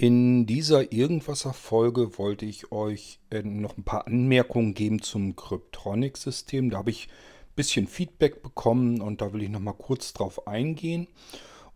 In 0.00 0.46
dieser 0.46 0.92
Irgendwasser-Folge 0.92 2.18
wollte 2.18 2.46
ich 2.46 2.70
euch 2.70 3.18
äh, 3.30 3.42
noch 3.42 3.76
ein 3.76 3.82
paar 3.82 4.06
Anmerkungen 4.06 4.72
geben 4.72 5.02
zum 5.02 5.34
Cryptronic-System. 5.34 6.70
Da 6.70 6.78
habe 6.78 6.90
ich 6.90 7.08
ein 7.08 7.54
bisschen 7.56 7.88
Feedback 7.88 8.40
bekommen 8.40 9.00
und 9.00 9.20
da 9.20 9.32
will 9.32 9.42
ich 9.42 9.48
noch 9.48 9.58
mal 9.58 9.72
kurz 9.72 10.12
drauf 10.12 10.46
eingehen. 10.46 11.08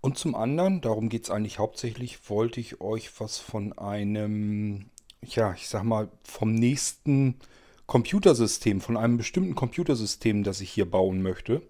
Und 0.00 0.18
zum 0.18 0.36
anderen, 0.36 0.80
darum 0.80 1.08
geht 1.08 1.24
es 1.24 1.30
eigentlich 1.30 1.58
hauptsächlich, 1.58 2.30
wollte 2.30 2.60
ich 2.60 2.80
euch 2.80 3.10
was 3.20 3.38
von 3.38 3.76
einem, 3.76 4.90
ja, 5.26 5.52
ich 5.54 5.66
sag 5.66 5.82
mal, 5.82 6.08
vom 6.22 6.54
nächsten 6.54 7.40
Computersystem, 7.86 8.80
von 8.80 8.96
einem 8.96 9.16
bestimmten 9.16 9.56
Computersystem, 9.56 10.44
das 10.44 10.60
ich 10.60 10.70
hier 10.70 10.88
bauen 10.88 11.22
möchte, 11.22 11.60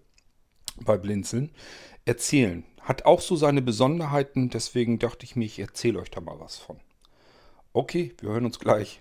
bei 0.85 0.99
Blinzeln, 0.99 1.51
erzählen. 2.05 2.65
Hat 2.81 3.05
auch 3.05 3.21
so 3.21 3.37
seine 3.37 3.63
Besonderheiten, 3.63 4.51
deswegen 4.51 4.99
dachte 4.99 5.25
ich 5.25 5.37
mir, 5.37 5.45
ich 5.45 5.59
erzähle 5.59 6.01
euch 6.01 6.11
da 6.11 6.21
mal 6.21 6.41
was 6.41 6.59
von. 6.59 6.81
Okay, 7.73 8.15
wir 8.21 8.31
hören 8.31 8.45
uns 8.45 8.59
gleich. 8.59 9.01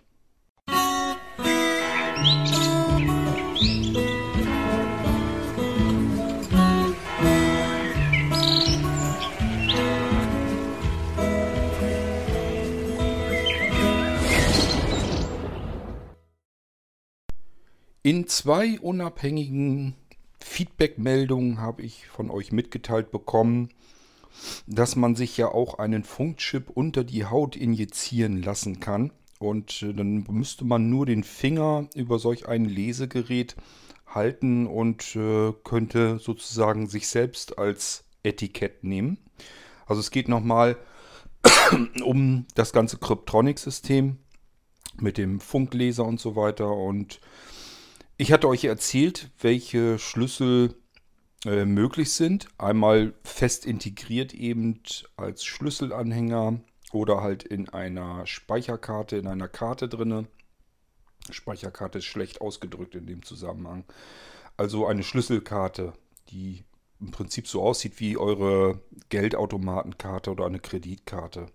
In 18.03 18.27
zwei 18.27 18.79
unabhängigen 18.79 19.95
Feedback-Meldungen 20.43 21.59
habe 21.59 21.81
ich 21.81 22.07
von 22.07 22.29
euch 22.29 22.51
mitgeteilt 22.51 23.11
bekommen, 23.11 23.69
dass 24.67 24.95
man 24.95 25.15
sich 25.15 25.37
ja 25.37 25.47
auch 25.47 25.79
einen 25.79 26.03
Funkchip 26.03 26.69
unter 26.69 27.03
die 27.03 27.25
Haut 27.25 27.55
injizieren 27.55 28.41
lassen 28.41 28.79
kann. 28.79 29.11
Und 29.39 29.81
äh, 29.81 29.93
dann 29.93 30.25
müsste 30.29 30.65
man 30.65 30.89
nur 30.89 31.05
den 31.05 31.23
Finger 31.23 31.87
über 31.95 32.19
solch 32.19 32.47
ein 32.47 32.65
Lesegerät 32.65 33.55
halten 34.07 34.67
und 34.67 35.15
äh, 35.15 35.53
könnte 35.63 36.19
sozusagen 36.19 36.87
sich 36.87 37.07
selbst 37.07 37.57
als 37.57 38.03
Etikett 38.23 38.83
nehmen. 38.83 39.17
Also 39.85 39.99
es 39.99 40.11
geht 40.11 40.27
nochmal 40.27 40.77
um 42.03 42.45
das 42.55 42.71
ganze 42.71 42.97
Cryptronic-System 42.97 44.17
mit 44.99 45.17
dem 45.17 45.39
Funkleser 45.39 46.05
und 46.05 46.19
so 46.19 46.35
weiter. 46.35 46.71
Und 46.71 47.19
ich 48.21 48.31
hatte 48.31 48.47
euch 48.47 48.65
erzählt, 48.65 49.31
welche 49.39 49.97
Schlüssel 49.97 50.75
äh, 51.43 51.65
möglich 51.65 52.13
sind. 52.13 52.49
Einmal 52.59 53.15
fest 53.23 53.65
integriert 53.65 54.35
eben 54.35 54.79
als 55.17 55.43
Schlüsselanhänger 55.43 56.61
oder 56.91 57.21
halt 57.21 57.41
in 57.41 57.67
einer 57.69 58.27
Speicherkarte, 58.27 59.17
in 59.17 59.25
einer 59.25 59.47
Karte 59.47 59.89
drinne. 59.89 60.27
Speicherkarte 61.31 61.97
ist 61.97 62.05
schlecht 62.05 62.41
ausgedrückt 62.41 62.93
in 62.93 63.07
dem 63.07 63.23
Zusammenhang. 63.23 63.85
Also 64.55 64.85
eine 64.85 65.01
Schlüsselkarte, 65.01 65.93
die 66.29 66.63
im 66.99 67.09
Prinzip 67.09 67.47
so 67.47 67.63
aussieht 67.63 67.99
wie 67.99 68.17
eure 68.17 68.81
Geldautomatenkarte 69.09 70.29
oder 70.29 70.45
eine 70.45 70.59
Kreditkarte. 70.59 71.47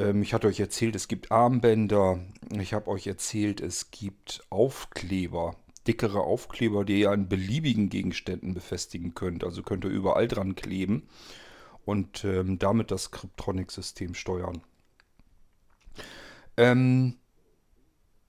Ähm, 0.00 0.22
ich 0.22 0.34
hatte 0.34 0.48
euch 0.48 0.58
erzählt, 0.58 0.96
es 0.96 1.08
gibt 1.08 1.30
Armbänder. 1.30 2.18
Ich 2.58 2.72
habe 2.72 2.88
euch 2.88 3.06
erzählt, 3.06 3.60
es 3.60 3.90
gibt 3.90 4.42
Aufkleber. 4.50 5.56
Dickere 5.86 6.20
Aufkleber, 6.20 6.84
die 6.84 7.00
ihr 7.00 7.10
an 7.10 7.28
beliebigen 7.28 7.88
Gegenständen 7.88 8.54
befestigen 8.54 9.14
könnt. 9.14 9.44
Also 9.44 9.62
könnt 9.62 9.84
ihr 9.84 9.90
überall 9.90 10.28
dran 10.28 10.54
kleben 10.54 11.08
und 11.84 12.24
ähm, 12.24 12.58
damit 12.58 12.90
das 12.90 13.10
Cryptronic-System 13.10 14.14
steuern. 14.14 14.62
Ähm, 16.56 17.16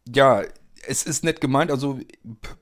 ja, 0.08 0.44
es 0.88 1.04
ist 1.04 1.24
nett 1.24 1.42
gemeint. 1.42 1.72
Also 1.72 2.00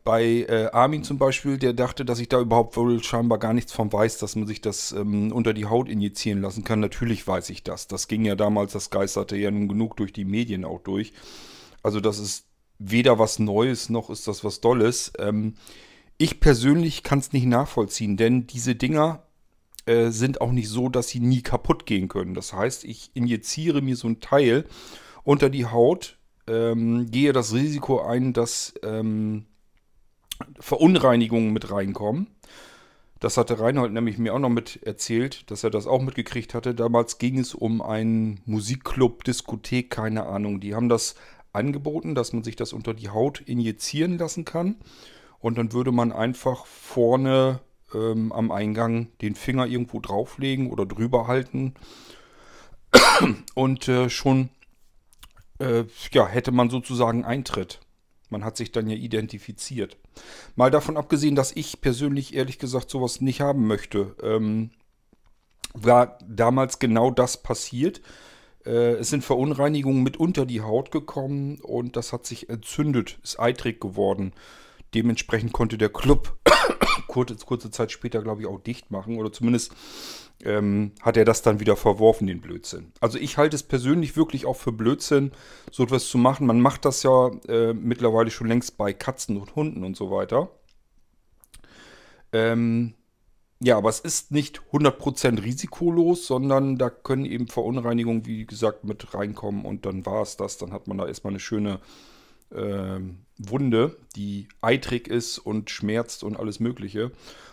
bei 0.04 0.46
äh, 0.48 0.70
Armin 0.72 1.04
zum 1.04 1.18
Beispiel, 1.18 1.58
der 1.58 1.74
dachte, 1.74 2.06
dass 2.06 2.20
ich 2.20 2.30
da 2.30 2.40
überhaupt 2.40 2.76
wohl 2.78 3.04
scheinbar 3.04 3.40
gar 3.40 3.54
nichts 3.54 3.72
von 3.72 3.92
weiß, 3.92 4.18
dass 4.18 4.36
man 4.36 4.48
sich 4.48 4.62
das 4.62 4.92
ähm, 4.92 5.32
unter 5.32 5.54
die 5.54 5.66
Haut 5.66 5.90
injizieren 5.90 6.42
lassen 6.42 6.64
kann. 6.64 6.80
Natürlich 6.80 7.28
weiß 7.28 7.50
ich 7.50 7.64
das. 7.64 7.88
Das 7.88 8.08
ging 8.08 8.26
ja 8.26 8.36
damals, 8.36 8.74
das 8.74 8.90
geisterte 8.90 9.38
ja 9.38 9.52
nun 9.52 9.68
genug 9.68 9.98
durch 9.98 10.14
die 10.14 10.26
Medien 10.26 10.66
auch 10.66 10.80
durch. 10.82 11.14
Also 11.84 12.00
das 12.00 12.20
ist 12.20 12.46
weder 12.78 13.20
was 13.20 13.40
Neues 13.40 13.90
noch 13.90 14.10
ist 14.10 14.28
das 14.28 14.44
was 14.44 14.62
Dolles. 14.62 15.12
Ähm, 15.20 15.56
ich 16.18 16.40
persönlich 16.40 17.04
kann 17.04 17.20
es 17.20 17.34
nicht 17.34 17.46
nachvollziehen, 17.46 18.18
denn 18.18 18.48
diese 18.48 18.76
Dinger 18.76 19.24
äh, 19.86 20.10
sind 20.10 20.42
auch 20.42 20.52
nicht 20.52 20.70
so, 20.70 20.90
dass 20.90 21.10
sie 21.10 21.20
nie 21.20 21.42
kaputt 21.42 21.86
gehen 21.86 22.10
können. 22.10 22.34
Das 22.34 22.54
heißt, 22.54 22.84
ich 22.84 23.12
injiziere 23.14 23.82
mir 23.82 23.96
so 23.96 24.08
ein 24.08 24.20
Teil 24.20 24.66
unter 25.24 25.50
die 25.50 25.66
Haut, 25.66 26.19
ähm, 26.50 27.10
gehe 27.12 27.34
das 27.34 27.54
Risiko 27.54 28.02
ein, 28.02 28.34
dass 28.34 28.74
ähm, 28.84 29.46
Verunreinigungen 30.60 31.54
mit 31.54 31.72
reinkommen. 31.72 32.28
Das 33.20 33.36
hatte 33.36 33.60
Reinhold 33.60 33.92
nämlich 33.92 34.18
mir 34.18 34.34
auch 34.34 34.40
noch 34.40 34.50
mit 34.50 34.82
erzählt, 34.84 35.52
dass 35.52 35.66
er 35.66 35.70
das 35.70 35.88
auch 35.88 36.02
mitgekriegt 36.02 36.54
hatte. 36.54 36.74
Damals 36.74 37.18
ging 37.18 37.38
es 37.38 37.54
um 37.54 37.82
einen 37.82 38.40
Musikclub, 38.46 39.26
Diskothek, 39.26 39.90
keine 39.90 40.26
Ahnung. 40.26 40.62
Die 40.62 40.74
haben 40.74 40.88
das 40.88 41.16
angeboten, 41.52 42.16
dass 42.16 42.32
man 42.32 42.44
sich 42.44 42.56
das 42.56 42.72
unter 42.72 42.94
die 42.94 43.10
Haut 43.10 43.42
injizieren 43.42 44.18
lassen 44.18 44.46
kann. 44.46 44.78
Und 45.40 45.58
dann 45.58 45.74
würde 45.74 45.92
man 45.92 46.14
einfach 46.14 46.66
vorne 46.66 47.60
ähm, 47.94 48.32
am 48.32 48.52
Eingang 48.52 49.10
den 49.22 49.36
Finger 49.36 49.68
irgendwo 49.68 50.00
drauflegen 50.00 50.70
oder 50.70 50.86
drüber 50.86 51.28
halten. 51.28 51.74
Und 53.54 53.88
äh, 53.90 54.10
schon 54.10 54.50
äh, 55.60 55.86
ja, 56.12 56.28
hätte 56.28 56.52
man 56.52 56.70
sozusagen 56.70 57.26
Eintritt. 57.26 57.80
Man 58.30 58.44
hat 58.44 58.58
sich 58.58 58.72
dann 58.72 58.88
ja 58.88 58.96
identifiziert. 58.96 59.98
Mal 60.56 60.72
davon 60.72 60.98
abgesehen, 60.98 61.36
dass 61.36 61.56
ich 61.56 61.82
persönlich 61.82 62.36
ehrlich 62.36 62.60
gesagt 62.60 62.90
sowas 62.90 63.22
nicht 63.22 63.42
haben 63.42 63.68
möchte, 63.68 64.16
ähm, 64.22 64.72
war 65.74 66.18
damals 66.28 66.80
genau 66.80 67.12
das 67.12 67.42
passiert. 67.42 68.02
Äh, 68.66 68.94
es 68.94 69.10
sind 69.10 69.24
Verunreinigungen 69.24 70.04
mit 70.04 70.18
unter 70.18 70.46
die 70.46 70.62
Haut 70.62 70.92
gekommen 70.92 71.60
und 71.62 71.96
das 71.96 72.14
hat 72.14 72.26
sich 72.26 72.50
entzündet, 72.50 73.20
ist 73.24 73.40
eitrig 73.40 73.80
geworden. 73.80 74.34
Dementsprechend 74.94 75.54
konnte 75.54 75.78
der 75.78 75.90
Club 75.90 76.38
kurze, 77.08 77.36
kurze 77.46 77.72
Zeit 77.72 77.92
später, 77.92 78.22
glaube 78.22 78.42
ich, 78.42 78.48
auch 78.48 78.60
dicht 78.60 78.92
machen 78.92 79.18
oder 79.18 79.32
zumindest 79.32 79.74
ähm, 80.44 80.94
hat 81.02 81.18
er 81.18 81.26
das 81.26 81.42
dann 81.42 81.60
wieder 81.60 81.76
verworfen, 81.76 82.28
den 82.28 82.42
Blödsinn. 82.42 82.94
Also 83.02 83.18
ich 83.18 83.38
halte 83.38 83.56
es 83.56 83.64
persönlich 83.64 84.16
wirklich 84.16 84.46
auch 84.46 84.56
für 84.56 84.72
Blödsinn, 84.72 85.32
so 85.72 85.84
etwas 85.84 86.08
zu 86.08 86.18
machen. 86.18 86.48
Man 86.48 86.62
macht 86.62 86.86
das 86.86 87.04
ja 87.04 87.28
äh, 87.48 87.74
mittlerweile 87.74 88.32
schon 88.32 88.48
längst 88.48 88.78
bei 88.78 88.94
Katzen 88.94 89.38
und 89.38 89.56
Hunden 89.56 89.84
und 89.84 89.98
so 89.98 90.12
weiter. 90.12 90.50
Ähm, 92.32 92.94
ja, 93.62 93.76
aber 93.78 93.90
es 93.90 94.00
ist 94.00 94.32
nicht 94.32 94.62
100% 94.72 95.44
risikolos, 95.44 96.26
sondern 96.26 96.78
da 96.78 96.90
können 96.90 97.26
eben 97.26 97.48
Verunreinigungen, 97.48 98.26
wie 98.26 98.46
gesagt, 98.46 98.86
mit 98.86 99.14
reinkommen 99.14 99.66
und 99.66 99.86
dann 99.86 100.06
war 100.06 100.22
es 100.22 100.38
das. 100.38 100.58
Dann 100.58 100.72
hat 100.72 100.88
man 100.88 100.98
da 100.98 101.08
erstmal 101.08 101.34
eine 101.34 101.42
schöne 101.42 101.82
äh, 102.52 103.00
Wunde, 103.38 103.98
die 104.16 104.48
eitrig 104.62 105.08
ist 105.08 105.38
und 105.38 105.70
schmerzt 105.70 106.24
und 106.24 106.38
alles 106.38 106.60
Mögliche. 106.60 107.12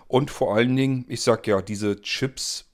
Und 0.08 0.30
vor 0.30 0.54
allen 0.54 0.76
Dingen, 0.76 1.04
ich 1.08 1.22
sag 1.22 1.46
ja, 1.46 1.62
diese 1.62 2.00
Chips 2.00 2.66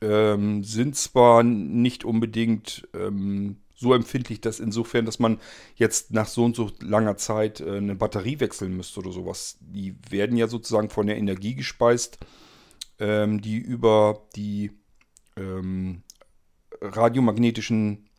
ähm, 0.00 0.64
sind 0.64 0.96
zwar 0.96 1.42
nicht 1.42 2.04
unbedingt 2.04 2.88
ähm, 2.94 3.56
so 3.74 3.94
empfindlich, 3.94 4.40
dass 4.40 4.60
insofern, 4.60 5.06
dass 5.06 5.18
man 5.18 5.38
jetzt 5.74 6.12
nach 6.12 6.26
so 6.26 6.44
und 6.44 6.54
so 6.54 6.70
langer 6.80 7.16
Zeit 7.16 7.60
äh, 7.60 7.76
eine 7.76 7.94
Batterie 7.94 8.40
wechseln 8.40 8.76
müsste 8.76 9.00
oder 9.00 9.12
sowas. 9.12 9.58
Die 9.60 9.94
werden 10.10 10.36
ja 10.36 10.48
sozusagen 10.48 10.90
von 10.90 11.06
der 11.06 11.16
Energie 11.16 11.54
gespeist 11.54 12.18
ähm, 13.00 13.40
die 13.40 13.56
über 13.56 14.26
die 14.36 14.70
ähm, 15.36 16.02
radiomagnetischen, 16.80 18.09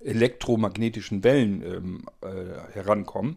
elektromagnetischen 0.00 1.24
Wellen 1.24 1.62
ähm, 1.62 2.04
äh, 2.22 2.72
herankommen. 2.74 3.36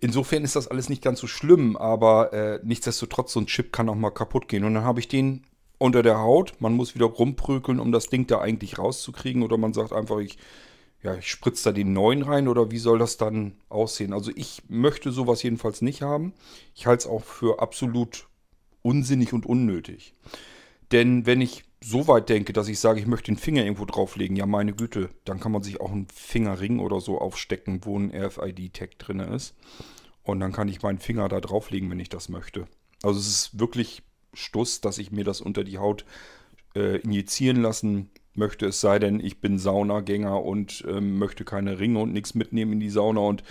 Insofern 0.00 0.44
ist 0.44 0.56
das 0.56 0.68
alles 0.68 0.88
nicht 0.88 1.02
ganz 1.02 1.20
so 1.20 1.26
schlimm, 1.26 1.76
aber 1.76 2.32
äh, 2.32 2.60
nichtsdestotrotz, 2.62 3.32
so 3.32 3.40
ein 3.40 3.46
Chip 3.46 3.72
kann 3.72 3.88
auch 3.88 3.94
mal 3.94 4.10
kaputt 4.10 4.48
gehen. 4.48 4.64
Und 4.64 4.74
dann 4.74 4.84
habe 4.84 5.00
ich 5.00 5.08
den 5.08 5.44
unter 5.78 6.02
der 6.02 6.18
Haut. 6.18 6.54
Man 6.60 6.74
muss 6.74 6.94
wieder 6.94 7.06
rumprügeln, 7.06 7.80
um 7.80 7.92
das 7.92 8.08
Ding 8.08 8.26
da 8.26 8.40
eigentlich 8.40 8.78
rauszukriegen. 8.78 9.42
Oder 9.42 9.56
man 9.56 9.72
sagt 9.72 9.92
einfach, 9.92 10.18
ich, 10.18 10.38
ja, 11.02 11.14
ich 11.14 11.30
spritze 11.30 11.70
da 11.70 11.72
den 11.72 11.92
neuen 11.92 12.22
rein. 12.22 12.48
Oder 12.48 12.70
wie 12.70 12.78
soll 12.78 12.98
das 12.98 13.16
dann 13.16 13.54
aussehen? 13.68 14.12
Also 14.12 14.30
ich 14.34 14.62
möchte 14.68 15.10
sowas 15.10 15.42
jedenfalls 15.42 15.82
nicht 15.82 16.02
haben. 16.02 16.34
Ich 16.74 16.86
halte 16.86 17.04
es 17.04 17.10
auch 17.10 17.24
für 17.24 17.60
absolut 17.60 18.26
unsinnig 18.82 19.32
und 19.32 19.46
unnötig. 19.46 20.14
Denn 20.92 21.26
wenn 21.26 21.40
ich 21.40 21.64
so 21.84 22.08
weit 22.08 22.28
denke, 22.30 22.52
dass 22.52 22.68
ich 22.68 22.80
sage, 22.80 23.00
ich 23.00 23.06
möchte 23.06 23.30
den 23.30 23.36
Finger 23.36 23.62
irgendwo 23.62 23.84
drauflegen, 23.84 24.36
ja 24.36 24.46
meine 24.46 24.72
Güte, 24.72 25.10
dann 25.24 25.38
kann 25.38 25.52
man 25.52 25.62
sich 25.62 25.80
auch 25.80 25.92
einen 25.92 26.08
Fingerring 26.08 26.78
oder 26.78 27.00
so 27.00 27.18
aufstecken, 27.18 27.84
wo 27.84 27.98
ein 27.98 28.10
RFID-Tag 28.10 28.98
drin 28.98 29.20
ist. 29.20 29.54
Und 30.22 30.40
dann 30.40 30.52
kann 30.52 30.68
ich 30.68 30.82
meinen 30.82 30.98
Finger 30.98 31.28
da 31.28 31.40
drauflegen, 31.40 31.90
wenn 31.90 32.00
ich 32.00 32.08
das 32.08 32.30
möchte. 32.30 32.66
Also 33.02 33.20
es 33.20 33.28
ist 33.28 33.58
wirklich 33.58 34.02
Stuss, 34.32 34.80
dass 34.80 34.96
ich 34.96 35.12
mir 35.12 35.24
das 35.24 35.42
unter 35.42 35.62
die 35.62 35.78
Haut 35.78 36.06
äh, 36.74 36.98
injizieren 37.00 37.60
lassen 37.60 38.10
möchte, 38.32 38.66
es 38.66 38.80
sei 38.80 38.98
denn, 38.98 39.20
ich 39.20 39.40
bin 39.40 39.58
Saunagänger 39.58 40.42
und 40.42 40.84
ähm, 40.88 41.18
möchte 41.18 41.44
keine 41.44 41.78
Ringe 41.78 42.00
und 42.00 42.12
nichts 42.12 42.34
mitnehmen 42.34 42.72
in 42.72 42.80
die 42.80 42.90
Sauna 42.90 43.20
und 43.20 43.44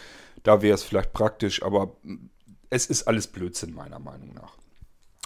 da 0.44 0.62
wäre 0.62 0.76
es 0.76 0.84
vielleicht 0.84 1.14
praktisch, 1.14 1.64
aber 1.64 1.96
es 2.70 2.88
ist 2.88 3.04
alles 3.04 3.28
Blödsinn 3.28 3.74
meiner 3.74 4.00
Meinung 4.00 4.34
nach. 4.34 4.58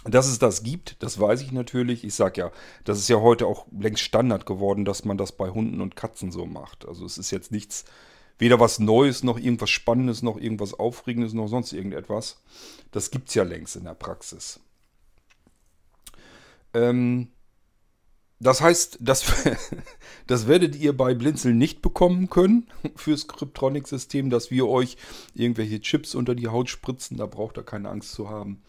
Dass 0.09 0.27
es 0.27 0.39
das 0.39 0.63
gibt, 0.63 1.01
das 1.03 1.19
weiß 1.19 1.41
ich 1.41 1.51
natürlich. 1.51 2.03
Ich 2.03 2.13
sage 2.13 2.41
ja, 2.41 2.51
das 2.85 2.97
ist 2.97 3.09
ja 3.09 3.17
heute 3.17 3.45
auch 3.45 3.65
längst 3.77 4.03
Standard 4.03 4.45
geworden, 4.45 4.85
dass 4.85 5.03
man 5.03 5.17
das 5.17 5.33
bei 5.33 5.49
Hunden 5.49 5.81
und 5.81 5.95
Katzen 5.95 6.31
so 6.31 6.45
macht. 6.45 6.87
Also 6.87 7.05
es 7.05 7.17
ist 7.17 7.31
jetzt 7.31 7.51
nichts, 7.51 7.83
weder 8.37 8.59
was 8.59 8.79
Neues, 8.79 9.23
noch 9.23 9.37
irgendwas 9.37 9.69
Spannendes, 9.69 10.21
noch 10.21 10.37
irgendwas 10.37 10.73
Aufregendes, 10.73 11.33
noch 11.33 11.47
sonst 11.47 11.73
irgendetwas. 11.73 12.41
Das 12.91 13.11
gibt 13.11 13.29
es 13.29 13.35
ja 13.35 13.43
längst 13.43 13.75
in 13.75 13.83
der 13.83 13.95
Praxis. 13.95 14.61
Ähm, 16.73 17.29
das 18.39 18.61
heißt, 18.61 18.99
das, 19.01 19.25
das 20.27 20.47
werdet 20.47 20.75
ihr 20.75 20.95
bei 20.95 21.15
Blinzeln 21.15 21.57
nicht 21.57 21.81
bekommen 21.81 22.29
können 22.29 22.67
fürs 22.95 23.27
Cryptronic-System, 23.27 24.29
dass 24.29 24.51
wir 24.51 24.67
euch 24.67 24.95
irgendwelche 25.33 25.81
Chips 25.81 26.15
unter 26.15 26.33
die 26.33 26.47
Haut 26.47 26.69
spritzen. 26.69 27.17
Da 27.17 27.25
braucht 27.25 27.57
ihr 27.57 27.63
keine 27.63 27.89
Angst 27.89 28.13
zu 28.13 28.29
haben. 28.29 28.61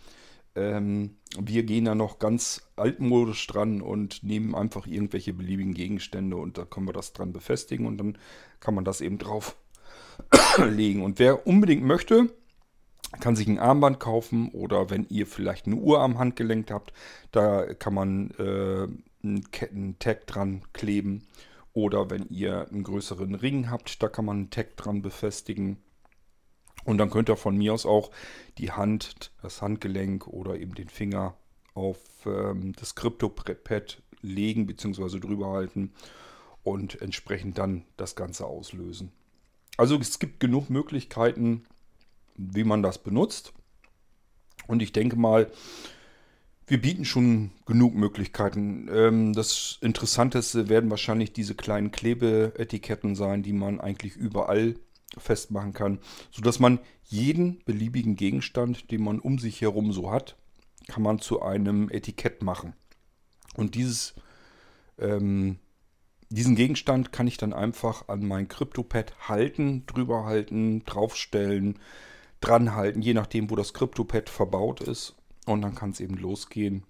Ähm, 0.59 1.17
wir 1.39 1.63
gehen 1.63 1.85
da 1.85 1.95
noch 1.95 2.19
ganz 2.19 2.69
altmodisch 2.77 3.47
dran 3.47 3.81
und 3.81 4.23
nehmen 4.23 4.55
einfach 4.55 4.87
irgendwelche 4.87 5.33
beliebigen 5.33 5.75
Gegenstände 5.75 6.37
und 6.37 6.59
da 6.59 6.65
können 6.65 6.87
wir 6.87 6.93
das 6.93 7.13
dran 7.13 7.33
befestigen 7.33 7.87
und 7.87 7.99
dann 7.99 8.19
kann 8.61 8.75
man 8.75 8.85
das 8.85 9.01
eben 9.01 9.19
drauf 9.19 9.57
legen. 10.69 11.03
Und 11.03 11.19
wer 11.19 11.47
unbedingt 11.47 11.85
möchte, 11.85 12.29
kann 13.21 13.37
sich 13.37 13.47
ein 13.47 13.59
Armband 13.59 14.01
kaufen 14.01 14.51
oder 14.51 14.91
wenn 14.91 15.07
ihr 15.09 15.27
vielleicht 15.27 15.67
eine 15.67 15.77
Uhr 15.77 16.01
am 16.01 16.19
Handgelenk 16.19 16.71
habt, 16.71 16.93
da 17.31 17.73
kann 17.75 17.95
man 17.95 18.31
äh, 18.39 18.89
einen 19.23 19.51
Ketten-Tag 19.51 20.27
dran 20.27 20.63
kleben. 20.73 21.27
Oder 21.75 22.11
wenn 22.11 22.29
ihr 22.29 22.67
einen 22.69 22.83
größeren 22.83 23.35
Ring 23.37 23.71
habt, 23.71 24.03
da 24.03 24.09
kann 24.09 24.25
man 24.25 24.37
einen 24.37 24.51
Tag 24.51 24.77
dran 24.77 25.01
befestigen. 25.01 25.79
Und 26.85 26.99
dann 26.99 27.11
könnt 27.11 27.29
ihr 27.29 27.37
von 27.37 27.57
mir 27.57 27.75
aus 27.75 27.87
auch 27.87 28.11
die 28.59 28.73
Hand, 28.73 29.33
das 29.43 29.63
Handgelenk 29.63 30.27
oder 30.27 30.57
eben 30.57 30.75
den 30.75 30.89
Finger 30.89 31.37
auf 31.75 31.99
ähm, 32.27 32.73
das 32.73 32.95
Crypto-Pad 32.95 34.03
legen 34.23 34.67
bzw. 34.67 35.21
drüber 35.21 35.51
halten 35.51 35.93
und 36.63 37.01
entsprechend 37.01 37.59
dann 37.59 37.85
das 37.97 38.17
Ganze 38.17 38.47
auslösen. 38.47 39.13
Also 39.77 39.97
es 39.97 40.19
gibt 40.19 40.41
genug 40.41 40.71
Möglichkeiten, 40.71 41.65
wie 42.37 42.65
man 42.65 42.83
das 42.83 42.99
benutzt. 42.99 43.53
Und 44.67 44.83
ich 44.83 44.93
denke 44.93 45.17
mal, 45.17 45.51
wir 46.67 46.81
bieten 46.81 47.05
schon 47.05 47.53
genug 47.65 47.95
Möglichkeiten. 47.95 48.89
Ähm, 48.93 49.33
das 49.33 49.79
Interessanteste 49.81 50.69
werden 50.69 50.91
wahrscheinlich 50.91 51.33
diese 51.33 51.55
kleinen 51.55 51.91
Klebeetiketten 51.91 53.15
sein, 53.15 53.43
die 53.43 53.55
man 53.55 53.81
eigentlich 53.81 54.17
überall 54.17 54.75
festmachen 55.21 55.73
kann, 55.73 55.99
sodass 56.31 56.59
man 56.59 56.79
jeden 57.05 57.63
beliebigen 57.65 58.17
Gegenstand, 58.17 58.91
den 58.91 59.03
man 59.03 59.19
um 59.19 59.39
sich 59.39 59.61
herum 59.61 59.93
so 59.93 60.11
hat, 60.11 60.37
kann 60.89 61.03
man 61.03 61.19
zu 61.19 61.43
einem 61.43 61.91
Etikett 61.91 62.43
machen. 62.43 62.75
Und 63.55 63.75
dieses, 63.75 64.15
ähm, 64.99 65.59
diesen 66.31 66.57
Gegenstand 66.57 67.13
kann 67.13 67.27
ich 67.27 67.37
dann 67.37 67.53
einfach 67.53 68.09
an 68.09 68.27
mein 68.27 68.49
CryptoPad 68.49 69.29
halten, 69.29 69.85
drüber 69.87 70.25
halten, 70.25 70.85
draufstellen, 70.85 71.79
dran 72.41 72.75
halten, 72.75 73.03
je 73.03 73.15
nachdem, 73.15 73.51
wo 73.51 73.57
das 73.57 73.75
CryptoPad 73.75 74.29
verbaut 74.29 74.81
ist. 74.81 75.15
Und 75.47 75.63
dann 75.63 75.75
kann 75.75 75.91
es 75.91 76.01
eben 76.01 76.17
losgehen. 76.17 76.85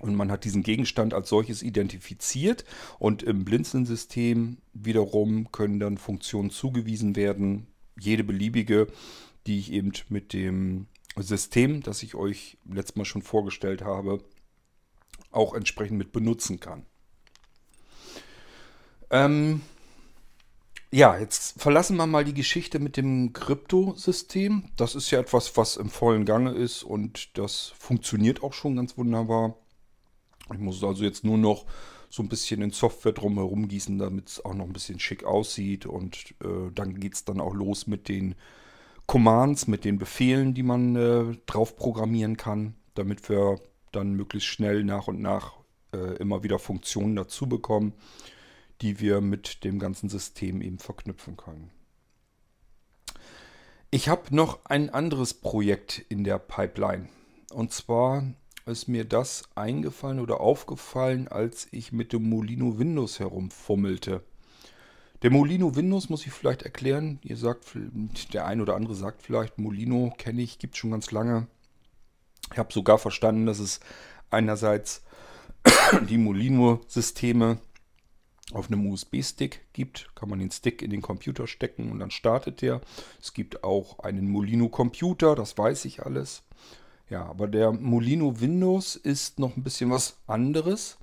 Und 0.00 0.14
man 0.14 0.30
hat 0.30 0.44
diesen 0.44 0.62
Gegenstand 0.62 1.14
als 1.14 1.28
solches 1.28 1.62
identifiziert 1.62 2.64
und 2.98 3.22
im 3.22 3.44
Blinzeln-System 3.44 4.56
wiederum 4.72 5.52
können 5.52 5.78
dann 5.78 5.98
Funktionen 5.98 6.50
zugewiesen 6.50 7.16
werden, 7.16 7.66
jede 7.98 8.24
beliebige, 8.24 8.88
die 9.46 9.58
ich 9.58 9.72
eben 9.72 9.92
mit 10.08 10.32
dem 10.32 10.86
System, 11.16 11.82
das 11.82 12.02
ich 12.02 12.14
euch 12.14 12.56
letztes 12.64 12.96
Mal 12.96 13.04
schon 13.04 13.22
vorgestellt 13.22 13.82
habe, 13.82 14.22
auch 15.30 15.54
entsprechend 15.54 15.98
mit 15.98 16.12
benutzen 16.12 16.60
kann. 16.60 16.86
Ähm, 19.10 19.60
ja, 20.92 21.16
jetzt 21.18 21.60
verlassen 21.60 21.96
wir 21.96 22.06
mal 22.06 22.24
die 22.24 22.34
Geschichte 22.34 22.78
mit 22.78 22.96
dem 22.96 23.32
Kryptosystem. 23.32 24.70
Das 24.76 24.94
ist 24.94 25.10
ja 25.10 25.20
etwas, 25.20 25.56
was 25.56 25.76
im 25.76 25.88
vollen 25.88 26.24
Gange 26.24 26.52
ist 26.52 26.82
und 26.82 27.36
das 27.38 27.72
funktioniert 27.78 28.42
auch 28.42 28.52
schon 28.52 28.76
ganz 28.76 28.96
wunderbar. 28.96 29.56
Ich 30.52 30.60
muss 30.60 30.82
also 30.82 31.04
jetzt 31.04 31.24
nur 31.24 31.38
noch 31.38 31.66
so 32.08 32.22
ein 32.22 32.28
bisschen 32.28 32.60
in 32.62 32.70
Software 32.70 33.12
drumherum 33.12 33.68
gießen, 33.68 33.98
damit 33.98 34.28
es 34.28 34.44
auch 34.44 34.54
noch 34.54 34.64
ein 34.64 34.72
bisschen 34.72 34.98
schick 34.98 35.24
aussieht. 35.24 35.86
Und 35.86 36.34
äh, 36.42 36.70
dann 36.74 36.98
geht 36.98 37.14
es 37.14 37.24
dann 37.24 37.40
auch 37.40 37.54
los 37.54 37.86
mit 37.86 38.08
den 38.08 38.34
Commands, 39.06 39.66
mit 39.66 39.84
den 39.84 39.98
Befehlen, 39.98 40.54
die 40.54 40.62
man 40.62 40.96
äh, 40.96 41.36
drauf 41.46 41.76
programmieren 41.76 42.36
kann, 42.36 42.74
damit 42.94 43.28
wir 43.28 43.60
dann 43.92 44.14
möglichst 44.14 44.48
schnell 44.48 44.84
nach 44.84 45.08
und 45.08 45.20
nach 45.20 45.54
äh, 45.92 46.16
immer 46.16 46.42
wieder 46.42 46.58
Funktionen 46.58 47.16
dazu 47.16 47.48
bekommen 47.48 47.94
die 48.80 49.00
wir 49.00 49.20
mit 49.20 49.64
dem 49.64 49.78
ganzen 49.78 50.08
System 50.08 50.62
eben 50.62 50.78
verknüpfen 50.78 51.36
können. 51.36 51.70
Ich 53.90 54.08
habe 54.08 54.34
noch 54.34 54.64
ein 54.64 54.90
anderes 54.90 55.34
Projekt 55.34 56.04
in 56.08 56.24
der 56.24 56.38
Pipeline. 56.38 57.08
Und 57.52 57.72
zwar 57.72 58.24
ist 58.66 58.88
mir 58.88 59.04
das 59.04 59.44
eingefallen 59.54 60.20
oder 60.20 60.40
aufgefallen, 60.40 61.28
als 61.28 61.68
ich 61.70 61.92
mit 61.92 62.12
dem 62.12 62.28
Molino 62.28 62.78
Windows 62.78 63.18
herumfummelte. 63.18 64.22
Der 65.22 65.30
Molino 65.30 65.76
Windows 65.76 66.08
muss 66.08 66.24
ich 66.26 66.32
vielleicht 66.32 66.62
erklären. 66.62 67.18
Ihr 67.22 67.36
sagt, 67.36 67.76
der 68.32 68.46
ein 68.46 68.60
oder 68.60 68.74
andere 68.74 68.94
sagt 68.94 69.22
vielleicht, 69.22 69.58
Molino 69.58 70.14
kenne 70.16 70.40
ich, 70.40 70.58
gibt 70.58 70.74
es 70.74 70.78
schon 70.78 70.92
ganz 70.92 71.10
lange. 71.10 71.46
Ich 72.52 72.58
habe 72.58 72.72
sogar 72.72 72.98
verstanden, 72.98 73.46
dass 73.46 73.58
es 73.58 73.80
einerseits 74.30 75.02
die 76.08 76.18
Molino-Systeme 76.18 77.58
auf 78.52 78.68
einem 78.68 78.86
USB-Stick 78.86 79.72
gibt. 79.72 80.10
Kann 80.14 80.30
man 80.30 80.38
den 80.38 80.50
Stick 80.50 80.82
in 80.82 80.90
den 80.90 81.02
Computer 81.02 81.46
stecken 81.46 81.90
und 81.90 82.00
dann 82.00 82.10
startet 82.10 82.62
der. 82.62 82.80
Es 83.20 83.34
gibt 83.34 83.62
auch 83.62 83.98
einen 84.00 84.30
Molino-Computer, 84.30 85.34
das 85.34 85.56
weiß 85.56 85.84
ich 85.84 86.02
alles. 86.02 86.42
Ja, 87.10 87.26
aber 87.26 87.48
der 87.48 87.72
Molino 87.72 88.40
Windows 88.40 88.94
ist 88.94 89.40
noch 89.40 89.56
ein 89.56 89.64
bisschen 89.64 89.90
was 89.90 90.16
anderes. 90.28 90.96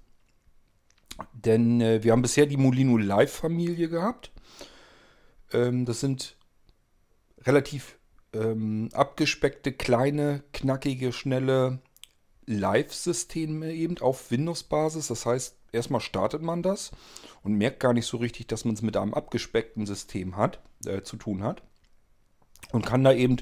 Denn 1.34 1.82
äh, 1.82 2.04
wir 2.04 2.14
haben 2.14 2.22
bisher 2.22 2.46
die 2.46 2.58
Molino 2.58 2.98
Live-Familie 2.98 3.90
gehabt. 3.90 4.32
Ähm, 5.52 5.86
das 5.86 6.00
sind 6.00 6.38
relativ 7.42 7.98
ähm, 8.34 8.90
abgespeckte, 8.94 9.74
kleine, 9.74 10.44
knackige, 10.54 11.12
schnelle 11.12 11.80
Live-Systeme 12.46 13.74
eben 13.74 13.98
auf 13.98 14.32
Windows-Basis. 14.32 15.08
Das 15.08 15.26
heißt, 15.26 15.58
erstmal 15.74 16.02
startet 16.02 16.42
man 16.42 16.64
das 16.64 16.92
und 17.44 17.56
merkt 17.56 17.82
gar 17.82 17.94
nicht 17.94 18.06
so 18.06 18.16
richtig, 18.18 18.48
dass 18.48 18.64
man 18.64 18.76
es 18.76 18.82
mit 18.82 18.96
einem 18.96 19.14
abgespeckten 19.14 19.86
System 19.86 20.38
hat, 20.38 20.62
äh, 20.86 21.02
zu 21.02 21.18
tun 21.18 21.44
hat. 21.44 21.64
Und 22.72 22.86
kann 22.86 23.04
da 23.04 23.12
eben 23.12 23.38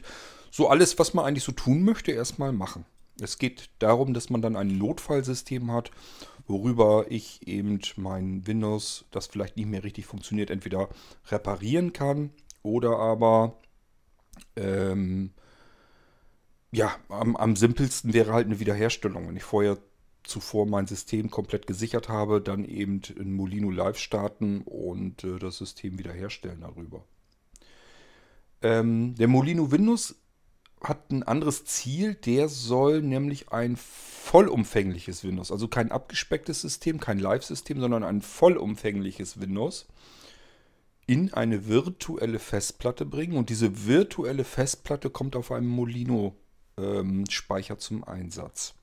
so 0.56 0.70
alles, 0.70 0.98
was 0.98 1.14
man 1.14 1.26
eigentlich 1.26 1.44
so 1.44 1.52
tun 1.52 1.84
möchte, 1.84 2.14
erstmal 2.14 2.54
machen. 2.54 2.86
Es 3.20 3.40
geht 3.40 3.70
darum, 3.80 4.14
dass 4.14 4.30
man 4.30 4.42
dann 4.42 4.56
ein 4.56 4.78
Notfallsystem 4.78 5.70
hat, 5.70 5.92
worüber 6.48 7.08
ich 7.10 7.46
eben 7.46 7.82
mein 7.98 8.48
Windows, 8.48 9.04
das 9.12 9.28
vielleicht 9.28 9.58
nicht 9.58 9.68
mehr 9.68 9.84
richtig 9.84 10.06
funktioniert, 10.06 10.50
entweder 10.50 10.88
reparieren 11.28 11.92
kann 11.92 12.30
oder 12.64 13.00
aber 13.00 13.58
ähm, 14.56 15.32
ja, 16.72 16.96
am, 17.10 17.36
am 17.36 17.58
simpelsten 17.58 18.14
wäre 18.14 18.32
halt 18.32 18.46
eine 18.46 18.62
Wiederherstellung. 18.62 19.28
Wenn 19.28 19.36
ich 19.36 19.44
vorher 19.44 19.78
zuvor 20.24 20.66
mein 20.68 20.88
System 20.88 21.30
komplett 21.30 21.68
gesichert 21.68 22.08
habe, 22.08 22.40
dann 22.40 22.64
eben 22.64 23.02
in 23.18 23.34
Molino 23.34 23.72
Live 23.72 23.98
starten 23.98 24.62
und 24.62 25.26
äh, 25.26 25.38
das 25.38 25.58
System 25.58 26.00
wiederherstellen 26.00 26.62
darüber. 26.62 27.04
Ähm, 28.62 29.16
der 29.16 29.28
Molino 29.28 29.70
Windows 29.70 30.16
hat 30.88 31.12
ein 31.12 31.24
anderes 31.24 31.66
Ziel, 31.66 32.16
der 32.16 32.50
soll 32.50 33.02
nämlich 33.02 33.52
ein 33.52 33.76
vollumfängliches 33.76 35.24
Windows, 35.24 35.52
also 35.52 35.68
kein 35.68 35.92
abgespecktes 35.92 36.62
System, 36.62 37.00
kein 37.00 37.20
Live-System, 37.20 37.80
sondern 37.80 38.04
ein 38.04 38.22
vollumfängliches 38.22 39.40
Windows 39.40 39.88
in 41.08 41.34
eine 41.34 41.68
virtuelle 41.68 42.40
Festplatte 42.40 43.06
bringen 43.06 43.38
und 43.38 43.50
diese 43.50 43.86
virtuelle 43.86 44.44
Festplatte 44.44 45.10
kommt 45.10 45.36
auf 45.36 45.52
einem 45.52 45.68
Molino 45.68 46.36
ähm, 46.78 47.26
zum 47.78 48.04
Einsatz. 48.04 48.74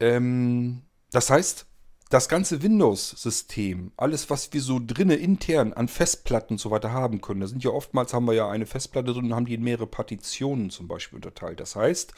Ähm, 0.00 0.82
das 1.10 1.30
heißt, 1.30 1.66
das 2.08 2.28
ganze 2.28 2.62
Windows-System, 2.62 3.92
alles, 3.96 4.30
was 4.30 4.52
wir 4.52 4.62
so 4.62 4.80
drinne 4.84 5.16
intern 5.16 5.74
an 5.74 5.88
Festplatten 5.88 6.54
und 6.54 6.58
so 6.58 6.70
weiter 6.70 6.92
haben 6.92 7.20
können, 7.20 7.40
da 7.40 7.46
sind 7.46 7.62
ja 7.62 7.70
oftmals, 7.70 8.14
haben 8.14 8.26
wir 8.26 8.32
ja 8.34 8.48
eine 8.48 8.66
Festplatte 8.66 9.12
drin 9.12 9.26
und 9.26 9.34
haben 9.34 9.46
die 9.46 9.54
in 9.54 9.62
mehrere 9.62 9.86
Partitionen 9.86 10.70
zum 10.70 10.88
Beispiel 10.88 11.16
unterteilt. 11.16 11.60
Das 11.60 11.76
heißt, 11.76 12.14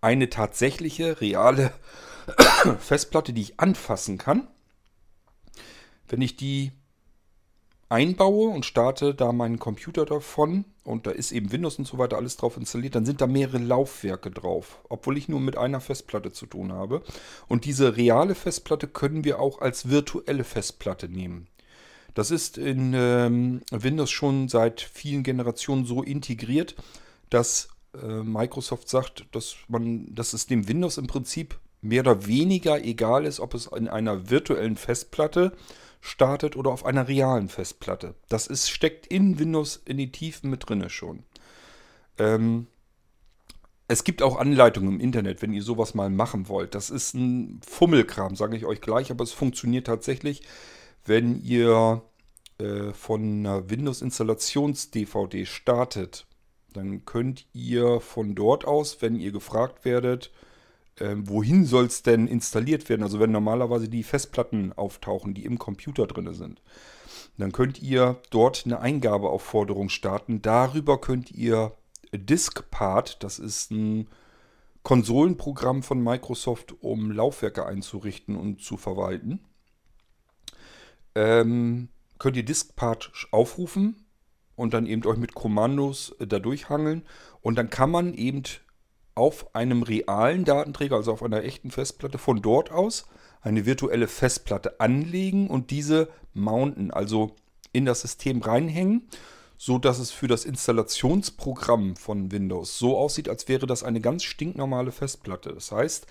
eine 0.00 0.30
tatsächliche, 0.30 1.20
reale 1.20 1.72
Festplatte, 2.78 3.32
die 3.32 3.42
ich 3.42 3.60
anfassen 3.60 4.18
kann. 4.18 4.46
Wenn 6.08 6.22
ich 6.22 6.36
die 6.36 6.70
einbaue 7.88 8.48
und 8.48 8.66
starte 8.66 9.14
da 9.14 9.32
meinen 9.32 9.58
Computer 9.58 10.04
davon 10.04 10.64
und 10.84 11.06
da 11.06 11.10
ist 11.10 11.32
eben 11.32 11.52
Windows 11.52 11.78
und 11.78 11.86
so 11.86 11.98
weiter 11.98 12.16
alles 12.16 12.36
drauf 12.36 12.56
installiert, 12.56 12.94
dann 12.94 13.06
sind 13.06 13.20
da 13.20 13.26
mehrere 13.26 13.58
Laufwerke 13.58 14.30
drauf, 14.30 14.80
obwohl 14.88 15.16
ich 15.18 15.28
nur 15.28 15.40
mit 15.40 15.56
einer 15.56 15.80
Festplatte 15.80 16.32
zu 16.32 16.46
tun 16.46 16.72
habe. 16.72 17.02
Und 17.48 17.64
diese 17.64 17.96
reale 17.96 18.34
Festplatte 18.34 18.88
können 18.88 19.24
wir 19.24 19.40
auch 19.40 19.60
als 19.60 19.88
virtuelle 19.88 20.44
Festplatte 20.44 21.08
nehmen. 21.08 21.48
Das 22.14 22.30
ist 22.30 22.56
in 22.56 22.94
ähm, 22.94 23.60
Windows 23.70 24.10
schon 24.10 24.48
seit 24.48 24.80
vielen 24.80 25.22
Generationen 25.22 25.84
so 25.84 26.02
integriert, 26.02 26.74
dass 27.30 27.68
äh, 27.94 28.22
Microsoft 28.22 28.88
sagt, 28.88 29.26
dass 29.32 29.56
man, 29.68 30.14
dass 30.14 30.32
es 30.32 30.46
dem 30.46 30.66
Windows 30.66 30.98
im 30.98 31.06
Prinzip 31.06 31.58
mehr 31.82 32.00
oder 32.00 32.26
weniger 32.26 32.82
egal 32.82 33.26
ist, 33.26 33.38
ob 33.38 33.54
es 33.54 33.66
in 33.66 33.88
einer 33.88 34.30
virtuellen 34.30 34.76
Festplatte 34.76 35.52
startet 36.06 36.56
oder 36.56 36.70
auf 36.70 36.84
einer 36.84 37.08
realen 37.08 37.48
Festplatte. 37.48 38.14
Das 38.28 38.46
ist, 38.46 38.70
steckt 38.70 39.06
in 39.06 39.38
Windows 39.38 39.80
in 39.84 39.98
die 39.98 40.12
Tiefen 40.12 40.50
mit 40.50 40.68
drinne 40.68 40.88
schon. 40.88 41.24
Ähm, 42.18 42.66
es 43.88 44.04
gibt 44.04 44.22
auch 44.22 44.36
Anleitungen 44.36 44.94
im 44.94 45.00
Internet, 45.00 45.42
wenn 45.42 45.52
ihr 45.52 45.62
sowas 45.62 45.94
mal 45.94 46.10
machen 46.10 46.48
wollt. 46.48 46.74
Das 46.74 46.90
ist 46.90 47.14
ein 47.14 47.60
Fummelkram, 47.66 48.34
sage 48.34 48.56
ich 48.56 48.66
euch 48.66 48.80
gleich, 48.80 49.10
aber 49.10 49.22
es 49.22 49.32
funktioniert 49.32 49.86
tatsächlich, 49.86 50.42
wenn 51.04 51.42
ihr 51.42 52.02
äh, 52.58 52.92
von 52.92 53.22
einer 53.22 53.70
Windows-Installations-DVD 53.70 55.44
startet. 55.44 56.26
Dann 56.72 57.04
könnt 57.04 57.46
ihr 57.52 58.00
von 58.00 58.34
dort 58.34 58.64
aus, 58.64 59.02
wenn 59.02 59.16
ihr 59.16 59.32
gefragt 59.32 59.84
werdet, 59.84 60.30
ähm, 61.00 61.28
wohin 61.28 61.64
soll 61.66 61.86
es 61.86 62.02
denn 62.02 62.26
installiert 62.26 62.88
werden? 62.88 63.02
Also 63.02 63.20
wenn 63.20 63.30
normalerweise 63.30 63.88
die 63.88 64.02
Festplatten 64.02 64.72
auftauchen, 64.72 65.34
die 65.34 65.44
im 65.44 65.58
Computer 65.58 66.06
drin 66.06 66.32
sind, 66.32 66.62
dann 67.38 67.52
könnt 67.52 67.82
ihr 67.82 68.20
dort 68.30 68.64
eine 68.64 68.80
Eingabeaufforderung 68.80 69.88
starten. 69.88 70.40
Darüber 70.40 71.00
könnt 71.00 71.30
ihr 71.30 71.72
DiskPart, 72.12 73.22
das 73.22 73.38
ist 73.38 73.70
ein 73.70 74.08
Konsolenprogramm 74.82 75.82
von 75.82 76.02
Microsoft, 76.02 76.74
um 76.80 77.10
Laufwerke 77.10 77.66
einzurichten 77.66 78.36
und 78.36 78.62
zu 78.62 78.76
verwalten. 78.76 79.40
Ähm, 81.14 81.88
könnt 82.18 82.36
ihr 82.36 82.44
DiskPart 82.44 83.10
aufrufen 83.32 84.06
und 84.54 84.74
dann 84.74 84.86
eben 84.86 85.04
euch 85.04 85.18
mit 85.18 85.34
Kommandos 85.34 86.14
äh, 86.20 86.26
da 86.26 86.38
durchhangeln. 86.38 87.02
Und 87.40 87.56
dann 87.56 87.68
kann 87.68 87.90
man 87.90 88.14
eben 88.14 88.42
auf 89.16 89.54
einem 89.54 89.82
realen 89.82 90.44
Datenträger, 90.44 90.96
also 90.96 91.12
auf 91.12 91.22
einer 91.22 91.42
echten 91.42 91.72
Festplatte, 91.72 92.18
von 92.18 92.42
dort 92.42 92.70
aus 92.70 93.06
eine 93.40 93.66
virtuelle 93.66 94.08
Festplatte 94.08 94.78
anlegen 94.78 95.48
und 95.48 95.70
diese 95.70 96.08
mounten, 96.34 96.90
also 96.90 97.34
in 97.72 97.86
das 97.86 98.02
System 98.02 98.42
reinhängen, 98.42 99.08
so 99.58 99.78
dass 99.78 99.98
es 99.98 100.10
für 100.10 100.28
das 100.28 100.44
Installationsprogramm 100.44 101.96
von 101.96 102.30
Windows 102.30 102.78
so 102.78 102.96
aussieht, 102.96 103.28
als 103.28 103.48
wäre 103.48 103.66
das 103.66 103.82
eine 103.82 104.00
ganz 104.00 104.22
stinknormale 104.22 104.92
Festplatte. 104.92 105.52
Das 105.52 105.72
heißt, 105.72 106.06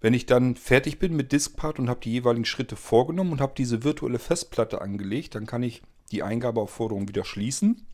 wenn 0.00 0.12
ich 0.12 0.26
dann 0.26 0.56
fertig 0.56 0.98
bin 0.98 1.16
mit 1.16 1.32
Diskpart 1.32 1.78
und 1.78 1.88
habe 1.88 2.00
die 2.00 2.12
jeweiligen 2.12 2.44
Schritte 2.44 2.76
vorgenommen 2.76 3.32
und 3.32 3.40
habe 3.40 3.54
diese 3.56 3.82
virtuelle 3.82 4.18
Festplatte 4.18 4.82
angelegt, 4.82 5.34
dann 5.34 5.46
kann 5.46 5.62
ich 5.62 5.82
die 6.12 6.22
Eingabeaufforderung 6.22 7.08
wieder 7.08 7.24
schließen 7.24 7.86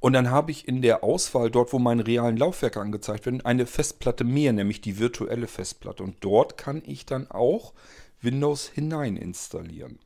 und 0.00 0.12
dann 0.12 0.30
habe 0.30 0.50
ich 0.50 0.68
in 0.68 0.82
der 0.82 1.02
Auswahl, 1.02 1.50
dort 1.50 1.72
wo 1.72 1.78
meine 1.78 2.06
realen 2.06 2.36
Laufwerke 2.36 2.80
angezeigt 2.80 3.26
werden, 3.26 3.44
eine 3.44 3.66
Festplatte 3.66 4.24
mehr, 4.24 4.52
nämlich 4.52 4.80
die 4.80 4.98
virtuelle 4.98 5.46
Festplatte. 5.46 6.02
Und 6.02 6.16
dort 6.20 6.58
kann 6.58 6.82
ich 6.84 7.06
dann 7.06 7.30
auch 7.30 7.72
Windows 8.20 8.68
hinein 8.68 9.16
installieren. 9.16 9.98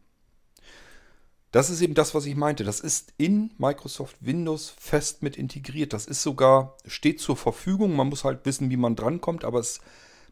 Das 1.53 1.69
ist 1.69 1.81
eben 1.81 1.95
das, 1.95 2.15
was 2.15 2.27
ich 2.27 2.37
meinte. 2.37 2.63
Das 2.63 2.79
ist 2.79 3.13
in 3.17 3.51
Microsoft 3.59 4.17
Windows 4.21 4.73
fest 4.79 5.23
mit 5.23 5.37
integriert. 5.37 5.93
Das 5.93 6.07
ist 6.07 6.23
sogar, 6.23 6.77
steht 6.87 7.21
zur 7.21 7.37
Verfügung. 7.37 7.97
Man 7.97 8.09
muss 8.09 8.23
halt 8.23 8.47
wissen, 8.47 8.71
wie 8.71 8.77
man 8.77 8.95
drankommt. 8.95 9.45
Aber 9.45 9.59
es, 9.59 9.81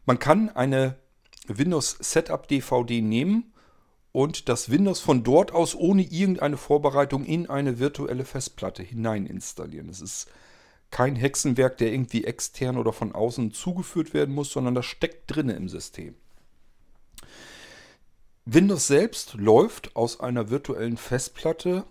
man 0.05 0.19
kann 0.19 0.49
eine 0.49 0.95
Windows 1.47 1.97
Setup 1.99 2.47
DVD 2.47 3.01
nehmen 3.01 3.51
und 4.11 4.49
das 4.49 4.69
Windows 4.69 4.99
von 4.99 5.23
dort 5.23 5.51
aus 5.51 5.75
ohne 5.75 6.03
irgendeine 6.03 6.57
Vorbereitung 6.57 7.25
in 7.25 7.49
eine 7.49 7.79
virtuelle 7.79 8.25
Festplatte 8.25 8.83
hinein 8.83 9.25
installieren. 9.25 9.89
Es 9.89 10.01
ist 10.01 10.27
kein 10.91 11.15
Hexenwerk, 11.15 11.77
der 11.77 11.91
irgendwie 11.91 12.25
extern 12.25 12.77
oder 12.77 12.93
von 12.93 13.13
außen 13.13 13.51
zugeführt 13.51 14.13
werden 14.13 14.33
muss, 14.33 14.51
sondern 14.51 14.75
das 14.75 14.85
steckt 14.85 15.23
drinne 15.27 15.53
im 15.53 15.69
System. 15.69 16.15
Windows 18.45 18.87
selbst 18.87 19.35
läuft 19.35 19.95
aus 19.95 20.19
einer 20.19 20.49
virtuellen 20.49 20.97
Festplatte 20.97 21.85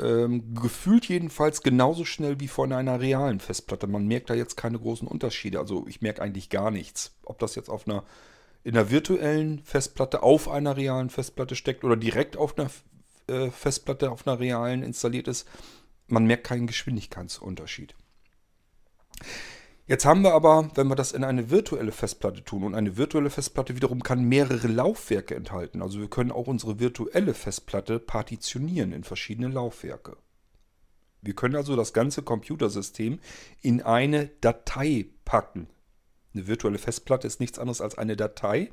ähm, 0.00 0.54
gefühlt 0.54 1.06
jedenfalls 1.06 1.62
genauso 1.62 2.04
schnell 2.04 2.40
wie 2.40 2.48
von 2.48 2.72
einer 2.72 3.00
realen 3.00 3.40
Festplatte. 3.40 3.86
Man 3.86 4.06
merkt 4.06 4.30
da 4.30 4.34
jetzt 4.34 4.56
keine 4.56 4.78
großen 4.78 5.06
Unterschiede. 5.06 5.58
Also 5.58 5.86
ich 5.86 6.00
merke 6.00 6.22
eigentlich 6.22 6.48
gar 6.48 6.70
nichts. 6.70 7.14
Ob 7.24 7.38
das 7.38 7.54
jetzt 7.54 7.68
auf 7.68 7.86
einer 7.86 8.04
in 8.62 8.76
einer 8.76 8.90
virtuellen 8.90 9.60
Festplatte 9.64 10.22
auf 10.22 10.48
einer 10.48 10.76
realen 10.76 11.10
Festplatte 11.10 11.56
steckt 11.56 11.84
oder 11.84 11.96
direkt 11.96 12.36
auf 12.36 12.58
einer 12.58 12.70
äh, 13.26 13.50
Festplatte 13.50 14.10
auf 14.10 14.26
einer 14.26 14.38
realen 14.38 14.82
installiert 14.82 15.28
ist, 15.28 15.48
man 16.06 16.26
merkt 16.26 16.44
keinen 16.44 16.66
Geschwindigkeitsunterschied. 16.66 17.94
Jetzt 19.86 20.04
haben 20.04 20.22
wir 20.22 20.34
aber, 20.34 20.70
wenn 20.76 20.86
wir 20.86 20.94
das 20.94 21.10
in 21.10 21.24
eine 21.24 21.50
virtuelle 21.50 21.90
Festplatte 21.90 22.44
tun, 22.44 22.62
und 22.62 22.74
eine 22.76 22.96
virtuelle 22.96 23.28
Festplatte 23.30 23.74
wiederum 23.74 24.04
kann 24.04 24.22
mehrere 24.22 24.68
Laufwerke 24.68 25.34
enthalten. 25.34 25.82
Also 25.82 25.98
wir 25.98 26.08
können 26.08 26.30
auch 26.30 26.46
unsere 26.46 26.78
virtuelle 26.78 27.34
Festplatte 27.34 27.98
partitionieren 27.98 28.92
in 28.92 29.02
verschiedene 29.02 29.48
Laufwerke. 29.48 30.16
Wir 31.22 31.34
können 31.34 31.56
also 31.56 31.74
das 31.74 31.92
ganze 31.92 32.22
Computersystem 32.22 33.18
in 33.62 33.82
eine 33.82 34.28
Datei 34.40 35.06
packen. 35.24 35.66
Eine 36.34 36.46
virtuelle 36.46 36.78
Festplatte 36.78 37.26
ist 37.26 37.40
nichts 37.40 37.58
anderes 37.58 37.80
als 37.80 37.98
eine 37.98 38.16
Datei, 38.16 38.70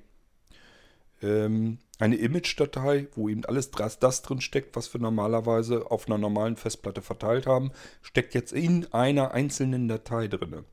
ähm, 1.21 1.79
eine 1.99 2.15
Image-Datei, 2.15 3.07
wo 3.15 3.29
eben 3.29 3.43
alles 3.45 3.71
das, 3.71 3.99
das 3.99 4.21
drin 4.21 4.41
steckt, 4.41 4.75
was 4.75 4.93
wir 4.93 5.01
normalerweise 5.01 5.89
auf 5.89 6.07
einer 6.07 6.17
normalen 6.17 6.57
Festplatte 6.57 7.01
verteilt 7.01 7.47
haben, 7.47 7.71
steckt 8.01 8.35
jetzt 8.35 8.53
in 8.53 8.91
einer 8.93 9.31
einzelnen 9.31 9.87
Datei 9.87 10.27
drin. 10.27 10.63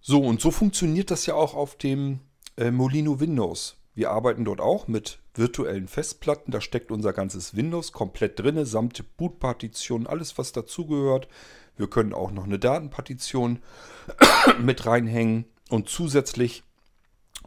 So, 0.00 0.22
und 0.22 0.40
so 0.40 0.50
funktioniert 0.50 1.10
das 1.10 1.26
ja 1.26 1.34
auch 1.34 1.54
auf 1.54 1.76
dem 1.76 2.20
äh, 2.56 2.70
Molino 2.70 3.18
Windows. 3.18 3.76
Wir 3.94 4.10
arbeiten 4.10 4.44
dort 4.44 4.60
auch 4.60 4.88
mit 4.88 5.20
virtuellen 5.34 5.88
Festplatten. 5.88 6.52
Da 6.52 6.60
steckt 6.60 6.90
unser 6.90 7.14
ganzes 7.14 7.56
Windows 7.56 7.92
komplett 7.92 8.38
drin, 8.38 8.62
samt 8.66 9.16
Bootpartition, 9.16 10.06
alles 10.06 10.36
was 10.36 10.52
dazugehört. 10.52 11.28
Wir 11.76 11.88
können 11.88 12.12
auch 12.12 12.30
noch 12.30 12.44
eine 12.44 12.58
Datenpartition 12.58 13.60
mit 14.60 14.86
reinhängen 14.86 15.46
und 15.68 15.88
zusätzlich 15.88 16.62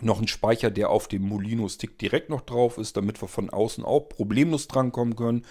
noch 0.02 0.18
einen 0.18 0.28
Speicher, 0.28 0.72
der 0.72 0.90
auf 0.90 1.08
dem 1.08 1.24
Molino-Stick 1.24 1.98
direkt 2.00 2.30
noch 2.30 2.42
drauf 2.42 2.78
ist, 2.78 2.96
damit 2.96 3.22
wir 3.22 3.28
von 3.28 3.50
außen 3.50 3.84
auch 3.84 4.02
problemlos 4.02 4.68
drankommen 4.68 5.16
können 5.16 5.46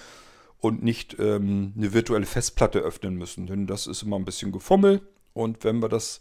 und 0.59 0.83
nicht 0.83 1.17
ähm, 1.19 1.75
eine 1.77 1.93
virtuelle 1.93 2.27
Festplatte 2.27 2.81
öffnen 2.81 3.15
müssen. 3.15 3.47
Denn 3.47 3.67
das 3.67 3.87
ist 3.87 4.03
immer 4.03 4.17
ein 4.17 4.25
bisschen 4.25 4.53
Gefummel. 4.53 5.03
Und 5.33 5.65
wenn 5.65 5.81
wir 5.81 5.89
das 5.89 6.21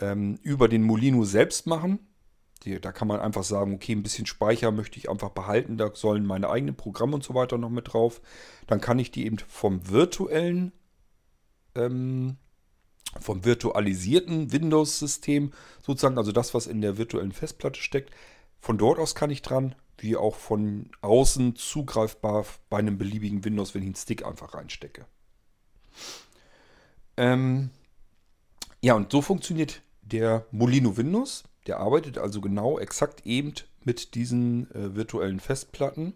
ähm, 0.00 0.38
über 0.42 0.68
den 0.68 0.82
Molino 0.82 1.24
selbst 1.24 1.66
machen, 1.66 2.00
da 2.80 2.92
kann 2.92 3.08
man 3.08 3.20
einfach 3.20 3.44
sagen, 3.44 3.74
okay, 3.74 3.92
ein 3.92 4.02
bisschen 4.02 4.24
Speicher 4.24 4.70
möchte 4.70 4.98
ich 4.98 5.10
einfach 5.10 5.28
behalten, 5.30 5.76
da 5.76 5.90
sollen 5.92 6.24
meine 6.24 6.48
eigenen 6.48 6.74
Programme 6.74 7.14
und 7.14 7.22
so 7.22 7.34
weiter 7.34 7.58
noch 7.58 7.68
mit 7.68 7.92
drauf. 7.92 8.22
Dann 8.66 8.80
kann 8.80 8.98
ich 8.98 9.10
die 9.10 9.26
eben 9.26 9.38
vom 9.38 9.90
virtuellen 9.90 10.72
ähm, 11.74 12.36
vom 13.20 13.44
virtualisierten 13.44 14.52
Windows-System 14.52 15.52
sozusagen, 15.82 16.18
also 16.18 16.32
das, 16.32 16.54
was 16.54 16.66
in 16.66 16.80
der 16.80 16.98
virtuellen 16.98 17.32
Festplatte 17.32 17.80
steckt. 17.80 18.10
Von 18.58 18.78
dort 18.78 18.98
aus 18.98 19.14
kann 19.14 19.30
ich 19.30 19.42
dran, 19.42 19.74
wie 19.98 20.16
auch 20.16 20.34
von 20.34 20.90
außen 21.00 21.56
zugreifbar 21.56 22.44
bei 22.70 22.78
einem 22.78 22.98
beliebigen 22.98 23.44
Windows, 23.44 23.74
wenn 23.74 23.82
ich 23.82 23.88
einen 23.88 23.94
Stick 23.94 24.24
einfach 24.24 24.54
reinstecke. 24.54 25.06
Ähm 27.16 27.70
ja, 28.80 28.94
und 28.94 29.12
so 29.12 29.22
funktioniert 29.22 29.82
der 30.02 30.46
Molino 30.50 30.96
Windows. 30.96 31.44
Der 31.66 31.78
arbeitet 31.78 32.18
also 32.18 32.40
genau 32.40 32.78
exakt 32.78 33.24
eben 33.24 33.54
mit 33.84 34.14
diesen 34.14 34.70
äh, 34.72 34.94
virtuellen 34.94 35.40
Festplatten. 35.40 36.14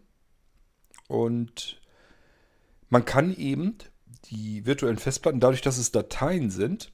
Und 1.06 1.80
man 2.90 3.04
kann 3.04 3.34
eben 3.34 3.78
die 4.26 4.66
virtuellen 4.66 4.98
Festplatten, 4.98 5.40
dadurch, 5.40 5.62
dass 5.62 5.78
es 5.78 5.92
Dateien 5.92 6.50
sind, 6.50 6.92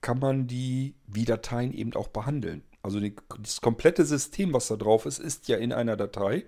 kann 0.00 0.18
man 0.18 0.46
die 0.46 0.94
wie 1.06 1.24
Dateien 1.24 1.72
eben 1.72 1.94
auch 1.94 2.08
behandeln. 2.08 2.62
Also 2.82 3.00
die, 3.00 3.14
das 3.38 3.60
komplette 3.60 4.04
System, 4.04 4.52
was 4.52 4.68
da 4.68 4.76
drauf 4.76 5.06
ist, 5.06 5.18
ist 5.18 5.48
ja 5.48 5.58
in 5.58 5.72
einer 5.72 5.96
Datei. 5.96 6.44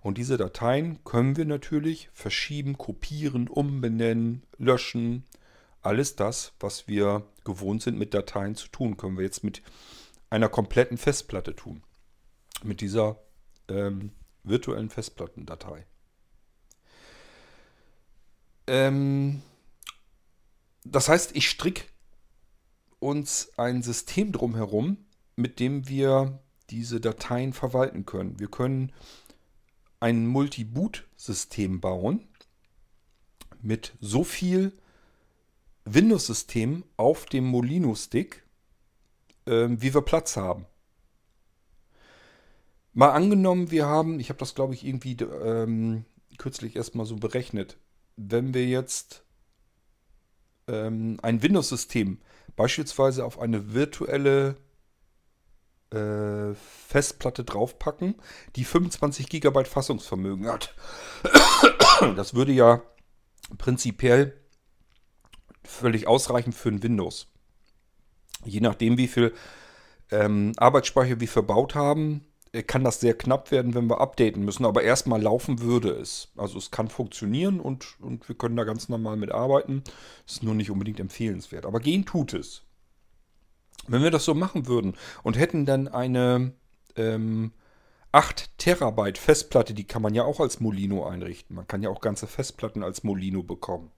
Und 0.00 0.18
diese 0.18 0.36
Dateien 0.36 1.02
können 1.04 1.36
wir 1.36 1.44
natürlich 1.44 2.10
verschieben, 2.12 2.78
kopieren, 2.78 3.48
umbenennen, 3.48 4.42
löschen, 4.58 5.24
Alles 5.80 6.14
das, 6.14 6.52
was 6.60 6.86
wir 6.86 7.26
gewohnt 7.44 7.82
sind 7.82 7.98
mit 7.98 8.14
Dateien 8.14 8.54
zu 8.54 8.68
tun, 8.68 8.96
können 8.96 9.16
wir 9.16 9.24
jetzt 9.24 9.42
mit 9.42 9.62
einer 10.30 10.48
kompletten 10.48 10.96
Festplatte 10.96 11.56
tun. 11.56 11.82
Mit 12.62 12.80
dieser 12.80 13.18
ähm, 13.68 14.12
virtuellen 14.44 14.90
Festplattendatei. 14.90 15.86
Ähm, 18.66 19.42
das 20.84 21.08
heißt, 21.08 21.34
ich 21.34 21.48
stricke 21.48 21.84
uns 22.98 23.50
ein 23.56 23.82
System 23.82 24.32
drumherum, 24.32 24.98
mit 25.36 25.60
dem 25.60 25.88
wir 25.88 26.40
diese 26.70 27.00
Dateien 27.00 27.52
verwalten 27.52 28.06
können. 28.06 28.38
Wir 28.38 28.48
können 28.48 28.92
ein 30.00 30.26
Multi-Boot-System 30.26 31.80
bauen 31.80 32.26
mit 33.60 33.92
so 34.00 34.24
viel 34.24 34.72
Windows-System 35.84 36.84
auf 36.96 37.26
dem 37.26 37.44
Molino-Stick, 37.44 38.42
äh, 39.46 39.68
wie 39.68 39.94
wir 39.94 40.02
Platz 40.02 40.36
haben. 40.36 40.66
Mal 42.94 43.10
angenommen, 43.10 43.70
wir 43.70 43.86
haben, 43.86 44.20
ich 44.20 44.28
habe 44.28 44.38
das 44.38 44.54
glaube 44.54 44.74
ich 44.74 44.84
irgendwie 44.84 45.16
ähm, 45.22 46.04
kürzlich 46.36 46.76
erstmal 46.76 47.06
so 47.06 47.16
berechnet, 47.16 47.78
wenn 48.16 48.54
wir 48.54 48.66
jetzt 48.66 49.24
ähm, 50.68 51.18
ein 51.22 51.42
Windows-System 51.42 52.18
beispielsweise 52.56 53.24
auf 53.24 53.38
eine 53.38 53.72
virtuelle 53.72 54.56
äh, 55.90 56.54
Festplatte 56.88 57.44
draufpacken, 57.44 58.14
die 58.56 58.64
25 58.64 59.28
GB 59.28 59.64
Fassungsvermögen 59.64 60.48
hat. 60.48 60.74
Das 62.16 62.34
würde 62.34 62.50
ja 62.50 62.82
prinzipiell 63.58 64.36
völlig 65.62 66.08
ausreichend 66.08 66.56
für 66.56 66.70
ein 66.70 66.82
Windows. 66.82 67.28
Je 68.44 68.58
nachdem, 68.58 68.98
wie 68.98 69.06
viel 69.06 69.32
ähm, 70.10 70.52
Arbeitsspeicher 70.56 71.20
wir 71.20 71.28
verbaut 71.28 71.76
haben, 71.76 72.24
kann 72.60 72.84
das 72.84 73.00
sehr 73.00 73.16
knapp 73.16 73.50
werden, 73.50 73.74
wenn 73.74 73.88
wir 73.88 74.02
updaten 74.02 74.44
müssen. 74.44 74.66
Aber 74.66 74.82
erstmal 74.82 75.22
laufen 75.22 75.60
würde 75.60 75.90
es. 75.90 76.28
Also 76.36 76.58
es 76.58 76.70
kann 76.70 76.88
funktionieren 76.88 77.60
und, 77.60 77.98
und 78.00 78.28
wir 78.28 78.36
können 78.36 78.56
da 78.56 78.64
ganz 78.64 78.90
normal 78.90 79.16
mit 79.16 79.32
arbeiten. 79.32 79.82
Ist 80.26 80.42
nur 80.42 80.54
nicht 80.54 80.70
unbedingt 80.70 81.00
empfehlenswert. 81.00 81.64
Aber 81.64 81.80
gehen 81.80 82.04
tut 82.04 82.34
es. 82.34 82.62
Wenn 83.88 84.02
wir 84.02 84.10
das 84.10 84.26
so 84.26 84.34
machen 84.34 84.66
würden 84.66 84.94
und 85.22 85.38
hätten 85.38 85.64
dann 85.64 85.88
eine 85.88 86.52
ähm, 86.96 87.52
8 88.12 88.58
Terabyte 88.58 89.16
Festplatte, 89.16 89.72
die 89.72 89.84
kann 89.84 90.02
man 90.02 90.14
ja 90.14 90.24
auch 90.24 90.38
als 90.38 90.60
Molino 90.60 91.06
einrichten. 91.06 91.56
Man 91.56 91.66
kann 91.66 91.82
ja 91.82 91.88
auch 91.88 92.02
ganze 92.02 92.26
Festplatten 92.26 92.82
als 92.82 93.02
Molino 93.02 93.42
bekommen. 93.42 93.90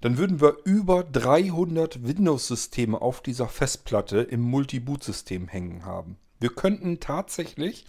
Dann 0.00 0.16
würden 0.16 0.40
wir 0.40 0.56
über 0.64 1.04
300 1.04 2.06
Windows-Systeme 2.06 3.02
auf 3.02 3.20
dieser 3.20 3.48
Festplatte 3.48 4.20
im 4.20 4.40
Multi-Boot-System 4.40 5.48
hängen 5.48 5.84
haben. 5.84 6.16
Wir 6.40 6.50
könnten 6.50 7.00
tatsächlich, 7.00 7.84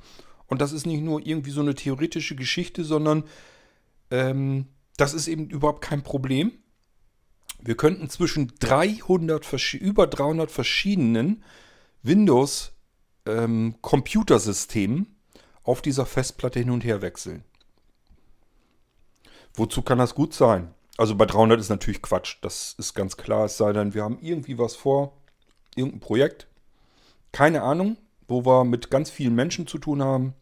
und 0.47 0.61
das 0.61 0.71
ist 0.71 0.85
nicht 0.85 1.01
nur 1.01 1.25
irgendwie 1.25 1.51
so 1.51 1.61
eine 1.61 1.75
theoretische 1.75 2.35
Geschichte, 2.35 2.83
sondern 2.83 3.23
ähm, 4.11 4.67
das 4.97 5.13
ist 5.13 5.27
eben 5.27 5.49
überhaupt 5.49 5.81
kein 5.81 6.03
Problem. 6.03 6.51
Wir 7.61 7.75
könnten 7.75 8.09
zwischen 8.09 8.53
300, 8.59 9.73
über 9.75 10.07
300 10.07 10.49
verschiedenen 10.49 11.43
Windows 12.01 12.71
ähm, 13.25 13.75
auf 15.63 15.81
dieser 15.81 16.05
Festplatte 16.05 16.59
hin 16.59 16.71
und 16.71 16.83
her 16.83 17.01
wechseln. 17.01 17.43
Wozu 19.53 19.81
kann 19.81 19.97
das 19.97 20.15
gut 20.15 20.33
sein? 20.33 20.73
Also 20.97 21.15
bei 21.15 21.25
300 21.25 21.59
ist 21.59 21.69
natürlich 21.69 22.01
Quatsch, 22.01 22.37
das 22.41 22.75
ist 22.77 22.93
ganz 22.93 23.17
klar. 23.17 23.45
Es 23.45 23.57
sei 23.57 23.71
denn, 23.73 23.93
wir 23.93 24.03
haben 24.03 24.19
irgendwie 24.21 24.57
was 24.57 24.75
vor, 24.75 25.13
irgendein 25.75 25.99
Projekt. 25.99 26.47
Keine 27.31 27.61
Ahnung, 27.61 27.97
wo 28.29 28.45
wir 28.45 28.63
mit 28.63 28.89
ganz 28.89 29.09
vielen 29.09 29.35
Menschen 29.35 29.67
zu 29.67 29.77
tun 29.77 30.01
haben. 30.01 30.33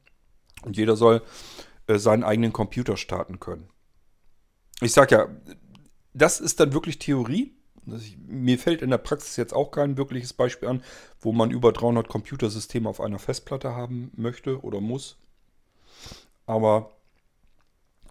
Und 0.63 0.77
jeder 0.77 0.95
soll 0.95 1.21
äh, 1.87 1.97
seinen 1.97 2.23
eigenen 2.23 2.53
Computer 2.53 2.97
starten 2.97 3.39
können. 3.39 3.69
Ich 4.81 4.91
sage 4.91 5.15
ja, 5.15 5.27
das 6.13 6.39
ist 6.39 6.59
dann 6.59 6.73
wirklich 6.73 6.99
Theorie. 6.99 7.53
Ich, 7.97 8.17
mir 8.27 8.59
fällt 8.59 8.81
in 8.81 8.89
der 8.89 8.97
Praxis 8.97 9.37
jetzt 9.37 9.53
auch 9.53 9.71
kein 9.71 9.97
wirkliches 9.97 10.33
Beispiel 10.33 10.67
an, 10.67 10.83
wo 11.21 11.31
man 11.31 11.51
über 11.51 11.71
300 11.71 12.07
Computersysteme 12.07 12.89
auf 12.89 12.99
einer 12.99 13.19
Festplatte 13.19 13.75
haben 13.75 14.11
möchte 14.15 14.61
oder 14.61 14.81
muss. 14.81 15.17
Aber 16.45 16.91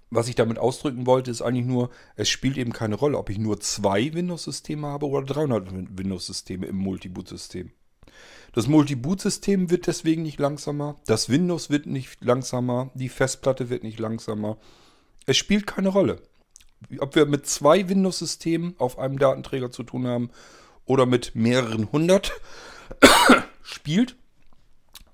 was 0.08 0.28
ich 0.28 0.34
damit 0.34 0.58
ausdrücken 0.58 1.06
wollte, 1.06 1.30
ist 1.30 1.42
eigentlich 1.42 1.66
nur, 1.66 1.90
es 2.14 2.28
spielt 2.28 2.56
eben 2.56 2.72
keine 2.72 2.94
Rolle, 2.94 3.18
ob 3.18 3.28
ich 3.28 3.38
nur 3.38 3.60
zwei 3.60 4.14
Windows-Systeme 4.14 4.86
habe 4.86 5.06
oder 5.08 5.26
300 5.26 5.98
Windows-Systeme 5.98 6.66
im 6.66 6.76
Multiboot-System. 6.76 7.72
Das 8.52 8.68
Multi-Boot-System 8.68 9.70
wird 9.70 9.87
deswegen 9.87 10.22
nicht 10.22 10.38
langsamer, 10.38 10.96
das 11.07 11.29
Windows 11.29 11.68
wird 11.68 11.87
nicht 11.87 12.24
langsamer, 12.24 12.90
die 12.94 13.11
Festplatte 13.11 13.68
wird 13.68 13.83
nicht 13.83 13.98
langsamer. 13.98 14.57
Es 15.26 15.37
spielt 15.37 15.66
keine 15.66 15.88
Rolle. 15.88 16.22
Ob 16.98 17.14
wir 17.16 17.26
mit 17.26 17.46
zwei 17.46 17.88
Windows-Systemen 17.88 18.74
auf 18.79 18.98
einem 18.98 19.18
Datenträger 19.18 19.70
zu 19.70 19.83
tun 19.83 20.07
haben 20.07 20.31
oder 20.87 21.05
mit 21.05 21.35
mehreren 21.35 21.92
hundert, 21.92 22.33
spielt 23.62 24.16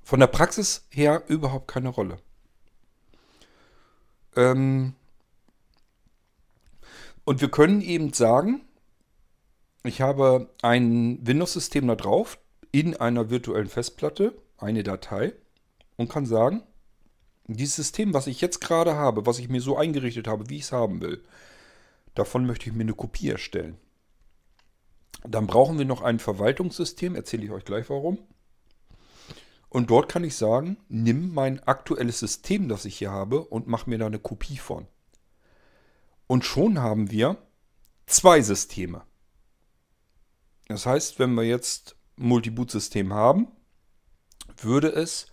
von 0.02 0.20
der 0.20 0.26
Praxis 0.26 0.86
her 0.90 1.22
überhaupt 1.28 1.68
keine 1.68 1.88
Rolle. 1.88 2.18
Ähm 4.36 4.94
und 7.24 7.40
wir 7.40 7.50
können 7.50 7.80
eben 7.80 8.12
sagen, 8.12 8.62
ich 9.84 10.00
habe 10.00 10.50
ein 10.62 11.18
Windows-System 11.26 11.86
da 11.88 11.96
drauf, 11.96 12.38
in 12.72 12.96
einer 12.96 13.30
virtuellen 13.30 13.68
Festplatte 13.68 14.34
eine 14.56 14.82
Datei 14.82 15.34
und 15.96 16.08
kann 16.08 16.26
sagen, 16.26 16.62
dieses 17.46 17.76
System, 17.76 18.14
was 18.14 18.26
ich 18.26 18.40
jetzt 18.40 18.60
gerade 18.60 18.94
habe, 18.94 19.26
was 19.26 19.38
ich 19.38 19.48
mir 19.48 19.60
so 19.60 19.76
eingerichtet 19.76 20.26
habe, 20.26 20.48
wie 20.48 20.56
ich 20.56 20.62
es 20.62 20.72
haben 20.72 21.00
will, 21.00 21.22
davon 22.14 22.46
möchte 22.46 22.68
ich 22.68 22.74
mir 22.74 22.82
eine 22.82 22.94
Kopie 22.94 23.30
erstellen. 23.30 23.78
Dann 25.24 25.46
brauchen 25.46 25.78
wir 25.78 25.84
noch 25.84 26.02
ein 26.02 26.18
Verwaltungssystem, 26.18 27.14
erzähle 27.14 27.44
ich 27.44 27.50
euch 27.50 27.64
gleich 27.64 27.90
warum. 27.90 28.18
Und 29.68 29.90
dort 29.90 30.08
kann 30.08 30.24
ich 30.24 30.36
sagen, 30.36 30.76
nimm 30.88 31.32
mein 31.32 31.60
aktuelles 31.60 32.18
System, 32.18 32.68
das 32.68 32.84
ich 32.84 32.98
hier 32.98 33.10
habe, 33.10 33.44
und 33.44 33.68
mach 33.68 33.86
mir 33.86 33.98
da 33.98 34.06
eine 34.06 34.18
Kopie 34.18 34.58
von. 34.58 34.86
Und 36.26 36.44
schon 36.44 36.80
haben 36.80 37.10
wir 37.10 37.36
zwei 38.06 38.40
Systeme. 38.42 39.02
Das 40.68 40.86
heißt, 40.86 41.18
wenn 41.18 41.34
wir 41.34 41.44
jetzt 41.44 41.96
Multiboot-System 42.16 43.12
haben, 43.12 43.48
würde 44.60 44.88
es 44.88 45.26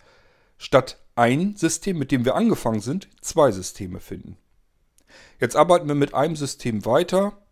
statt 0.58 0.98
ein 1.14 1.56
System, 1.56 1.98
mit 1.98 2.10
dem 2.12 2.24
wir 2.24 2.34
angefangen 2.34 2.80
sind, 2.80 3.08
zwei 3.20 3.50
Systeme 3.50 4.00
finden. 4.00 4.36
Jetzt 5.38 5.56
arbeiten 5.56 5.88
wir 5.88 5.94
mit 5.94 6.14
einem 6.14 6.36
System 6.36 6.84
weiter 6.84 7.46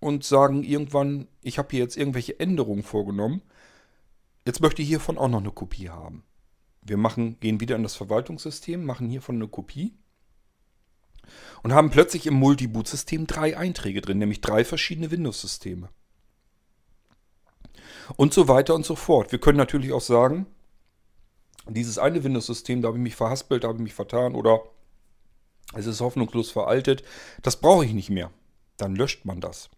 und 0.00 0.24
sagen 0.24 0.62
irgendwann, 0.62 1.28
ich 1.42 1.58
habe 1.58 1.68
hier 1.70 1.80
jetzt 1.80 1.96
irgendwelche 1.96 2.40
Änderungen 2.40 2.82
vorgenommen. 2.82 3.42
Jetzt 4.46 4.60
möchte 4.60 4.82
ich 4.82 4.88
hiervon 4.88 5.18
auch 5.18 5.28
noch 5.28 5.40
eine 5.40 5.50
Kopie 5.50 5.90
haben. 5.90 6.24
Wir 6.82 6.96
machen, 6.96 7.38
gehen 7.40 7.60
wieder 7.60 7.76
in 7.76 7.82
das 7.82 7.96
Verwaltungssystem, 7.96 8.84
machen 8.84 9.10
hiervon 9.10 9.36
eine 9.36 9.48
Kopie 9.48 9.94
und 11.62 11.72
haben 11.72 11.90
plötzlich 11.90 12.26
im 12.26 12.34
Multiboot-System 12.34 13.26
drei 13.26 13.56
Einträge 13.56 14.00
drin, 14.00 14.18
nämlich 14.18 14.40
drei 14.40 14.64
verschiedene 14.64 15.10
Windows-Systeme. 15.10 15.90
Und 18.16 18.34
so 18.34 18.48
weiter 18.48 18.74
und 18.74 18.84
so 18.84 18.96
fort. 18.96 19.32
Wir 19.32 19.40
können 19.40 19.58
natürlich 19.58 19.92
auch 19.92 20.00
sagen, 20.00 20.46
dieses 21.68 21.98
eine 21.98 22.24
Windows-System, 22.24 22.82
da 22.82 22.88
habe 22.88 22.98
ich 22.98 23.02
mich 23.02 23.16
verhaspelt, 23.16 23.64
da 23.64 23.68
habe 23.68 23.78
ich 23.78 23.84
mich 23.84 23.94
vertan 23.94 24.34
oder 24.34 24.62
es 25.74 25.86
ist 25.86 26.00
hoffnungslos 26.00 26.50
veraltet. 26.50 27.04
Das 27.42 27.60
brauche 27.60 27.84
ich 27.84 27.92
nicht 27.92 28.10
mehr. 28.10 28.30
Dann 28.76 28.96
löscht 28.96 29.24
man 29.24 29.40
das. 29.40 29.70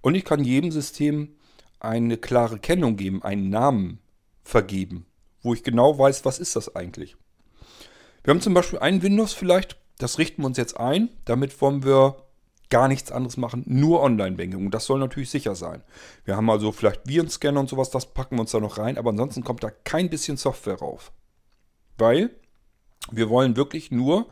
Und 0.00 0.14
ich 0.14 0.24
kann 0.24 0.44
jedem 0.44 0.70
System 0.70 1.36
eine 1.80 2.16
klare 2.16 2.58
Kennung 2.58 2.96
geben, 2.96 3.22
einen 3.22 3.50
Namen 3.50 3.98
vergeben, 4.42 5.06
wo 5.42 5.54
ich 5.54 5.62
genau 5.62 5.98
weiß, 5.98 6.24
was 6.24 6.38
ist 6.38 6.56
das 6.56 6.74
eigentlich. 6.74 7.16
Wir 8.24 8.32
haben 8.32 8.40
zum 8.40 8.54
Beispiel 8.54 8.78
ein 8.78 9.02
Windows 9.02 9.32
vielleicht, 9.32 9.76
das 9.98 10.18
richten 10.18 10.42
wir 10.42 10.46
uns 10.46 10.56
jetzt 10.56 10.78
ein. 10.78 11.10
Damit 11.24 11.60
wollen 11.60 11.84
wir 11.84 12.27
gar 12.70 12.88
nichts 12.88 13.10
anderes 13.10 13.36
machen, 13.36 13.64
nur 13.66 14.02
Online-Banking. 14.02 14.66
Und 14.66 14.72
das 14.72 14.84
soll 14.84 14.98
natürlich 14.98 15.30
sicher 15.30 15.54
sein. 15.54 15.82
Wir 16.24 16.36
haben 16.36 16.50
also 16.50 16.72
vielleicht 16.72 17.06
Virenscanner 17.06 17.60
und 17.60 17.68
sowas, 17.68 17.90
das 17.90 18.12
packen 18.12 18.36
wir 18.36 18.42
uns 18.42 18.50
da 18.50 18.60
noch 18.60 18.78
rein, 18.78 18.98
aber 18.98 19.10
ansonsten 19.10 19.44
kommt 19.44 19.62
da 19.62 19.70
kein 19.70 20.10
bisschen 20.10 20.36
Software 20.36 20.78
rauf. 20.78 21.12
Weil 21.96 22.30
wir 23.10 23.30
wollen 23.30 23.56
wirklich 23.56 23.90
nur 23.90 24.26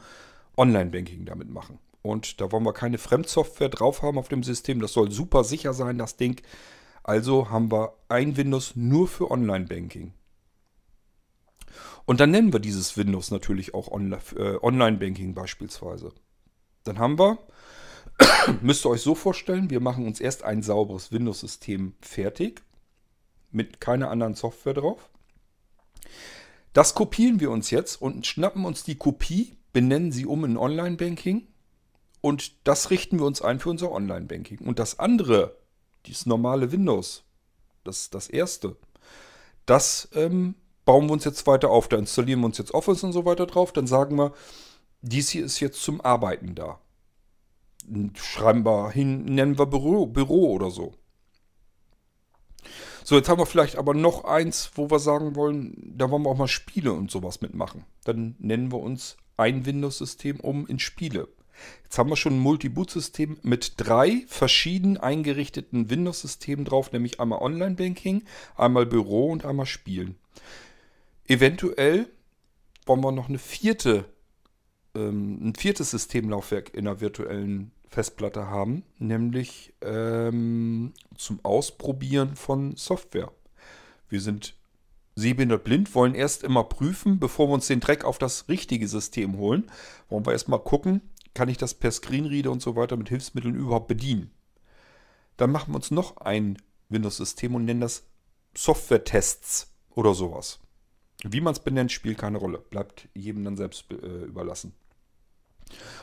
Online-Banking 0.56 1.24
damit 1.24 1.48
machen. 1.48 1.78
Und 2.02 2.40
da 2.40 2.52
wollen 2.52 2.64
wir 2.64 2.72
keine 2.72 2.98
Fremdsoftware 2.98 3.68
drauf 3.68 4.02
haben 4.02 4.18
auf 4.18 4.28
dem 4.28 4.42
System. 4.42 4.80
Das 4.80 4.92
soll 4.92 5.10
super 5.10 5.42
sicher 5.42 5.72
sein, 5.72 5.98
das 5.98 6.16
Ding. 6.16 6.40
Also 7.02 7.50
haben 7.50 7.72
wir 7.72 7.94
ein 8.08 8.36
Windows 8.36 8.76
nur 8.76 9.08
für 9.08 9.30
Online-Banking. 9.30 10.12
Und 12.04 12.20
dann 12.20 12.30
nennen 12.30 12.52
wir 12.52 12.60
dieses 12.60 12.96
Windows 12.96 13.30
natürlich 13.30 13.74
auch 13.74 13.88
äh, 13.90 14.56
Online-Banking 14.62 15.34
beispielsweise. 15.34 16.12
Dann 16.84 16.98
haben 16.98 17.18
wir 17.18 17.38
Müsst 18.62 18.84
ihr 18.84 18.90
euch 18.90 19.02
so 19.02 19.14
vorstellen, 19.14 19.70
wir 19.70 19.80
machen 19.80 20.06
uns 20.06 20.20
erst 20.20 20.42
ein 20.44 20.62
sauberes 20.62 21.12
Windows-System 21.12 21.94
fertig, 22.00 22.62
mit 23.50 23.80
keiner 23.80 24.10
anderen 24.10 24.34
Software 24.34 24.74
drauf. 24.74 25.08
Das 26.72 26.94
kopieren 26.94 27.40
wir 27.40 27.50
uns 27.50 27.70
jetzt 27.70 28.00
und 28.00 28.26
schnappen 28.26 28.64
uns 28.64 28.84
die 28.84 28.96
Kopie, 28.96 29.54
benennen 29.72 30.12
sie 30.12 30.26
um 30.26 30.44
in 30.44 30.56
Online-Banking 30.56 31.46
und 32.20 32.66
das 32.66 32.90
richten 32.90 33.18
wir 33.18 33.26
uns 33.26 33.40
ein 33.40 33.60
für 33.60 33.70
unser 33.70 33.92
Online-Banking. 33.92 34.58
Und 34.58 34.78
das 34.78 34.98
andere, 34.98 35.56
dieses 36.06 36.26
normale 36.26 36.72
Windows, 36.72 37.24
das 37.84 38.10
das 38.10 38.28
erste, 38.28 38.76
das 39.64 40.08
ähm, 40.14 40.54
bauen 40.84 41.06
wir 41.06 41.12
uns 41.12 41.24
jetzt 41.24 41.46
weiter 41.46 41.70
auf. 41.70 41.88
Da 41.88 41.96
installieren 41.96 42.40
wir 42.40 42.46
uns 42.46 42.58
jetzt 42.58 42.74
Office 42.74 43.04
und 43.04 43.12
so 43.12 43.24
weiter 43.24 43.46
drauf. 43.46 43.72
Dann 43.72 43.86
sagen 43.86 44.16
wir, 44.16 44.32
dies 45.02 45.30
hier 45.30 45.44
ist 45.44 45.60
jetzt 45.60 45.82
zum 45.82 46.00
Arbeiten 46.00 46.54
da. 46.54 46.80
Schreiben 48.14 48.64
wir 48.64 48.90
hin, 48.90 49.24
nennen 49.24 49.58
wir 49.58 49.66
Büro, 49.66 50.06
Büro 50.06 50.52
oder 50.52 50.70
so. 50.70 50.94
So, 53.04 53.16
jetzt 53.16 53.28
haben 53.28 53.38
wir 53.38 53.46
vielleicht 53.46 53.76
aber 53.76 53.94
noch 53.94 54.24
eins, 54.24 54.72
wo 54.74 54.90
wir 54.90 54.98
sagen 54.98 55.36
wollen, 55.36 55.94
da 55.96 56.10
wollen 56.10 56.24
wir 56.24 56.30
auch 56.30 56.36
mal 56.36 56.48
Spiele 56.48 56.92
und 56.92 57.10
sowas 57.10 57.40
mitmachen. 57.40 57.84
Dann 58.04 58.34
nennen 58.40 58.72
wir 58.72 58.80
uns 58.80 59.16
ein 59.36 59.64
Windows-System 59.64 60.40
um 60.40 60.66
in 60.66 60.80
Spiele. 60.80 61.28
Jetzt 61.84 61.98
haben 61.98 62.10
wir 62.10 62.16
schon 62.16 62.34
ein 62.34 62.40
Multi-Boot-System 62.40 63.38
mit 63.42 63.74
drei 63.76 64.24
verschieden 64.26 64.96
eingerichteten 64.96 65.88
Windows-Systemen 65.88 66.64
drauf, 66.64 66.92
nämlich 66.92 67.20
einmal 67.20 67.40
Online-Banking, 67.40 68.24
einmal 68.56 68.86
Büro 68.86 69.30
und 69.30 69.44
einmal 69.44 69.66
Spielen. 69.66 70.16
Eventuell 71.26 72.08
wollen 72.86 73.02
wir 73.02 73.12
noch 73.12 73.28
eine 73.28 73.38
vierte, 73.38 74.04
ähm, 74.94 75.48
ein 75.48 75.54
viertes 75.54 75.92
Systemlaufwerk 75.92 76.74
in 76.74 76.84
der 76.84 77.00
virtuellen 77.00 77.72
Festplatte 77.96 78.48
haben, 78.48 78.82
nämlich 78.98 79.72
ähm, 79.80 80.92
zum 81.16 81.42
Ausprobieren 81.42 82.36
von 82.36 82.76
Software. 82.76 83.32
Wir 84.10 84.20
sind 84.20 84.54
sehbehindert 85.14 85.64
blind, 85.64 85.94
wollen 85.94 86.14
erst 86.14 86.42
immer 86.42 86.64
prüfen, 86.64 87.18
bevor 87.18 87.48
wir 87.48 87.54
uns 87.54 87.68
den 87.68 87.80
Dreck 87.80 88.04
auf 88.04 88.18
das 88.18 88.50
richtige 88.50 88.86
System 88.86 89.38
holen. 89.38 89.70
Wollen 90.10 90.26
wir 90.26 90.32
erstmal 90.32 90.58
gucken, 90.58 91.00
kann 91.32 91.48
ich 91.48 91.56
das 91.56 91.72
per 91.72 91.90
Screenreader 91.90 92.50
und 92.50 92.60
so 92.60 92.76
weiter 92.76 92.98
mit 92.98 93.08
Hilfsmitteln 93.08 93.54
überhaupt 93.54 93.88
bedienen. 93.88 94.30
Dann 95.38 95.50
machen 95.50 95.72
wir 95.72 95.76
uns 95.76 95.90
noch 95.90 96.18
ein 96.18 96.58
Windows-System 96.90 97.54
und 97.54 97.64
nennen 97.64 97.80
das 97.80 98.04
Software-Tests 98.54 99.72
oder 99.94 100.12
sowas. 100.12 100.60
Wie 101.24 101.40
man 101.40 101.54
es 101.54 101.60
benennt, 101.60 101.92
spielt 101.92 102.18
keine 102.18 102.36
Rolle. 102.36 102.58
Bleibt 102.58 103.08
jedem 103.14 103.42
dann 103.42 103.56
selbst 103.56 103.90
äh, 103.90 104.24
überlassen. 104.24 104.74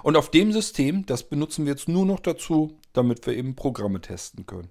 Und 0.04 0.17
auf 0.17 0.30
dem 0.30 0.52
System, 0.52 1.06
das 1.06 1.23
benutzen 1.23 1.65
wir 1.65 1.73
jetzt 1.73 1.88
nur 1.88 2.06
noch 2.06 2.19
dazu, 2.19 2.78
damit 2.93 3.26
wir 3.26 3.36
eben 3.36 3.56
Programme 3.56 4.02
testen 4.02 4.45
können. 4.45 4.69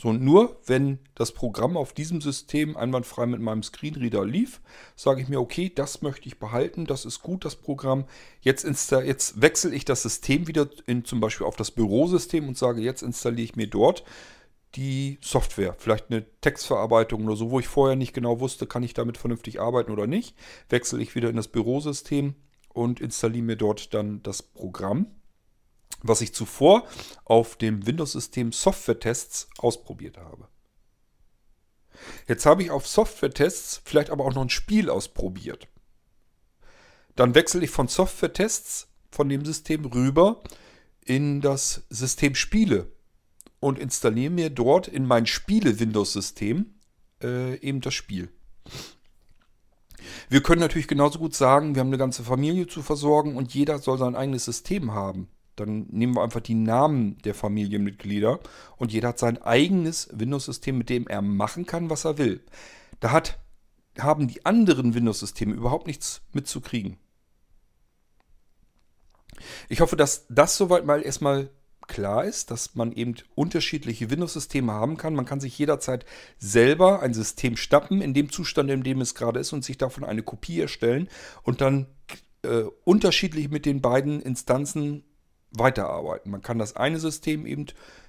So, 0.00 0.08
und 0.08 0.22
nur 0.22 0.58
wenn 0.64 0.98
das 1.14 1.32
Programm 1.32 1.76
auf 1.76 1.92
diesem 1.92 2.22
System 2.22 2.74
einwandfrei 2.74 3.26
mit 3.26 3.40
meinem 3.40 3.62
Screenreader 3.62 4.24
lief, 4.24 4.62
sage 4.96 5.20
ich 5.20 5.28
mir, 5.28 5.38
okay, 5.38 5.70
das 5.74 6.00
möchte 6.00 6.26
ich 6.26 6.38
behalten, 6.38 6.86
das 6.86 7.04
ist 7.04 7.20
gut, 7.20 7.44
das 7.44 7.56
Programm. 7.56 8.06
Jetzt, 8.40 8.64
jetzt 8.64 9.42
wechsle 9.42 9.74
ich 9.74 9.84
das 9.84 10.02
System 10.02 10.48
wieder 10.48 10.70
in, 10.86 11.04
zum 11.04 11.20
Beispiel 11.20 11.46
auf 11.46 11.56
das 11.56 11.70
Bürosystem 11.70 12.48
und 12.48 12.56
sage, 12.56 12.80
jetzt 12.80 13.02
installiere 13.02 13.44
ich 13.44 13.56
mir 13.56 13.66
dort 13.66 14.04
die 14.74 15.18
Software, 15.20 15.74
vielleicht 15.78 16.10
eine 16.10 16.24
Textverarbeitung 16.40 17.26
oder 17.26 17.36
so, 17.36 17.50
wo 17.50 17.60
ich 17.60 17.68
vorher 17.68 17.96
nicht 17.96 18.14
genau 18.14 18.40
wusste, 18.40 18.66
kann 18.66 18.82
ich 18.82 18.94
damit 18.94 19.18
vernünftig 19.18 19.60
arbeiten 19.60 19.90
oder 19.90 20.06
nicht. 20.06 20.34
Wechsle 20.70 21.02
ich 21.02 21.14
wieder 21.14 21.28
in 21.28 21.36
das 21.36 21.48
Bürosystem 21.48 22.36
und 22.72 23.00
installiere 23.00 23.44
mir 23.44 23.56
dort 23.56 23.94
dann 23.94 24.22
das 24.22 24.42
Programm, 24.42 25.06
was 26.02 26.20
ich 26.20 26.32
zuvor 26.34 26.86
auf 27.24 27.56
dem 27.56 27.86
Windows-System 27.86 28.52
Software-Tests 28.52 29.48
ausprobiert 29.58 30.18
habe. 30.18 30.48
Jetzt 32.26 32.46
habe 32.46 32.62
ich 32.62 32.70
auf 32.70 32.86
Software-Tests 32.86 33.82
vielleicht 33.84 34.10
aber 34.10 34.24
auch 34.24 34.34
noch 34.34 34.42
ein 34.42 34.50
Spiel 34.50 34.88
ausprobiert. 34.88 35.68
Dann 37.16 37.34
wechsle 37.34 37.62
ich 37.64 37.70
von 37.70 37.88
Software-Tests 37.88 38.88
von 39.10 39.28
dem 39.28 39.44
System 39.44 39.84
rüber 39.84 40.42
in 41.04 41.40
das 41.40 41.82
System 41.90 42.34
Spiele 42.34 42.92
und 43.58 43.78
installiere 43.78 44.30
mir 44.30 44.50
dort 44.50 44.88
in 44.88 45.04
mein 45.04 45.26
Spiele-Windows-System 45.26 46.74
äh, 47.22 47.56
eben 47.56 47.80
das 47.80 47.94
Spiel. 47.94 48.30
Wir 50.28 50.42
können 50.42 50.60
natürlich 50.60 50.88
genauso 50.88 51.18
gut 51.18 51.34
sagen, 51.34 51.74
wir 51.74 51.80
haben 51.80 51.88
eine 51.88 51.98
ganze 51.98 52.22
Familie 52.22 52.66
zu 52.66 52.82
versorgen 52.82 53.36
und 53.36 53.54
jeder 53.54 53.78
soll 53.78 53.98
sein 53.98 54.16
eigenes 54.16 54.44
System 54.44 54.92
haben. 54.92 55.28
Dann 55.56 55.86
nehmen 55.90 56.14
wir 56.14 56.22
einfach 56.22 56.40
die 56.40 56.54
Namen 56.54 57.18
der 57.18 57.34
Familienmitglieder 57.34 58.40
und 58.76 58.92
jeder 58.92 59.08
hat 59.08 59.18
sein 59.18 59.42
eigenes 59.42 60.08
Windows-System, 60.12 60.78
mit 60.78 60.88
dem 60.88 61.06
er 61.06 61.20
machen 61.22 61.66
kann, 61.66 61.90
was 61.90 62.04
er 62.04 62.18
will. 62.18 62.42
Da 63.00 63.12
hat, 63.12 63.38
haben 63.98 64.28
die 64.28 64.46
anderen 64.46 64.94
Windows-Systeme 64.94 65.54
überhaupt 65.54 65.86
nichts 65.86 66.22
mitzukriegen. 66.32 66.96
Ich 69.68 69.80
hoffe, 69.80 69.96
dass 69.96 70.26
das 70.28 70.56
soweit 70.56 70.86
mal 70.86 71.02
erstmal 71.02 71.50
klar 71.90 72.24
ist, 72.24 72.50
dass 72.50 72.74
man 72.74 72.92
eben 72.92 73.16
unterschiedliche 73.34 74.10
Windows-Systeme 74.10 74.72
haben 74.72 74.96
kann. 74.96 75.14
Man 75.14 75.26
kann 75.26 75.40
sich 75.40 75.58
jederzeit 75.58 76.06
selber 76.38 77.00
ein 77.00 77.12
System 77.12 77.56
stappen, 77.56 78.00
in 78.00 78.14
dem 78.14 78.30
Zustand, 78.30 78.70
in 78.70 78.82
dem 78.82 79.00
es 79.00 79.14
gerade 79.14 79.40
ist, 79.40 79.52
und 79.52 79.64
sich 79.64 79.76
davon 79.76 80.04
eine 80.04 80.22
Kopie 80.22 80.60
erstellen 80.60 81.08
und 81.42 81.60
dann 81.60 81.86
äh, 82.42 82.62
unterschiedlich 82.84 83.50
mit 83.50 83.66
den 83.66 83.82
beiden 83.82 84.22
Instanzen 84.22 85.04
weiterarbeiten. 85.50 86.30
Man 86.30 86.42
kann 86.42 86.58
das 86.58 86.76
eine 86.76 86.98
System 86.98 87.44
eben 87.44 87.66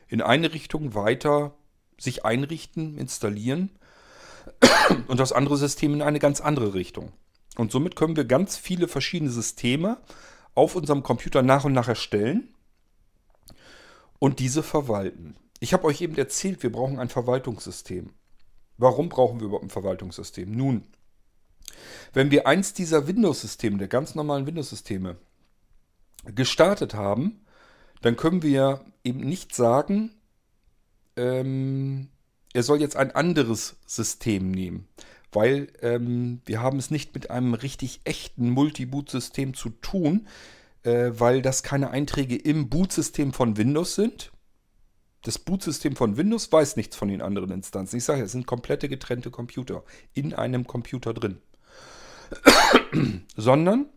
in 0.07 0.21
eine 0.21 0.53
Richtung 0.53 0.93
weiter 0.93 1.57
sich 1.99 2.23
einrichten, 2.23 2.97
installieren 2.97 3.71
und 5.07 5.19
das 5.19 5.33
andere 5.33 5.57
System 5.57 5.95
in 5.95 6.01
eine 6.01 6.19
ganz 6.19 6.39
andere 6.39 6.75
Richtung. 6.75 7.11
Und 7.57 7.71
somit 7.71 7.95
können 7.95 8.15
wir 8.15 8.25
ganz 8.25 8.57
viele 8.57 8.87
verschiedene 8.87 9.31
Systeme 9.31 9.97
auf 10.53 10.75
unserem 10.75 11.01
Computer 11.01 11.41
nach 11.41 11.65
und 11.65 11.73
nach 11.73 11.87
erstellen 11.87 12.53
und 14.21 14.37
diese 14.37 14.61
verwalten. 14.61 15.35
Ich 15.59 15.73
habe 15.73 15.85
euch 15.85 15.99
eben 15.99 16.15
erzählt, 16.15 16.61
wir 16.61 16.71
brauchen 16.71 16.99
ein 16.99 17.09
Verwaltungssystem. 17.09 18.11
Warum 18.77 19.09
brauchen 19.09 19.39
wir 19.39 19.47
überhaupt 19.47 19.65
ein 19.65 19.71
Verwaltungssystem? 19.71 20.55
Nun, 20.55 20.83
wenn 22.13 22.29
wir 22.29 22.45
eins 22.45 22.73
dieser 22.73 23.07
Windows-Systeme, 23.07 23.79
der 23.79 23.87
ganz 23.87 24.13
normalen 24.13 24.45
Windows-Systeme, 24.45 25.17
gestartet 26.35 26.93
haben, 26.93 27.43
dann 28.01 28.15
können 28.15 28.43
wir 28.43 28.85
eben 29.03 29.21
nicht 29.21 29.55
sagen, 29.55 30.11
ähm, 31.15 32.09
er 32.53 32.61
soll 32.61 32.79
jetzt 32.79 32.97
ein 32.97 33.09
anderes 33.09 33.77
System 33.87 34.51
nehmen, 34.51 34.87
weil 35.31 35.73
ähm, 35.81 36.41
wir 36.45 36.61
haben 36.61 36.77
es 36.77 36.91
nicht 36.91 37.15
mit 37.15 37.31
einem 37.31 37.55
richtig 37.55 38.01
echten 38.03 38.51
Multi-Boot-System 38.51 39.55
zu 39.55 39.71
tun, 39.71 40.27
äh, 40.83 41.11
weil 41.13 41.41
das 41.41 41.63
keine 41.63 41.91
Einträge 41.91 42.35
im 42.35 42.69
Bootsystem 42.69 43.33
von 43.33 43.57
Windows 43.57 43.95
sind. 43.95 44.31
Das 45.23 45.37
Bootsystem 45.37 45.95
von 45.95 46.17
Windows 46.17 46.51
weiß 46.51 46.75
nichts 46.77 46.95
von 46.95 47.07
den 47.07 47.21
anderen 47.21 47.51
Instanzen. 47.51 47.97
Ich 47.97 48.03
sage, 48.03 48.23
es 48.23 48.31
sind 48.31 48.47
komplette 48.47 48.89
getrennte 48.89 49.29
Computer 49.29 49.83
in 50.13 50.33
einem 50.33 50.65
Computer 50.65 51.13
drin. 51.13 51.41
Sondern 53.35 53.89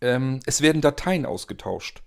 ähm, 0.00 0.40
es 0.44 0.60
werden 0.60 0.82
Dateien 0.82 1.24
ausgetauscht. 1.24 2.02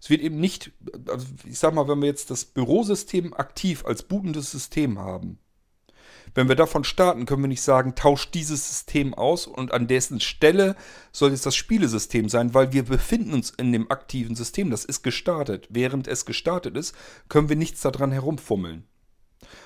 Es 0.00 0.10
wird 0.10 0.22
eben 0.22 0.40
nicht, 0.40 0.72
also 1.08 1.26
ich 1.44 1.60
sag 1.60 1.74
mal, 1.74 1.86
wenn 1.86 2.00
wir 2.00 2.08
jetzt 2.08 2.32
das 2.32 2.44
Bürosystem 2.44 3.34
aktiv 3.34 3.84
als 3.86 4.02
bootendes 4.02 4.50
System 4.50 4.98
haben, 4.98 5.38
wenn 6.34 6.48
wir 6.48 6.56
davon 6.56 6.84
starten, 6.84 7.26
können 7.26 7.42
wir 7.42 7.48
nicht 7.48 7.62
sagen, 7.62 7.94
tauscht 7.94 8.34
dieses 8.34 8.66
System 8.68 9.12
aus 9.14 9.46
und 9.46 9.72
an 9.72 9.86
dessen 9.86 10.20
Stelle 10.20 10.76
soll 11.12 11.30
jetzt 11.30 11.46
das 11.46 11.56
Spielesystem 11.56 12.28
sein, 12.28 12.54
weil 12.54 12.72
wir 12.72 12.84
befinden 12.84 13.34
uns 13.34 13.50
in 13.50 13.72
dem 13.72 13.90
aktiven 13.90 14.34
System. 14.34 14.70
Das 14.70 14.84
ist 14.84 15.02
gestartet. 15.02 15.68
Während 15.70 16.08
es 16.08 16.24
gestartet 16.24 16.76
ist, 16.76 16.94
können 17.28 17.48
wir 17.48 17.56
nichts 17.56 17.82
daran 17.82 18.12
herumfummeln. 18.12 18.86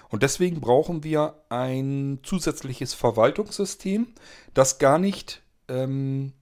Und 0.09 0.23
deswegen 0.23 0.61
brauchen 0.61 1.05
wir 1.05 1.43
ein 1.49 2.21
zusätzliches 2.23 2.95
Verwaltungssystem, 2.95 4.09
das 4.55 4.79
gar 4.79 4.99
nicht 4.99 5.43
ähm, 5.69 6.33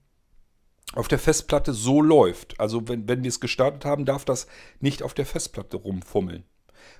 auf 0.93 1.07
der 1.07 1.19
Festplatte 1.19 1.73
so 1.73 2.01
läuft. 2.01 2.59
Also 2.59 2.87
wenn, 2.87 3.07
wenn 3.07 3.23
wir 3.23 3.29
es 3.29 3.39
gestartet 3.39 3.85
haben, 3.85 4.05
darf 4.05 4.25
das 4.25 4.47
nicht 4.79 5.03
auf 5.03 5.13
der 5.13 5.25
Festplatte 5.25 5.77
rumfummeln. 5.77 6.43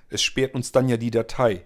Es 0.08 0.22
sperrt 0.22 0.54
uns 0.54 0.72
dann 0.72 0.88
ja 0.88 0.96
die 0.96 1.10
Datei. 1.10 1.64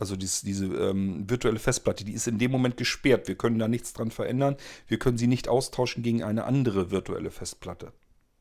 Also 0.00 0.16
dies, 0.16 0.42
diese 0.42 0.66
ähm, 0.66 1.28
virtuelle 1.28 1.58
Festplatte, 1.58 2.04
die 2.04 2.12
ist 2.12 2.26
in 2.26 2.38
dem 2.38 2.50
Moment 2.50 2.76
gesperrt. 2.76 3.28
Wir 3.28 3.36
können 3.36 3.58
da 3.58 3.68
nichts 3.68 3.92
dran 3.92 4.10
verändern. 4.10 4.56
Wir 4.88 4.98
können 4.98 5.18
sie 5.18 5.26
nicht 5.26 5.48
austauschen 5.48 6.02
gegen 6.02 6.22
eine 6.22 6.44
andere 6.44 6.90
virtuelle 6.90 7.30
Festplatte, 7.30 7.92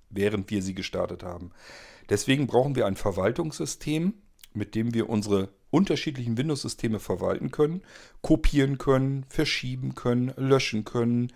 während 0.10 0.50
wir 0.50 0.62
sie 0.62 0.74
gestartet 0.74 1.24
haben. 1.24 1.52
Deswegen 2.10 2.48
brauchen 2.48 2.76
wir 2.76 2.86
ein 2.86 2.96
Verwaltungssystem, 2.96 4.14
mit 4.54 4.76
dem 4.76 4.94
wir 4.94 5.10
unsere 5.10 5.50
unterschiedlichen 5.72 6.38
Windows-Systeme 6.38 7.00
verwalten 7.00 7.50
können, 7.50 7.82
kopieren 8.22 8.78
können, 8.78 9.26
verschieben 9.30 9.96
können, 9.96 10.32
löschen 10.38 10.86
können. 10.86 11.34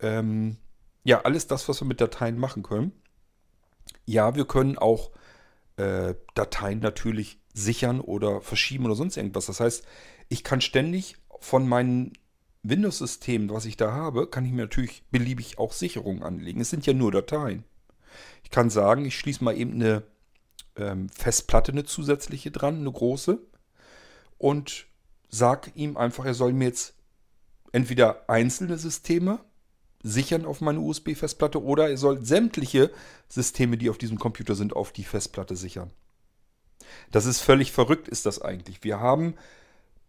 Ähm, 0.00 0.56
ja, 1.04 1.20
alles 1.22 1.46
das, 1.46 1.68
was 1.68 1.80
wir 1.80 1.86
mit 1.86 2.00
Dateien 2.00 2.36
machen 2.36 2.64
können. 2.64 2.92
Ja, 4.04 4.34
wir 4.34 4.44
können 4.44 4.76
auch 4.76 5.12
äh, 5.76 6.14
Dateien 6.34 6.80
natürlich 6.80 7.38
sichern 7.56 8.00
oder 8.00 8.42
verschieben 8.42 8.84
oder 8.84 8.94
sonst 8.94 9.16
irgendwas. 9.16 9.46
Das 9.46 9.60
heißt, 9.60 9.84
ich 10.28 10.44
kann 10.44 10.60
ständig 10.60 11.16
von 11.40 11.66
meinem 11.66 12.12
Windows-System, 12.62 13.50
was 13.50 13.64
ich 13.64 13.76
da 13.76 13.92
habe, 13.92 14.26
kann 14.28 14.44
ich 14.44 14.52
mir 14.52 14.62
natürlich 14.62 15.04
beliebig 15.10 15.58
auch 15.58 15.72
Sicherungen 15.72 16.22
anlegen. 16.22 16.60
Es 16.60 16.70
sind 16.70 16.84
ja 16.86 16.92
nur 16.92 17.12
Dateien. 17.12 17.64
Ich 18.44 18.50
kann 18.50 18.70
sagen, 18.70 19.04
ich 19.04 19.18
schließe 19.18 19.42
mal 19.42 19.56
eben 19.56 19.74
eine 19.74 20.02
ähm, 20.76 21.08
Festplatte, 21.08 21.72
eine 21.72 21.84
zusätzliche 21.84 22.50
dran, 22.50 22.78
eine 22.78 22.92
große, 22.92 23.38
und 24.38 24.86
sage 25.28 25.70
ihm 25.74 25.96
einfach, 25.96 26.26
er 26.26 26.34
soll 26.34 26.52
mir 26.52 26.66
jetzt 26.66 26.94
entweder 27.72 28.28
einzelne 28.28 28.76
Systeme 28.76 29.40
sichern 30.02 30.44
auf 30.44 30.60
meine 30.60 30.80
USB-Festplatte 30.80 31.62
oder 31.62 31.88
er 31.88 31.96
soll 31.96 32.24
sämtliche 32.24 32.90
Systeme, 33.28 33.78
die 33.78 33.90
auf 33.90 33.98
diesem 33.98 34.18
Computer 34.18 34.54
sind, 34.54 34.76
auf 34.76 34.92
die 34.92 35.04
Festplatte 35.04 35.56
sichern. 35.56 35.90
Das 37.10 37.26
ist 37.26 37.40
völlig 37.40 37.72
verrückt, 37.72 38.08
ist 38.08 38.26
das 38.26 38.40
eigentlich. 38.40 38.82
Wir 38.84 39.00
haben 39.00 39.34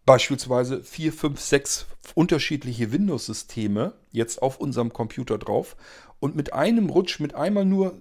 beispielsweise 0.04 0.82
vier, 0.82 1.12
fünf, 1.12 1.40
sechs 1.40 1.86
unterschiedliche 2.14 2.92
Windows-Systeme 2.92 3.92
jetzt 4.10 4.40
auf 4.40 4.58
unserem 4.58 4.92
Computer 4.92 5.36
drauf 5.36 5.76
und 6.18 6.34
mit 6.34 6.52
einem 6.52 6.88
Rutsch, 6.88 7.20
mit 7.20 7.34
einmal 7.34 7.64
nur 7.64 7.98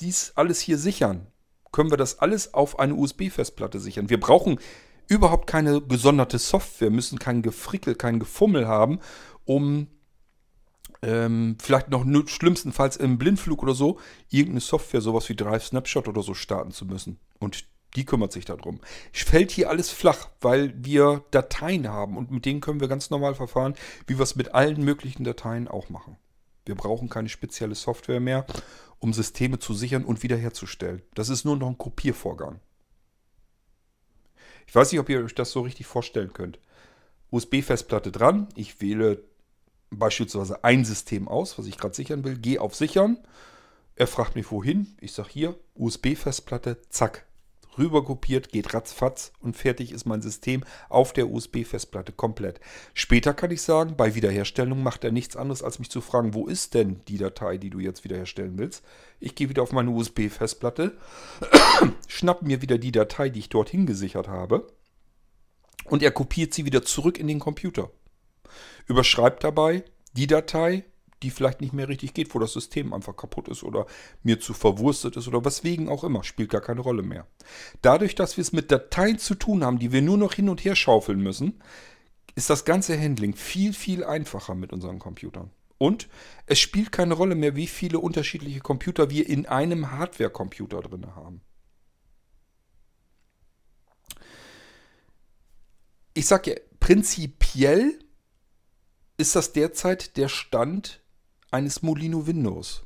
dies 0.00 0.32
alles 0.36 0.60
hier 0.60 0.78
sichern, 0.78 1.26
können 1.72 1.90
wir 1.90 1.96
das 1.96 2.20
alles 2.20 2.54
auf 2.54 2.78
eine 2.78 2.94
USB-Festplatte 2.94 3.80
sichern. 3.80 4.10
Wir 4.10 4.20
brauchen 4.20 4.60
überhaupt 5.08 5.48
keine 5.48 5.80
gesonderte 5.82 6.38
Software, 6.38 6.90
müssen 6.90 7.18
kein 7.18 7.42
Gefrickel, 7.42 7.94
kein 7.94 8.20
Gefummel 8.20 8.68
haben, 8.68 9.00
um 9.44 9.88
ähm, 11.02 11.56
vielleicht 11.60 11.90
noch 11.90 12.04
schlimmstenfalls 12.26 12.96
im 12.96 13.18
Blindflug 13.18 13.62
oder 13.62 13.74
so 13.74 13.98
irgendeine 14.30 14.60
Software, 14.60 15.00
sowas 15.00 15.28
wie 15.28 15.36
Drive 15.36 15.66
Snapshot 15.66 16.08
oder 16.08 16.22
so 16.22 16.34
starten 16.34 16.72
zu 16.72 16.86
müssen. 16.86 17.18
Und 17.38 17.64
die 17.96 18.04
kümmert 18.04 18.32
sich 18.32 18.44
darum. 18.44 18.80
Fällt 19.12 19.50
hier 19.50 19.70
alles 19.70 19.90
flach, 19.90 20.28
weil 20.40 20.74
wir 20.76 21.24
Dateien 21.30 21.88
haben 21.88 22.16
und 22.16 22.30
mit 22.30 22.44
denen 22.44 22.60
können 22.60 22.80
wir 22.80 22.88
ganz 22.88 23.10
normal 23.10 23.34
verfahren, 23.34 23.74
wie 24.06 24.18
wir 24.18 24.22
es 24.22 24.36
mit 24.36 24.54
allen 24.54 24.84
möglichen 24.84 25.24
Dateien 25.24 25.68
auch 25.68 25.88
machen. 25.88 26.16
Wir 26.66 26.74
brauchen 26.74 27.08
keine 27.08 27.30
spezielle 27.30 27.74
Software 27.74 28.20
mehr, 28.20 28.46
um 28.98 29.12
Systeme 29.12 29.58
zu 29.58 29.72
sichern 29.72 30.04
und 30.04 30.22
wiederherzustellen. 30.22 31.02
Das 31.14 31.28
ist 31.28 31.44
nur 31.44 31.56
noch 31.56 31.68
ein 31.68 31.78
Kopiervorgang. 31.78 32.60
Ich 34.66 34.74
weiß 34.74 34.92
nicht, 34.92 35.00
ob 35.00 35.08
ihr 35.08 35.24
euch 35.24 35.34
das 35.34 35.50
so 35.50 35.62
richtig 35.62 35.86
vorstellen 35.86 36.34
könnt. 36.34 36.58
USB-Festplatte 37.30 38.12
dran. 38.12 38.48
Ich 38.54 38.82
wähle 38.82 39.24
beispielsweise 39.90 40.64
ein 40.64 40.84
System 40.84 41.28
aus, 41.28 41.58
was 41.58 41.66
ich 41.66 41.78
gerade 41.78 41.94
sichern 41.94 42.24
will. 42.24 42.36
Gehe 42.36 42.60
auf 42.60 42.74
Sichern. 42.74 43.18
Er 43.96 44.06
fragt 44.06 44.36
mich 44.36 44.50
wohin. 44.50 44.96
Ich 45.00 45.12
sage 45.12 45.30
hier 45.32 45.54
USB-Festplatte. 45.74 46.78
Zack 46.90 47.28
rüber 47.78 48.04
kopiert, 48.04 48.50
geht 48.50 48.74
ratzfatz 48.74 49.32
und 49.40 49.56
fertig 49.56 49.92
ist 49.92 50.04
mein 50.04 50.20
System 50.20 50.64
auf 50.88 51.12
der 51.12 51.30
USB-Festplatte 51.30 52.12
komplett. 52.12 52.60
Später 52.92 53.32
kann 53.32 53.50
ich 53.50 53.62
sagen, 53.62 53.96
bei 53.96 54.14
Wiederherstellung 54.14 54.82
macht 54.82 55.04
er 55.04 55.12
nichts 55.12 55.36
anderes, 55.36 55.62
als 55.62 55.78
mich 55.78 55.90
zu 55.90 56.00
fragen, 56.00 56.34
wo 56.34 56.46
ist 56.46 56.74
denn 56.74 57.00
die 57.08 57.18
Datei, 57.18 57.56
die 57.56 57.70
du 57.70 57.78
jetzt 57.78 58.04
wiederherstellen 58.04 58.58
willst. 58.58 58.84
Ich 59.20 59.34
gehe 59.34 59.48
wieder 59.48 59.62
auf 59.62 59.72
meine 59.72 59.90
USB-Festplatte, 59.90 60.96
schnapp 62.08 62.42
mir 62.42 62.60
wieder 62.62 62.78
die 62.78 62.92
Datei, 62.92 63.28
die 63.28 63.40
ich 63.40 63.48
dorthin 63.48 63.86
gesichert 63.86 64.28
habe 64.28 64.66
und 65.84 66.02
er 66.02 66.10
kopiert 66.10 66.52
sie 66.52 66.64
wieder 66.66 66.82
zurück 66.82 67.18
in 67.18 67.28
den 67.28 67.38
Computer. 67.38 67.90
Überschreibt 68.86 69.44
dabei 69.44 69.84
die 70.14 70.26
Datei, 70.26 70.84
die 71.22 71.30
vielleicht 71.30 71.60
nicht 71.60 71.72
mehr 71.72 71.88
richtig 71.88 72.14
geht, 72.14 72.34
wo 72.34 72.38
das 72.38 72.52
System 72.52 72.92
einfach 72.92 73.16
kaputt 73.16 73.48
ist 73.48 73.64
oder 73.64 73.86
mir 74.22 74.40
zu 74.40 74.54
verwurstet 74.54 75.16
ist 75.16 75.26
oder 75.28 75.44
weswegen 75.44 75.88
auch 75.88 76.04
immer, 76.04 76.22
spielt 76.22 76.50
gar 76.50 76.60
keine 76.60 76.80
Rolle 76.80 77.02
mehr. 77.02 77.26
Dadurch, 77.82 78.14
dass 78.14 78.36
wir 78.36 78.42
es 78.42 78.52
mit 78.52 78.70
Dateien 78.70 79.18
zu 79.18 79.34
tun 79.34 79.64
haben, 79.64 79.78
die 79.78 79.92
wir 79.92 80.02
nur 80.02 80.18
noch 80.18 80.34
hin 80.34 80.48
und 80.48 80.64
her 80.64 80.76
schaufeln 80.76 81.20
müssen, 81.20 81.60
ist 82.34 82.50
das 82.50 82.64
ganze 82.64 82.98
Handling 83.00 83.34
viel, 83.34 83.72
viel 83.72 84.04
einfacher 84.04 84.54
mit 84.54 84.72
unseren 84.72 85.00
Computern. 85.00 85.50
Und 85.76 86.08
es 86.46 86.58
spielt 86.58 86.92
keine 86.92 87.14
Rolle 87.14 87.34
mehr, 87.34 87.56
wie 87.56 87.68
viele 87.68 88.00
unterschiedliche 88.00 88.60
Computer 88.60 89.10
wir 89.10 89.28
in 89.28 89.46
einem 89.46 89.92
Hardware-Computer 89.92 90.80
drin 90.82 91.06
haben. 91.14 91.40
Ich 96.14 96.26
sage 96.26 96.50
ja, 96.50 96.56
prinzipiell 96.80 97.98
ist 99.18 99.36
das 99.36 99.52
derzeit 99.52 100.16
der 100.16 100.28
Stand 100.28 101.02
eines 101.50 101.82
Molino 101.82 102.26
Windows. 102.26 102.84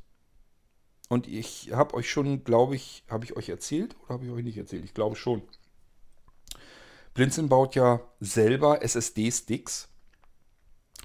Und 1.09 1.29
ich 1.29 1.73
habe 1.73 1.95
euch 1.95 2.11
schon, 2.11 2.43
glaube 2.43 2.75
ich, 2.75 3.05
habe 3.09 3.27
ich 3.27 3.37
euch 3.37 3.51
erzählt 3.51 3.95
oder 4.01 4.15
habe 4.15 4.25
ich 4.25 4.33
euch 4.33 4.43
nicht 4.43 4.57
erzählt? 4.57 4.85
Ich 4.85 4.95
glaube 4.95 5.15
schon. 5.15 5.43
Blinzeln 7.13 7.51
baut 7.51 7.75
ja 7.75 8.01
selber 8.19 8.83
SSD-Sticks. 8.83 9.89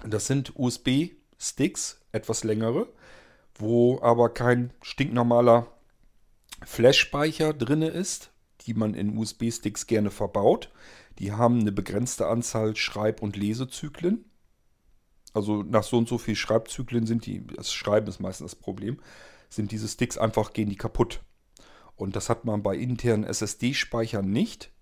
Das 0.06 0.26
sind 0.26 0.54
USB-Sticks, 0.56 2.00
etwas 2.12 2.42
längere, 2.44 2.90
wo 3.54 4.00
aber 4.00 4.30
kein 4.32 4.72
stinknormaler 4.80 5.66
Flash-Speicher 6.64 7.52
drin 7.52 7.82
ist, 7.82 8.30
die 8.62 8.72
man 8.72 8.94
in 8.94 9.18
USB-Sticks 9.18 9.86
gerne 9.86 10.10
verbaut. 10.10 10.72
Die 11.18 11.32
haben 11.32 11.60
eine 11.60 11.72
begrenzte 11.72 12.28
Anzahl 12.28 12.76
Schreib- 12.76 13.20
und 13.20 13.36
Lesezyklen. 13.36 14.24
Also 15.38 15.62
nach 15.62 15.84
so 15.84 15.96
und 15.98 16.08
so 16.08 16.18
viel 16.18 16.34
Schreibzyklen 16.34 17.06
sind 17.06 17.24
die, 17.24 17.46
das 17.46 17.72
Schreiben 17.72 18.08
ist 18.08 18.18
meistens 18.18 18.50
das 18.50 18.60
Problem, 18.60 18.98
sind 19.48 19.70
diese 19.70 19.86
Sticks 19.86 20.18
einfach, 20.18 20.52
gehen 20.52 20.68
die 20.68 20.74
kaputt. 20.74 21.20
Und 21.94 22.16
das 22.16 22.28
hat 22.28 22.44
man 22.44 22.64
bei 22.64 22.74
internen 22.74 23.22
SSD-Speichern 23.22 24.28
nicht. 24.28 24.72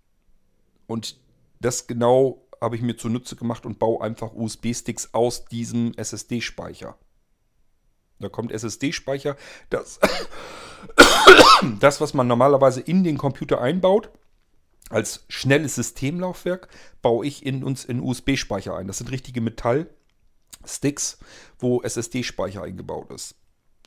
Und 0.86 1.20
das 1.60 1.86
genau 1.86 2.48
habe 2.58 2.74
ich 2.74 2.80
mir 2.80 2.96
zunutze 2.96 3.36
gemacht 3.36 3.66
und 3.66 3.78
baue 3.78 4.00
einfach 4.00 4.32
USB-Sticks 4.32 5.12
aus 5.12 5.44
diesem 5.44 5.92
SSD-Speicher. 5.92 6.96
Da 8.18 8.30
kommt 8.30 8.50
SSD-Speicher, 8.50 9.36
das, 9.68 10.00
das, 11.80 12.00
was 12.00 12.14
man 12.14 12.26
normalerweise 12.26 12.80
in 12.80 13.04
den 13.04 13.18
Computer 13.18 13.60
einbaut, 13.60 14.08
als 14.88 15.26
schnelles 15.28 15.74
Systemlaufwerk, 15.74 16.68
baue 17.02 17.26
ich 17.26 17.44
in 17.44 17.62
uns 17.62 17.84
in 17.84 18.00
USB-Speicher 18.00 18.74
ein. 18.74 18.86
Das 18.86 18.96
sind 18.96 19.10
richtige 19.10 19.42
Metall- 19.42 19.90
Sticks, 20.64 21.18
wo 21.58 21.82
SSD-Speicher 21.82 22.62
eingebaut 22.62 23.10
ist. 23.10 23.34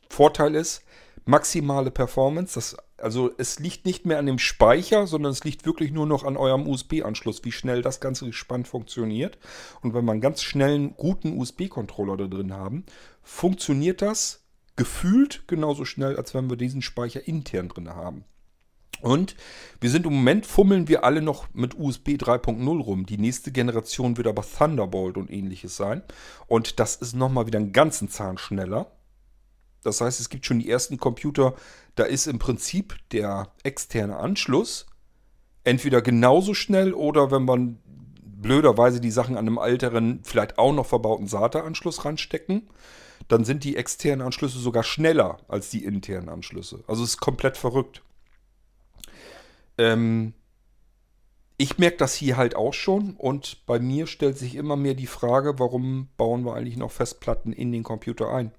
Vorteil 0.10 0.56
ist 0.56 0.84
maximale 1.26 1.92
Performance. 1.92 2.56
Das, 2.56 2.78
also 2.98 3.32
es 3.38 3.60
liegt 3.60 3.86
nicht 3.86 4.06
mehr 4.06 4.20
an 4.20 4.26
dem 4.26 4.40
Speicher, 4.40 5.08
sondern 5.08 5.32
es 5.32 5.44
liegt 5.44 5.66
wirklich 5.66 5.92
nur 5.92 6.06
noch 6.06 6.24
an 6.24 6.38
eurem 6.38 6.68
USB-Anschluss, 6.68 7.44
wie 7.44 7.52
schnell 7.52 7.82
das 7.82 8.00
Ganze 8.00 8.26
gespannt 8.26 8.68
funktioniert. 8.68 9.38
Und 9.82 9.94
wenn 9.94 10.06
wir 10.06 10.12
einen 10.12 10.22
ganz 10.22 10.42
schnellen, 10.42 10.96
guten 10.96 11.38
USB-Controller 11.38 12.18
da 12.18 12.28
drin 12.28 12.54
haben, 12.54 12.86
funktioniert 13.22 14.02
das 14.02 14.44
gefühlt 14.76 15.44
genauso 15.48 15.86
schnell, 15.86 16.18
als 16.18 16.34
wenn 16.34 16.50
wir 16.50 16.58
diesen 16.58 16.82
Speicher 16.82 17.28
intern 17.28 17.68
drin 17.68 17.90
haben. 17.90 18.26
Und 19.02 19.36
wir 19.80 19.90
sind 19.90 20.06
im 20.06 20.14
Moment, 20.14 20.46
fummeln 20.46 20.88
wir 20.88 21.04
alle 21.04 21.22
noch 21.22 21.48
mit 21.54 21.78
USB 21.78 22.10
3.0 22.10 22.82
rum. 22.82 23.06
Die 23.06 23.18
nächste 23.18 23.52
Generation 23.52 24.18
wird 24.18 24.28
aber 24.28 24.44
Thunderbolt 24.44 25.18
und 25.18 25.32
ähnliches 25.32 25.76
sein. 25.76 26.04
Und 26.48 26.80
das 26.80 26.96
ist 26.96 27.16
nochmal 27.16 27.48
wieder 27.48 27.60
einen 27.60 27.74
ganzen 27.74 28.10
Zahn 28.10 28.38
schneller. 28.38 28.92
Das 29.84 30.02
heißt, 30.02 30.20
es 30.20 30.30
gibt 30.30 30.46
schon 30.46 30.60
die 30.60 30.70
ersten 30.70 30.98
Computer, 30.98 31.56
da 31.96 32.04
ist 32.04 32.28
im 32.28 32.40
Prinzip 32.40 32.96
der 33.12 33.52
externe 33.64 34.18
Anschluss 34.18 34.86
entweder 35.64 36.02
genauso 36.02 36.54
schnell 36.54 36.94
oder 36.94 37.32
wenn 37.32 37.46
man 37.46 37.80
blöderweise 38.22 39.02
die 39.02 39.12
Sachen 39.12 39.38
an 39.38 39.48
einem 39.48 39.58
älteren, 39.58 40.22
vielleicht 40.24 40.58
auch 40.58 40.74
noch 40.74 40.86
verbauten 40.86 41.28
SATA-Anschluss 41.28 42.06
ranstecken, 42.06 42.70
dann 43.28 43.44
sind 43.44 43.64
die 43.64 43.76
externen 43.76 44.26
Anschlüsse 44.26 44.60
sogar 44.60 44.84
schneller 44.84 45.38
als 45.48 45.70
die 45.70 45.84
internen 45.84 46.30
Anschlüsse. 46.30 46.84
Also 46.88 47.04
es 47.04 47.12
ist 47.12 47.20
komplett 47.20 47.58
verrückt. 47.58 48.02
Ähm, 49.80 50.34
ich 51.58 51.78
merke 51.78 51.98
das 51.98 52.14
hier 52.14 52.38
halt 52.38 52.56
auch 52.56 52.74
schon 52.74 53.16
und 53.16 53.66
bei 53.66 53.80
mir 53.80 54.08
stellt 54.08 54.38
sich 54.38 54.56
immer 54.56 54.76
mehr 54.76 54.94
die 54.94 55.08
Frage, 55.08 55.58
warum 55.58 56.10
bauen 56.18 56.46
wir 56.46 56.54
eigentlich 56.54 56.78
noch 56.78 56.92
Festplatten 56.92 57.54
in 57.54 57.72
den 57.72 57.84
Computer 57.84 58.30
ein? 58.30 58.52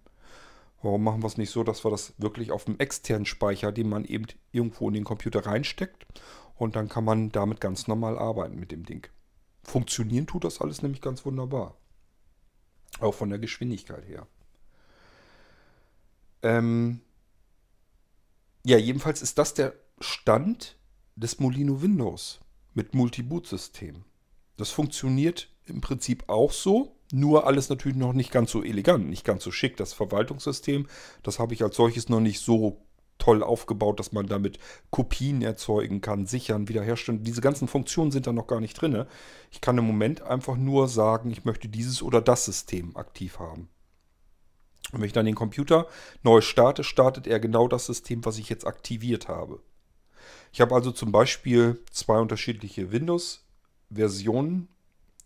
Warum 0.83 1.05
machen 1.05 1.23
wir 1.23 1.27
es 1.27 1.37
nicht 1.37 1.51
so, 1.51 1.63
dass 1.63 1.85
wir 1.85 1.91
das 1.91 2.15
wirklich 2.17 2.51
auf 2.51 2.65
dem 2.65 2.79
externen 2.79 3.27
Speicher, 3.27 3.71
den 3.71 3.89
man 3.89 4.07
eben 4.07 4.27
irgendwo 4.51 4.89
in 4.89 4.95
den 4.95 5.05
Computer 5.05 5.45
reinsteckt 5.45 6.07
und 6.57 6.75
dann 6.75 6.89
kann 6.89 7.05
man 7.05 7.31
damit 7.31 7.61
ganz 7.61 7.87
normal 7.87 8.19
arbeiten 8.19 8.59
mit 8.59 8.73
dem 8.73 8.85
Ding. 8.85 9.07
Funktionieren 9.63 10.27
tut 10.27 10.45
das 10.45 10.61
alles 10.61 10.81
nämlich 10.81 11.03
ganz 11.03 11.27
wunderbar. 11.27 11.77
Auch 12.99 13.15
von 13.15 13.29
der 13.29 13.39
Geschwindigkeit 13.39 14.09
her. 14.09 14.27
Ähm 16.43 17.03
ja, 18.65 18.79
jedenfalls 18.79 19.21
ist 19.21 19.37
das 19.37 19.53
der 19.53 19.75
Stand 20.01 20.80
des 21.21 21.39
Molino 21.39 21.83
Windows 21.83 22.41
mit 22.73 22.95
Multi-Boot-System. 22.95 24.05
Das 24.57 24.71
funktioniert 24.71 25.51
im 25.67 25.83
Prinzip 25.83 26.25
auch 26.29 26.51
so, 26.51 26.97
nur 27.13 27.47
alles 27.47 27.69
natürlich 27.69 27.99
noch 27.99 28.15
nicht 28.15 28.33
ganz 28.33 28.51
so 28.51 28.63
elegant, 28.63 29.09
nicht 29.09 29.25
ganz 29.25 29.45
so 29.45 29.51
schick. 29.51 29.77
Das 29.77 29.93
Verwaltungssystem, 29.93 30.87
das 31.23 31.39
habe 31.39 31.53
ich 31.53 31.63
als 31.63 31.77
solches 31.77 32.09
noch 32.09 32.21
nicht 32.21 32.41
so 32.41 32.87
toll 33.19 33.43
aufgebaut, 33.43 34.01
dass 34.01 34.13
man 34.13 34.29
damit 34.29 34.59
Kopien 34.91 35.43
erzeugen 35.43 36.01
kann, 36.01 36.25
sichern, 36.25 36.69
wiederherstellen. 36.69 37.23
Diese 37.23 37.43
ganzen 37.43 37.69
Funktionen 37.69 38.13
sind 38.13 38.27
da 38.27 38.33
noch 38.33 38.47
gar 38.47 38.61
nicht 38.61 38.81
drin. 38.81 39.05
Ich 39.51 39.61
kann 39.61 39.77
im 39.77 39.85
Moment 39.85 40.23
einfach 40.23 40.57
nur 40.57 40.89
sagen, 40.89 41.31
ich 41.31 41.45
möchte 41.45 41.69
dieses 41.69 42.03
oder 42.03 42.23
das 42.23 42.47
System 42.47 42.97
aktiv 42.97 43.39
haben. 43.39 43.69
Und 44.93 45.01
wenn 45.01 45.07
ich 45.07 45.13
dann 45.13 45.27
den 45.27 45.35
Computer 45.35 45.87
neu 46.23 46.41
starte, 46.41 46.83
startet 46.83 47.27
er 47.27 47.41
genau 47.41 47.69
das 47.69 47.85
System, 47.85 48.25
was 48.25 48.39
ich 48.39 48.49
jetzt 48.49 48.67
aktiviert 48.67 49.29
habe. 49.29 49.61
Ich 50.53 50.61
habe 50.61 50.75
also 50.75 50.91
zum 50.91 51.13
Beispiel 51.13 51.81
zwei 51.91 52.19
unterschiedliche 52.19 52.91
Windows-Versionen, 52.91 54.69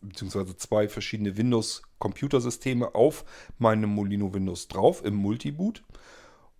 beziehungsweise 0.02 0.56
zwei 0.56 0.88
verschiedene 0.88 1.37
Windows-Computersysteme 1.37 2.94
auf 2.94 3.24
meinem 3.58 3.90
Molino 3.90 4.34
Windows 4.34 4.68
drauf 4.68 5.04
im 5.04 5.14
Multiboot 5.14 5.82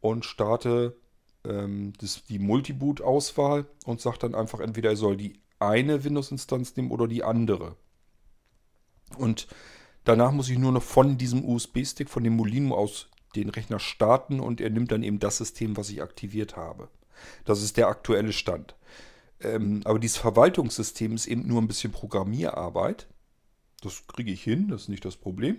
und 0.01 0.25
starte 0.25 0.97
ähm, 1.45 1.93
das, 1.99 2.25
die 2.25 2.39
Multiboot-Auswahl 2.39 3.67
und 3.85 4.01
sage 4.01 4.19
dann 4.21 4.35
einfach 4.35 4.61
entweder 4.61 4.91
er 4.91 4.97
soll 4.97 5.17
die 5.17 5.41
eine 5.59 6.05
Windows-Instanz 6.05 6.77
nehmen 6.77 6.91
oder 6.91 7.07
die 7.07 7.23
andere. 7.23 7.77
Und 9.17 9.47
danach 10.05 10.33
muss 10.33 10.49
ich 10.49 10.59
nur 10.59 10.73
noch 10.73 10.83
von 10.83 11.19
diesem 11.19 11.45
USB-Stick, 11.45 12.09
von 12.09 12.25
dem 12.25 12.37
Molino 12.37 12.75
aus 12.75 13.09
den 13.37 13.51
Rechner 13.51 13.79
starten 13.79 14.41
und 14.41 14.61
er 14.61 14.71
nimmt 14.71 14.93
dann 14.93 15.03
eben 15.03 15.19
das 15.19 15.39
System, 15.39 15.77
was 15.77 15.91
ich 15.91 16.03
aktiviert 16.03 16.57
habe. 16.57 16.89
Das 17.45 17.63
ist 17.63 17.77
der 17.77 17.89
aktuelle 17.89 18.33
Stand. 18.33 18.75
Ähm, 19.41 19.83
aber 19.85 19.99
dieses 19.99 20.17
Verwaltungssystem 20.17 21.15
ist 21.15 21.27
eben 21.27 21.47
nur 21.47 21.61
ein 21.61 21.69
bisschen 21.69 21.93
Programmierarbeit. 21.93 23.07
Das 23.83 24.07
kriege 24.07 24.33
ich 24.33 24.43
hin, 24.43 24.69
das 24.69 24.83
ist 24.83 24.89
nicht 24.89 25.05
das 25.05 25.17
Problem. 25.17 25.59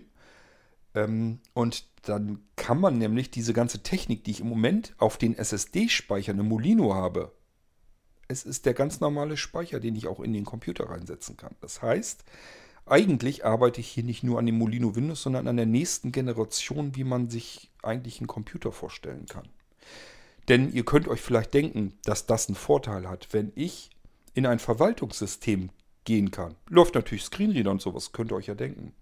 Ähm, 0.95 1.39
und 1.53 1.85
dann 2.03 2.39
kann 2.55 2.79
man 2.79 2.97
nämlich 2.97 3.31
diese 3.31 3.53
ganze 3.53 3.83
Technik, 3.83 4.23
die 4.23 4.31
ich 4.31 4.39
im 4.41 4.49
Moment 4.49 4.95
auf 4.97 5.17
den 5.17 5.37
SSD-Speichern 5.37 6.39
im 6.39 6.47
Molino 6.47 6.93
habe, 6.93 7.31
es 8.27 8.43
ist 8.43 8.65
der 8.65 8.73
ganz 8.73 8.99
normale 8.99 9.37
Speicher, 9.37 9.79
den 9.79 9.95
ich 9.95 10.07
auch 10.07 10.19
in 10.19 10.33
den 10.33 10.45
Computer 10.45 10.89
reinsetzen 10.89 11.37
kann. 11.37 11.55
Das 11.61 11.81
heißt, 11.81 12.23
eigentlich 12.85 13.45
arbeite 13.45 13.81
ich 13.81 13.87
hier 13.87 14.03
nicht 14.03 14.23
nur 14.23 14.39
an 14.39 14.45
dem 14.45 14.57
Molino 14.57 14.95
Windows, 14.95 15.23
sondern 15.23 15.47
an 15.47 15.57
der 15.57 15.65
nächsten 15.65 16.11
Generation, 16.11 16.95
wie 16.95 17.03
man 17.03 17.29
sich 17.29 17.71
eigentlich 17.83 18.19
einen 18.19 18.27
Computer 18.27 18.71
vorstellen 18.71 19.25
kann. 19.27 19.47
Denn 20.47 20.71
ihr 20.71 20.85
könnt 20.85 21.07
euch 21.07 21.21
vielleicht 21.21 21.53
denken, 21.53 21.93
dass 22.03 22.25
das 22.25 22.47
einen 22.47 22.55
Vorteil 22.55 23.09
hat, 23.09 23.29
wenn 23.31 23.51
ich 23.55 23.89
in 24.33 24.45
ein 24.45 24.59
Verwaltungssystem 24.59 25.69
gehen 26.03 26.31
kann. 26.31 26.55
Läuft 26.69 26.95
natürlich 26.95 27.23
Screenreader 27.23 27.71
und 27.71 27.81
sowas, 27.81 28.11
könnt 28.11 28.31
ihr 28.31 28.35
euch 28.35 28.47
ja 28.47 28.55
denken. 28.55 28.93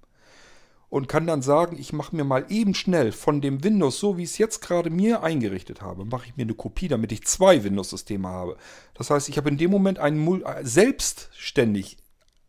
Und 0.89 1.07
kann 1.07 1.25
dann 1.25 1.41
sagen, 1.41 1.77
ich 1.79 1.91
mache 1.91 2.15
mir 2.15 2.23
mal 2.23 2.45
eben 2.49 2.75
schnell 2.75 3.11
von 3.11 3.41
dem 3.41 3.63
Windows, 3.63 3.99
so 3.99 4.17
wie 4.17 4.23
ich 4.23 4.29
es 4.29 4.37
jetzt 4.37 4.61
gerade 4.61 4.91
mir 4.91 5.23
eingerichtet 5.23 5.81
habe, 5.81 6.05
mache 6.05 6.27
ich 6.27 6.37
mir 6.37 6.43
eine 6.43 6.53
Kopie, 6.53 6.87
damit 6.87 7.11
ich 7.11 7.25
zwei 7.25 7.63
Windows-Systeme 7.63 8.27
habe. 8.27 8.57
Das 8.93 9.09
heißt, 9.09 9.27
ich 9.27 9.37
habe 9.37 9.49
in 9.49 9.57
dem 9.57 9.71
Moment 9.71 9.97
ein 9.97 10.43
äh, 10.43 10.63
selbstständig, 10.63 11.97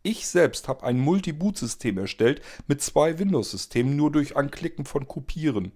ich 0.03 0.27
selbst 0.27 0.67
habe 0.67 0.83
ein 0.83 0.99
Multi-Boot-System 0.99 1.97
erstellt 1.97 2.41
mit 2.67 2.83
zwei 2.83 3.17
Windows-Systemen, 3.17 3.95
nur 3.95 4.11
durch 4.11 4.37
Anklicken 4.37 4.85
von 4.85 5.07
Kopieren. 5.07 5.71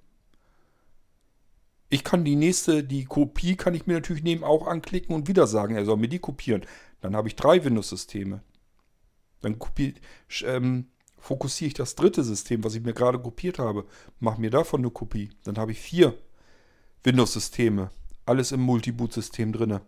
Ich 1.90 2.04
kann 2.04 2.24
die 2.24 2.36
nächste, 2.36 2.84
die 2.84 3.06
Kopie 3.06 3.56
kann 3.56 3.74
ich 3.74 3.88
mir 3.88 3.94
natürlich 3.94 4.24
neben 4.24 4.44
auch 4.44 4.68
anklicken 4.68 5.16
und 5.16 5.28
wieder 5.28 5.48
sagen, 5.48 5.76
er 5.76 5.86
soll 5.86 5.98
mir 5.98 6.08
die 6.08 6.20
kopieren. 6.20 6.66
Dann 7.02 7.16
habe 7.16 7.28
ich 7.28 7.36
drei 7.36 7.64
Windows-Systeme. 7.64 8.42
Dann 9.42 9.58
kopiere, 9.58 9.96
ähm, 10.44 10.88
fokussiere 11.18 11.70
ich 11.70 11.74
das 11.74 11.96
dritte 11.96 12.24
System, 12.24 12.64
was 12.64 12.76
ich 12.76 12.84
mir 12.84 12.94
gerade 12.94 13.20
kopiert 13.20 13.58
habe, 13.58 13.86
mache 14.20 14.40
mir 14.40 14.52
davon 14.52 14.82
eine 14.82 14.92
Kopie. 14.92 15.32
Dann 15.44 15.58
habe 15.58 15.72
ich 15.72 15.80
vier 15.80 16.18
Windows-Systeme. 17.04 17.90
Alles 18.26 18.52
im 18.52 18.62
Multiboot-System 18.62 19.54
drin. 19.54 19.80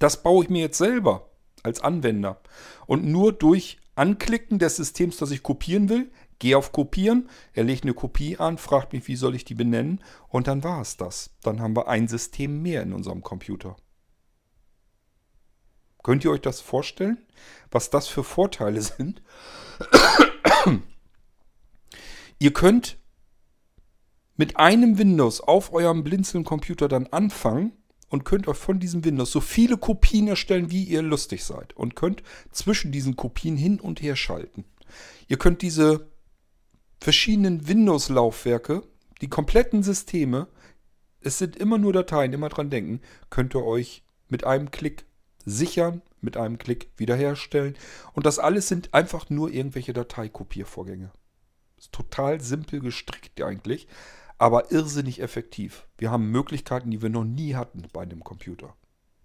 Das 0.00 0.22
baue 0.22 0.44
ich 0.44 0.50
mir 0.50 0.62
jetzt 0.62 0.78
selber 0.78 1.30
als 1.62 1.80
Anwender. 1.80 2.40
Und 2.86 3.04
nur 3.04 3.32
durch 3.32 3.78
Anklicken 3.94 4.58
des 4.58 4.76
Systems, 4.76 5.16
das 5.18 5.30
ich 5.30 5.42
kopieren 5.42 5.88
will, 5.88 6.10
Gehe 6.38 6.56
auf 6.56 6.72
Kopieren, 6.72 7.28
er 7.54 7.64
legt 7.64 7.84
eine 7.84 7.94
Kopie 7.94 8.36
an, 8.36 8.58
fragt 8.58 8.92
mich, 8.92 9.08
wie 9.08 9.16
soll 9.16 9.34
ich 9.34 9.44
die 9.44 9.54
benennen 9.54 10.02
und 10.28 10.46
dann 10.46 10.62
war 10.64 10.80
es 10.82 10.96
das. 10.96 11.30
Dann 11.42 11.60
haben 11.60 11.76
wir 11.76 11.88
ein 11.88 12.08
System 12.08 12.62
mehr 12.62 12.82
in 12.82 12.92
unserem 12.92 13.22
Computer. 13.22 13.76
Könnt 16.02 16.24
ihr 16.24 16.30
euch 16.30 16.42
das 16.42 16.60
vorstellen, 16.60 17.18
was 17.70 17.90
das 17.90 18.06
für 18.06 18.22
Vorteile 18.22 18.80
sind? 18.82 19.22
ihr 22.38 22.52
könnt 22.52 22.98
mit 24.36 24.56
einem 24.58 24.98
Windows 24.98 25.40
auf 25.40 25.72
eurem 25.72 26.04
Blinzeln-Computer 26.04 26.88
dann 26.88 27.06
anfangen 27.08 27.72
und 28.08 28.24
könnt 28.24 28.46
euch 28.46 28.56
von 28.56 28.78
diesem 28.78 29.04
Windows 29.04 29.32
so 29.32 29.40
viele 29.40 29.78
Kopien 29.78 30.28
erstellen, 30.28 30.70
wie 30.70 30.84
ihr 30.84 31.02
lustig 31.02 31.44
seid. 31.44 31.74
Und 31.74 31.96
könnt 31.96 32.22
zwischen 32.52 32.92
diesen 32.92 33.16
Kopien 33.16 33.56
hin 33.56 33.80
und 33.80 34.00
her 34.00 34.16
schalten. 34.16 34.64
Ihr 35.28 35.38
könnt 35.38 35.62
diese 35.62 36.06
verschiedenen 37.00 37.68
Windows-Laufwerke, 37.68 38.82
die 39.20 39.28
kompletten 39.28 39.82
Systeme, 39.82 40.48
es 41.20 41.38
sind 41.38 41.56
immer 41.56 41.78
nur 41.78 41.92
Dateien, 41.92 42.32
immer 42.32 42.48
dran 42.48 42.70
denken, 42.70 43.00
könnt 43.30 43.54
ihr 43.54 43.64
euch 43.64 44.04
mit 44.28 44.44
einem 44.44 44.70
Klick 44.70 45.04
sichern, 45.44 46.02
mit 46.20 46.36
einem 46.36 46.58
Klick 46.58 46.90
wiederherstellen. 46.96 47.76
Und 48.12 48.26
das 48.26 48.38
alles 48.38 48.68
sind 48.68 48.92
einfach 48.94 49.30
nur 49.30 49.50
irgendwelche 49.50 49.92
Dateikopiervorgänge. 49.92 51.10
Ist 51.78 51.92
total 51.92 52.40
simpel 52.40 52.80
gestrickt 52.80 53.40
eigentlich, 53.42 53.86
aber 54.38 54.72
irrsinnig 54.72 55.20
effektiv. 55.20 55.86
Wir 55.98 56.10
haben 56.10 56.30
Möglichkeiten, 56.30 56.90
die 56.90 57.02
wir 57.02 57.10
noch 57.10 57.24
nie 57.24 57.54
hatten 57.54 57.82
bei 57.92 58.02
einem 58.02 58.24
Computer. 58.24 58.74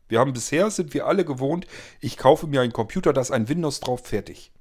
Wir 0.08 0.20
haben 0.20 0.34
bisher, 0.34 0.70
sind 0.70 0.94
wir 0.94 1.08
alle 1.08 1.24
gewohnt, 1.24 1.66
ich 2.02 2.18
kaufe 2.18 2.46
mir 2.46 2.62
einen 2.62 2.74
Computer, 2.74 3.14
da 3.14 3.22
ist 3.22 3.32
ein 3.32 3.48
Windows 3.48 3.80
drauf, 3.80 4.06
fertig. 4.06 4.52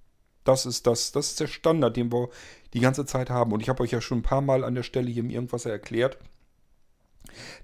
Das 0.45 0.65
ist 0.65 0.87
das, 0.87 1.13
das 1.13 1.31
ist 1.31 1.41
der 1.41 1.49
Standard, 1.49 1.97
den 1.97 2.13
wir 2.13 2.29
die 2.75 2.81
ganze 2.81 3.07
Zeit 3.07 3.31
haben. 3.31 3.53
Und 3.53 3.61
ich 3.61 3.69
habe 3.69 3.83
euch 3.83 3.91
ja 3.91 4.01
schon 4.01 4.19
ein 4.19 4.23
paar 4.23 4.41
Mal 4.41 4.65
an 4.65 4.75
der 4.75 4.83
Stelle 4.83 5.11
hier 5.11 5.23
im 5.23 5.31
Irgendwas 5.31 5.67
erklärt, 5.67 6.19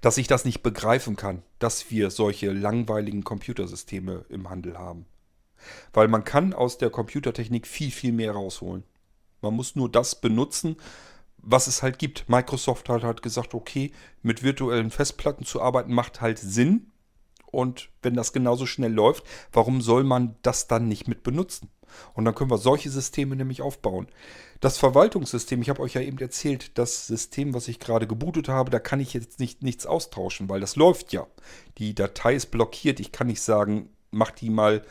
dass 0.01 0.17
ich 0.17 0.27
das 0.27 0.45
nicht 0.45 0.63
begreifen 0.63 1.15
kann, 1.15 1.43
dass 1.59 1.91
wir 1.91 2.09
solche 2.09 2.51
langweiligen 2.51 3.23
Computersysteme 3.23 4.25
im 4.29 4.49
Handel 4.49 4.77
haben. 4.77 5.05
Weil 5.93 6.07
man 6.07 6.23
kann 6.23 6.53
aus 6.53 6.77
der 6.77 6.89
Computertechnik 6.89 7.67
viel, 7.67 7.91
viel 7.91 8.11
mehr 8.11 8.33
rausholen. 8.33 8.83
Man 9.41 9.53
muss 9.53 9.75
nur 9.75 9.91
das 9.91 10.19
benutzen, 10.19 10.77
was 11.37 11.67
es 11.67 11.83
halt 11.83 11.99
gibt. 11.99 12.29
Microsoft 12.29 12.89
hat 12.89 13.03
halt 13.03 13.21
gesagt, 13.21 13.53
okay, 13.53 13.91
mit 14.21 14.43
virtuellen 14.43 14.91
Festplatten 14.91 15.45
zu 15.45 15.61
arbeiten 15.61 15.93
macht 15.93 16.21
halt 16.21 16.39
Sinn. 16.39 16.91
Und 17.51 17.89
wenn 18.01 18.13
das 18.13 18.33
genauso 18.33 18.65
schnell 18.65 18.93
läuft, 18.93 19.23
warum 19.51 19.81
soll 19.81 20.03
man 20.03 20.35
das 20.41 20.67
dann 20.67 20.87
nicht 20.87 21.07
mit 21.07 21.23
benutzen? 21.23 21.69
Und 22.13 22.25
dann 22.25 22.35
können 22.35 22.51
wir 22.51 22.57
solche 22.57 22.89
Systeme 22.89 23.35
nämlich 23.35 23.61
aufbauen. 23.61 24.07
Das 24.59 24.77
Verwaltungssystem, 24.77 25.61
ich 25.61 25.69
habe 25.69 25.81
euch 25.81 25.93
ja 25.93 26.01
eben 26.01 26.17
erzählt, 26.17 26.77
das 26.77 27.07
System, 27.07 27.53
was 27.53 27.67
ich 27.67 27.79
gerade 27.79 28.07
gebootet 28.07 28.49
habe, 28.49 28.71
da 28.71 28.79
kann 28.79 28.99
ich 28.99 29.13
jetzt 29.13 29.39
nicht, 29.39 29.61
nichts 29.63 29.85
austauschen, 29.85 30.49
weil 30.49 30.59
das 30.59 30.75
läuft 30.75 31.13
ja. 31.13 31.27
Die 31.77 31.93
Datei 31.93 32.33
ist 32.35 32.47
blockiert. 32.47 32.99
Ich 32.99 33.11
kann 33.11 33.27
nicht 33.27 33.41
sagen, 33.41 33.89
mach 34.11 34.31
die 34.31 34.49
mal, 34.49 34.83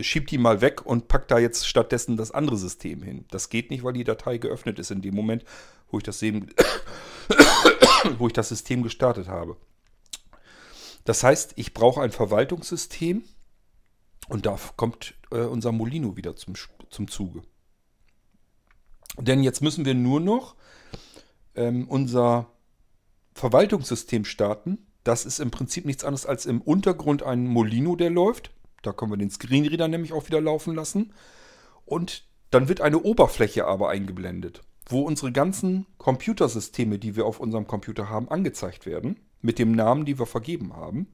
schieb 0.00 0.28
die 0.28 0.38
mal 0.38 0.60
weg 0.60 0.86
und 0.86 1.08
pack 1.08 1.28
da 1.28 1.38
jetzt 1.38 1.68
stattdessen 1.68 2.16
das 2.16 2.30
andere 2.30 2.56
System 2.56 3.02
hin. 3.02 3.26
Das 3.30 3.50
geht 3.50 3.70
nicht, 3.70 3.84
weil 3.84 3.92
die 3.92 4.04
Datei 4.04 4.38
geöffnet 4.38 4.78
ist 4.78 4.90
in 4.90 5.02
dem 5.02 5.14
Moment, 5.14 5.44
wo 5.90 5.98
ich 5.98 6.04
das, 6.04 6.22
wo 8.18 8.26
ich 8.26 8.32
das 8.32 8.48
System 8.48 8.82
gestartet 8.82 9.28
habe. 9.28 9.56
Das 11.06 11.22
heißt, 11.22 11.52
ich 11.54 11.72
brauche 11.72 12.02
ein 12.02 12.10
Verwaltungssystem 12.10 13.24
und 14.28 14.44
da 14.44 14.58
kommt 14.76 15.14
äh, 15.30 15.38
unser 15.38 15.70
Molino 15.70 16.16
wieder 16.16 16.34
zum, 16.34 16.54
zum 16.90 17.08
Zuge. 17.08 17.42
Denn 19.16 19.42
jetzt 19.42 19.62
müssen 19.62 19.84
wir 19.84 19.94
nur 19.94 20.20
noch 20.20 20.56
ähm, 21.54 21.88
unser 21.88 22.50
Verwaltungssystem 23.34 24.24
starten. 24.24 24.78
Das 25.04 25.24
ist 25.24 25.38
im 25.38 25.52
Prinzip 25.52 25.84
nichts 25.84 26.02
anderes 26.02 26.26
als 26.26 26.44
im 26.44 26.60
Untergrund 26.60 27.22
ein 27.22 27.46
Molino, 27.46 27.94
der 27.94 28.10
läuft. 28.10 28.50
Da 28.82 28.92
können 28.92 29.12
wir 29.12 29.16
den 29.16 29.30
Screenreader 29.30 29.86
nämlich 29.86 30.12
auch 30.12 30.26
wieder 30.26 30.40
laufen 30.40 30.74
lassen. 30.74 31.14
Und 31.84 32.24
dann 32.50 32.68
wird 32.68 32.80
eine 32.80 33.00
Oberfläche 33.00 33.64
aber 33.66 33.90
eingeblendet, 33.90 34.62
wo 34.88 35.02
unsere 35.02 35.30
ganzen 35.30 35.86
Computersysteme, 35.98 36.98
die 36.98 37.14
wir 37.14 37.26
auf 37.26 37.38
unserem 37.38 37.68
Computer 37.68 38.10
haben, 38.10 38.28
angezeigt 38.28 38.86
werden. 38.86 39.20
Mit 39.46 39.60
dem 39.60 39.70
Namen, 39.70 40.04
die 40.04 40.18
wir 40.18 40.26
vergeben 40.26 40.74
haben. 40.74 41.06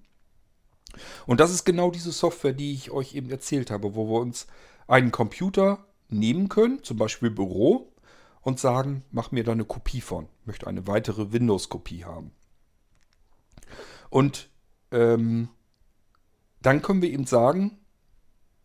Und 1.26 1.38
das 1.38 1.52
ist 1.52 1.64
genau 1.64 1.90
diese 1.90 2.12
Software, 2.12 2.54
die 2.54 2.72
ich 2.72 2.90
euch 2.90 3.14
eben 3.14 3.28
erzählt 3.28 3.70
habe, 3.70 3.94
wo 3.94 4.08
wir 4.08 4.20
uns 4.20 4.46
einen 4.88 5.12
Computer 5.12 5.86
nehmen 6.08 6.48
können, 6.48 6.82
zum 6.82 6.96
Beispiel 6.96 7.30
Büro, 7.30 7.92
und 8.40 8.58
sagen, 8.58 9.04
mach 9.10 9.32
mir 9.32 9.44
da 9.44 9.52
eine 9.52 9.66
Kopie 9.66 10.00
von. 10.00 10.28
Ich 10.40 10.46
möchte 10.46 10.66
eine 10.66 10.86
weitere 10.86 11.30
Windows-Kopie 11.30 12.04
haben. 12.04 12.32
Und 14.08 14.48
ähm, 14.90 15.50
dann 16.62 16.80
können 16.80 17.02
wir 17.02 17.10
eben 17.10 17.26
sagen, 17.26 17.78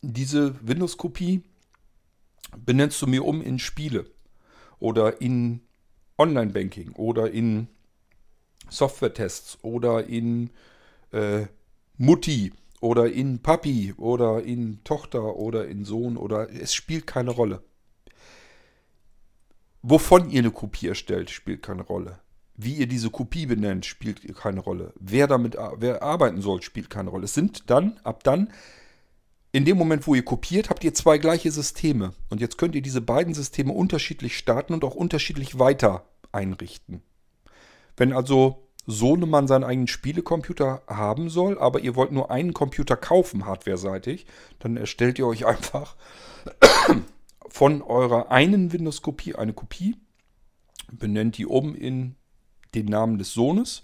diese 0.00 0.54
Windows-Kopie 0.66 1.44
benennst 2.56 3.02
du 3.02 3.06
mir 3.06 3.22
um 3.22 3.42
in 3.42 3.58
Spiele 3.58 4.10
oder 4.78 5.20
in 5.20 5.60
Online-Banking 6.16 6.92
oder 6.92 7.30
in 7.30 7.68
Software-Tests 8.68 9.58
oder 9.62 10.06
in 10.06 10.50
äh, 11.12 11.46
Mutti 11.96 12.52
oder 12.80 13.10
in 13.10 13.40
Papi 13.40 13.94
oder 13.96 14.42
in 14.42 14.82
Tochter 14.84 15.36
oder 15.36 15.66
in 15.66 15.84
Sohn 15.84 16.16
oder 16.16 16.50
es 16.50 16.74
spielt 16.74 17.06
keine 17.06 17.30
Rolle. 17.30 17.62
Wovon 19.82 20.30
ihr 20.30 20.40
eine 20.40 20.50
Kopie 20.50 20.88
erstellt, 20.88 21.30
spielt 21.30 21.62
keine 21.62 21.82
Rolle. 21.82 22.18
Wie 22.56 22.74
ihr 22.74 22.88
diese 22.88 23.10
Kopie 23.10 23.46
benennt, 23.46 23.86
spielt 23.86 24.36
keine 24.36 24.60
Rolle. 24.60 24.92
Wer 24.98 25.28
damit 25.28 25.56
wer 25.76 26.02
arbeiten 26.02 26.40
soll, 26.40 26.62
spielt 26.62 26.90
keine 26.90 27.10
Rolle. 27.10 27.24
Es 27.24 27.34
sind 27.34 27.70
dann, 27.70 27.98
ab 28.02 28.24
dann, 28.24 28.52
in 29.52 29.64
dem 29.64 29.78
Moment, 29.78 30.06
wo 30.06 30.14
ihr 30.14 30.24
kopiert, 30.24 30.68
habt 30.68 30.84
ihr 30.84 30.92
zwei 30.92 31.18
gleiche 31.18 31.50
Systeme. 31.50 32.12
Und 32.28 32.40
jetzt 32.40 32.58
könnt 32.58 32.74
ihr 32.74 32.82
diese 32.82 33.00
beiden 33.00 33.32
Systeme 33.32 33.72
unterschiedlich 33.72 34.36
starten 34.36 34.74
und 34.74 34.84
auch 34.84 34.94
unterschiedlich 34.94 35.58
weiter 35.58 36.04
einrichten. 36.32 37.02
Wenn 37.98 38.12
also 38.12 38.68
Sohnemann 38.86 39.46
seinen 39.48 39.64
eigenen 39.64 39.88
Spielecomputer 39.88 40.82
haben 40.86 41.28
soll, 41.28 41.58
aber 41.58 41.80
ihr 41.80 41.94
wollt 41.94 42.12
nur 42.12 42.30
einen 42.30 42.54
Computer 42.54 42.96
kaufen, 42.96 43.44
hardware-seitig, 43.44 44.24
dann 44.60 44.78
erstellt 44.78 45.18
ihr 45.18 45.26
euch 45.26 45.44
einfach 45.44 45.96
von 47.50 47.82
eurer 47.82 48.30
einen 48.30 48.72
Windows-Kopie 48.72 49.34
eine 49.34 49.52
Kopie, 49.52 49.96
benennt 50.90 51.36
die 51.36 51.46
oben 51.46 51.74
in 51.74 52.14
den 52.74 52.86
Namen 52.86 53.18
des 53.18 53.34
Sohnes 53.34 53.82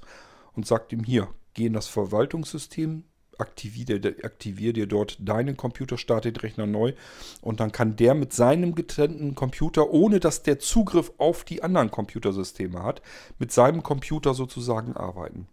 und 0.55 0.67
sagt 0.67 0.93
ihm 0.93 1.05
hier, 1.05 1.29
geh 1.53 1.67
in 1.67 1.75
das 1.75 1.89
Verwaltungssystem, 1.89 3.05
aktivier 3.39 3.85
dir, 3.99 4.25
aktivier 4.25 4.73
dir 4.73 4.87
dort 4.87 5.17
deinen 5.21 5.57
Computer, 5.57 5.99
starte 5.99 6.33
den 6.33 6.41
Rechner 6.41 6.67
neu 6.67 6.95
und 7.41 7.61
dann 7.61 7.73
kann 7.73 7.97
der 7.97 8.15
mit 8.15 8.33
seinem 8.33 8.75
getrennten 8.75 9.35
Computer, 9.35 9.91
ohne 9.91 10.21
dass 10.21 10.43
der 10.43 10.59
Zugriff 10.59 11.13
auf 11.19 11.45
die 11.45 11.63
anderen 11.63 11.91
Computersysteme 11.91 12.83
hat, 12.83 13.03
mit 13.39 13.53
seinem 13.53 13.83
Computer 13.83 14.35
sozusagen 14.35 14.97
arbeiten. 14.97 15.47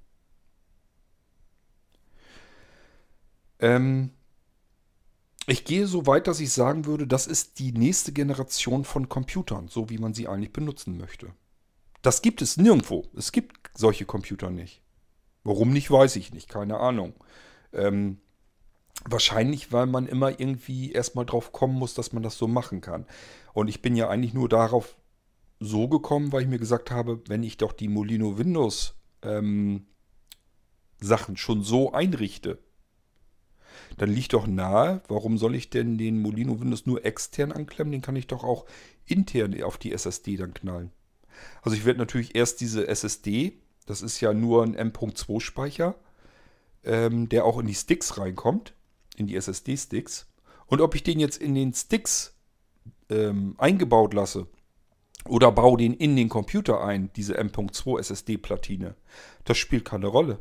Ähm, 3.59 4.11
ich 5.47 5.65
gehe 5.65 5.87
so 5.87 6.07
weit, 6.07 6.27
dass 6.27 6.39
ich 6.39 6.51
sagen 6.51 6.85
würde, 6.85 7.07
das 7.07 7.27
ist 7.27 7.59
die 7.59 7.71
nächste 7.71 8.11
Generation 8.11 8.85
von 8.85 9.09
Computern, 9.09 9.67
so 9.67 9.89
wie 9.89 9.97
man 9.97 10.13
sie 10.13 10.27
eigentlich 10.27 10.53
benutzen 10.53 10.97
möchte. 10.97 11.33
Das 12.01 12.21
gibt 12.21 12.41
es 12.41 12.57
nirgendwo. 12.57 13.05
Es 13.15 13.31
gibt 13.31 13.69
solche 13.75 14.05
Computer 14.05 14.49
nicht. 14.49 14.81
Warum 15.43 15.71
nicht, 15.71 15.89
weiß 15.89 16.15
ich 16.15 16.33
nicht. 16.33 16.49
Keine 16.49 16.79
Ahnung. 16.79 17.13
Ähm, 17.73 18.17
wahrscheinlich, 19.05 19.71
weil 19.71 19.87
man 19.87 20.07
immer 20.07 20.39
irgendwie 20.39 20.91
erstmal 20.91 21.25
drauf 21.25 21.51
kommen 21.51 21.75
muss, 21.75 21.93
dass 21.93 22.13
man 22.13 22.23
das 22.23 22.37
so 22.37 22.47
machen 22.47 22.81
kann. 22.81 23.05
Und 23.53 23.67
ich 23.67 23.81
bin 23.81 23.95
ja 23.95 24.09
eigentlich 24.09 24.33
nur 24.33 24.49
darauf 24.49 24.95
so 25.59 25.87
gekommen, 25.87 26.31
weil 26.31 26.43
ich 26.43 26.47
mir 26.47 26.59
gesagt 26.59 26.91
habe, 26.91 27.21
wenn 27.27 27.43
ich 27.43 27.57
doch 27.57 27.73
die 27.73 27.87
Molino 27.87 28.37
Windows 28.37 28.95
ähm, 29.21 29.85
Sachen 30.99 31.37
schon 31.37 31.63
so 31.63 31.93
einrichte, 31.93 32.59
dann 33.97 34.09
liegt 34.09 34.33
doch 34.33 34.47
nahe, 34.47 35.01
warum 35.07 35.37
soll 35.37 35.55
ich 35.55 35.69
denn 35.69 35.97
den 35.97 36.21
Molino 36.21 36.59
Windows 36.59 36.85
nur 36.85 37.05
extern 37.05 37.51
anklemmen? 37.51 37.91
Den 37.91 38.01
kann 38.01 38.15
ich 38.15 38.27
doch 38.27 38.43
auch 38.43 38.65
intern 39.05 39.61
auf 39.63 39.77
die 39.77 39.91
SSD 39.91 40.37
dann 40.37 40.53
knallen. 40.53 40.91
Also 41.61 41.75
ich 41.75 41.85
werde 41.85 41.99
natürlich 41.99 42.35
erst 42.35 42.61
diese 42.61 42.87
SSD, 42.87 43.53
das 43.85 44.01
ist 44.01 44.21
ja 44.21 44.33
nur 44.33 44.63
ein 44.63 44.75
M.2 44.75 45.41
Speicher, 45.41 45.95
ähm, 46.83 47.29
der 47.29 47.45
auch 47.45 47.59
in 47.59 47.67
die 47.67 47.75
Sticks 47.75 48.17
reinkommt, 48.17 48.73
in 49.15 49.27
die 49.27 49.35
SSD-Sticks. 49.35 50.27
Und 50.67 50.81
ob 50.81 50.95
ich 50.95 51.03
den 51.03 51.19
jetzt 51.19 51.41
in 51.41 51.55
den 51.55 51.73
Sticks 51.73 52.35
ähm, 53.09 53.55
eingebaut 53.57 54.13
lasse 54.13 54.47
oder 55.27 55.51
baue 55.51 55.77
den 55.77 55.93
in 55.93 56.15
den 56.15 56.29
Computer 56.29 56.83
ein, 56.83 57.11
diese 57.15 57.37
M.2 57.37 57.99
SSD-Platine, 57.99 58.95
das 59.45 59.57
spielt 59.57 59.85
keine 59.85 60.07
Rolle. 60.07 60.39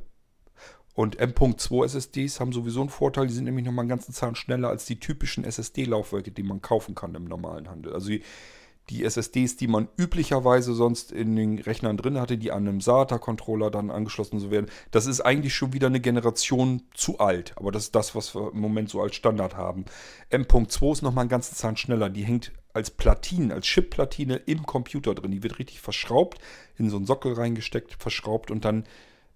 Und 0.95 1.18
M.2 1.18 1.84
SSDs 1.84 2.41
haben 2.41 2.53
sowieso 2.53 2.80
einen 2.80 2.91
Vorteil, 2.91 3.26
die 3.26 3.32
sind 3.32 3.45
nämlich 3.45 3.64
nochmal 3.64 3.84
einen 3.84 3.91
ganzen 3.91 4.12
Zahn 4.12 4.34
schneller 4.34 4.68
als 4.68 4.86
die 4.86 4.99
typischen 4.99 5.45
SSD-Laufwerke, 5.45 6.30
die 6.30 6.43
man 6.43 6.61
kaufen 6.61 6.95
kann 6.95 7.14
im 7.14 7.24
normalen 7.24 7.68
Handel. 7.68 7.95
Also 7.95 8.09
die, 8.09 8.22
die 8.91 9.05
SSDs, 9.05 9.57
die 9.57 9.68
man 9.68 9.88
üblicherweise 9.97 10.74
sonst 10.74 11.12
in 11.12 11.36
den 11.36 11.59
Rechnern 11.59 11.97
drin 11.97 12.18
hatte, 12.18 12.36
die 12.36 12.51
an 12.51 12.66
einem 12.66 12.80
SATA-Controller 12.80 13.70
dann 13.70 13.91
angeschlossen 13.91 14.41
zu 14.41 14.51
werden, 14.51 14.66
das 14.91 15.07
ist 15.07 15.20
eigentlich 15.20 15.55
schon 15.55 15.72
wieder 15.72 15.86
eine 15.86 16.01
Generation 16.01 16.82
zu 16.93 17.18
alt. 17.18 17.55
Aber 17.57 17.70
das 17.70 17.84
ist 17.84 17.95
das, 17.95 18.14
was 18.14 18.34
wir 18.34 18.53
im 18.53 18.61
Moment 18.61 18.91
so 18.91 19.01
als 19.01 19.14
Standard 19.14 19.57
haben. 19.57 19.84
M.2 20.30 20.93
ist 20.93 21.03
nochmal 21.03 21.22
einen 21.22 21.30
ganzen 21.30 21.55
Zahn 21.55 21.76
schneller. 21.76 22.11
Die 22.11 22.24
hängt 22.24 22.53
als 22.72 22.91
Platine, 22.91 23.55
als 23.55 23.66
Chip-Platine 23.66 24.36
im 24.36 24.66
Computer 24.66 25.14
drin. 25.14 25.30
Die 25.30 25.43
wird 25.43 25.59
richtig 25.59 25.80
verschraubt, 25.80 26.38
in 26.76 26.91
so 26.91 26.97
einen 26.97 27.07
Sockel 27.07 27.34
reingesteckt, 27.34 27.97
verschraubt 27.99 28.51
und 28.51 28.64
dann 28.64 28.84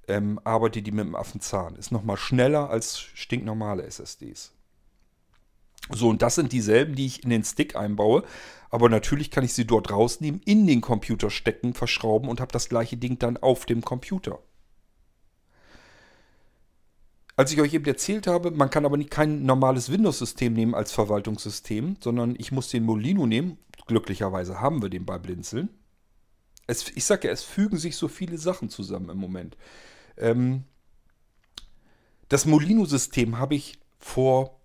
ähm, 0.09 0.41
arbeitet 0.45 0.87
die 0.87 0.93
mit 0.93 1.07
dem 1.07 1.15
Affenzahn. 1.15 1.77
Ist 1.77 1.93
nochmal 1.93 2.17
schneller 2.17 2.71
als 2.71 2.99
stinknormale 2.99 3.85
SSDs. 3.85 4.54
So, 5.91 6.09
und 6.09 6.22
das 6.22 6.37
sind 6.37 6.53
dieselben, 6.53 6.95
die 6.95 7.07
ich 7.07 7.24
in 7.24 7.30
den 7.30 7.45
Stick 7.45 7.76
einbaue. 7.76 8.24
Aber 8.70 8.89
natürlich 8.89 9.30
kann 9.30 9.45
ich 9.45 9.53
sie 9.53 9.66
dort 9.66 9.91
rausnehmen, 9.91 10.41
in 10.45 10.66
den 10.66 10.80
Computer 10.80 11.30
stecken, 11.30 11.74
verschrauben 11.74 12.28
und 12.28 12.41
habe 12.41 12.53
das 12.53 12.68
gleiche 12.68 12.97
Ding 12.97 13.18
dann 13.18 13.37
auf 13.37 13.66
dem 13.66 13.82
Computer. 13.82 14.41
Als 17.37 17.53
ich 17.53 17.61
euch 17.61 17.74
eben 17.74 17.85
erzählt 17.85 18.26
habe, 18.26 18.53
man 18.53 18.70
kann 18.70 18.85
aber 18.85 18.97
nicht 18.97 19.11
kein 19.11 19.45
normales 19.45 19.91
Windows-System 19.91 20.53
nehmen 20.53 20.74
als 20.74 20.93
Verwaltungssystem, 20.93 21.97
sondern 22.01 22.35
ich 22.39 22.53
muss 22.53 22.68
den 22.68 22.85
Molino 22.85 23.26
nehmen. 23.26 23.59
Glücklicherweise 23.87 24.61
haben 24.61 24.82
wir 24.82 24.89
den 24.89 25.05
bei 25.05 25.18
Blinzeln. 25.18 25.68
Es, 26.66 26.89
ich 26.95 27.05
sage 27.05 27.28
ja, 27.28 27.35
es 27.35 27.43
fügen 27.43 27.76
sich 27.76 27.97
so 27.97 28.09
viele 28.09 28.39
Sachen 28.39 28.70
zusammen 28.70 29.11
im 29.11 29.18
Moment. 29.18 29.57
Ähm, 30.16 30.64
das 32.28 32.47
Molino-System 32.47 33.39
habe 33.39 33.57
ich 33.57 33.78
vor 33.99 34.61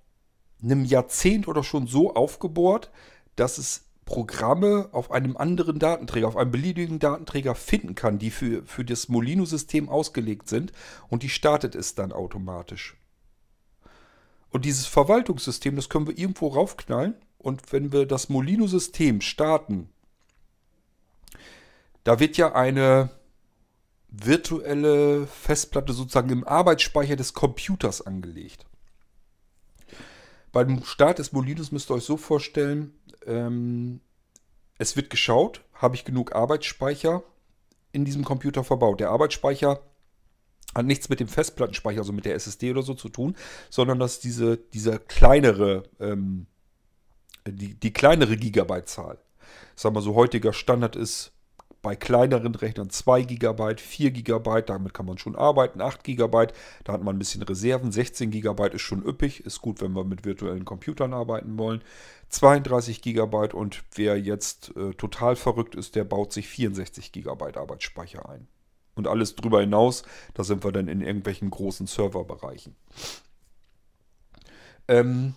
einem 0.61 0.85
Jahrzehnt 0.85 1.47
oder 1.47 1.63
schon 1.63 1.87
so 1.87 2.15
aufgebohrt, 2.15 2.91
dass 3.35 3.57
es 3.57 3.85
Programme 4.05 4.89
auf 4.91 5.11
einem 5.11 5.37
anderen 5.37 5.77
Datenträger, 5.77 6.27
auf 6.27 6.35
einem 6.35 6.51
beliebigen 6.51 6.97
Datenträger 6.97 7.53
finden 7.53 7.93
kann, 7.93 8.17
die 8.17 8.31
für, 8.31 8.63
für 8.65 8.83
das 8.83 9.07
Molino-System 9.07 9.87
ausgelegt 9.87 10.49
sind 10.49 10.73
und 11.09 11.21
die 11.21 11.29
startet 11.29 11.75
es 11.75 11.93
dann 11.93 12.11
automatisch. 12.11 12.97
Und 14.49 14.65
dieses 14.65 14.87
Verwaltungssystem, 14.87 15.75
das 15.75 15.89
können 15.89 16.07
wir 16.07 16.17
irgendwo 16.17 16.47
raufknallen 16.47 17.13
und 17.37 17.71
wenn 17.71 17.91
wir 17.91 18.07
das 18.07 18.29
Molino-System 18.29 19.21
starten, 19.21 19.89
da 22.03 22.19
wird 22.19 22.35
ja 22.37 22.55
eine 22.55 23.11
virtuelle 24.07 25.27
Festplatte 25.27 25.93
sozusagen 25.93 26.31
im 26.31 26.47
Arbeitsspeicher 26.47 27.15
des 27.15 27.35
Computers 27.35 28.01
angelegt. 28.01 28.65
Beim 30.51 30.83
Start 30.83 31.19
des 31.19 31.31
Molinos 31.31 31.71
müsst 31.71 31.91
ihr 31.91 31.95
euch 31.95 32.03
so 32.03 32.17
vorstellen, 32.17 32.93
ähm, 33.25 34.01
es 34.77 34.95
wird 34.95 35.09
geschaut, 35.09 35.61
habe 35.73 35.95
ich 35.95 36.05
genug 36.05 36.35
Arbeitsspeicher 36.35 37.23
in 37.91 38.05
diesem 38.05 38.23
Computer 38.23 38.63
verbaut. 38.63 38.99
Der 38.99 39.09
Arbeitsspeicher 39.09 39.81
hat 40.75 40.85
nichts 40.85 41.09
mit 41.09 41.19
dem 41.19 41.27
Festplattenspeicher, 41.27 41.99
also 41.99 42.13
mit 42.13 42.25
der 42.25 42.35
SSD 42.35 42.71
oder 42.71 42.83
so 42.83 42.93
zu 42.93 43.09
tun, 43.09 43.35
sondern 43.69 43.99
dass 43.99 44.19
diese, 44.19 44.57
diese 44.57 44.99
kleinere, 44.99 45.83
ähm, 45.99 46.47
die, 47.47 47.75
die 47.79 47.93
kleinere 47.93 48.37
Gigabyte-Zahl. 48.37 49.19
Sagen 49.75 49.95
wir 49.95 50.01
so, 50.01 50.15
heutiger 50.15 50.53
Standard 50.53 50.95
ist 50.95 51.31
bei 51.81 51.95
kleineren 51.95 52.55
Rechnern 52.55 52.89
2 52.89 53.23
GB, 53.23 53.77
4 53.77 54.11
GB, 54.11 54.61
damit 54.63 54.93
kann 54.93 55.05
man 55.05 55.17
schon 55.17 55.35
arbeiten, 55.35 55.81
8 55.81 56.03
GB, 56.03 56.47
da 56.83 56.93
hat 56.93 57.03
man 57.03 57.15
ein 57.15 57.19
bisschen 57.19 57.41
Reserven, 57.41 57.91
16 57.91 58.31
GB 58.31 58.67
ist 58.73 58.81
schon 58.81 59.05
üppig, 59.05 59.45
ist 59.45 59.61
gut, 59.61 59.81
wenn 59.81 59.93
wir 59.93 60.03
mit 60.03 60.25
virtuellen 60.25 60.65
Computern 60.65 61.13
arbeiten 61.13 61.57
wollen. 61.57 61.81
32 62.29 63.01
GB 63.01 63.53
und 63.53 63.83
wer 63.95 64.19
jetzt 64.19 64.75
äh, 64.75 64.93
total 64.93 65.35
verrückt 65.35 65.75
ist, 65.75 65.95
der 65.95 66.03
baut 66.03 66.33
sich 66.33 66.47
64 66.47 67.11
GB 67.11 67.57
Arbeitsspeicher 67.57 68.29
ein. 68.29 68.47
Und 68.95 69.07
alles 69.07 69.35
drüber 69.35 69.61
hinaus, 69.61 70.03
da 70.33 70.43
sind 70.43 70.63
wir 70.63 70.71
dann 70.71 70.89
in 70.89 71.01
irgendwelchen 71.01 71.49
großen 71.49 71.87
Serverbereichen. 71.87 72.75
Ähm, 74.89 75.35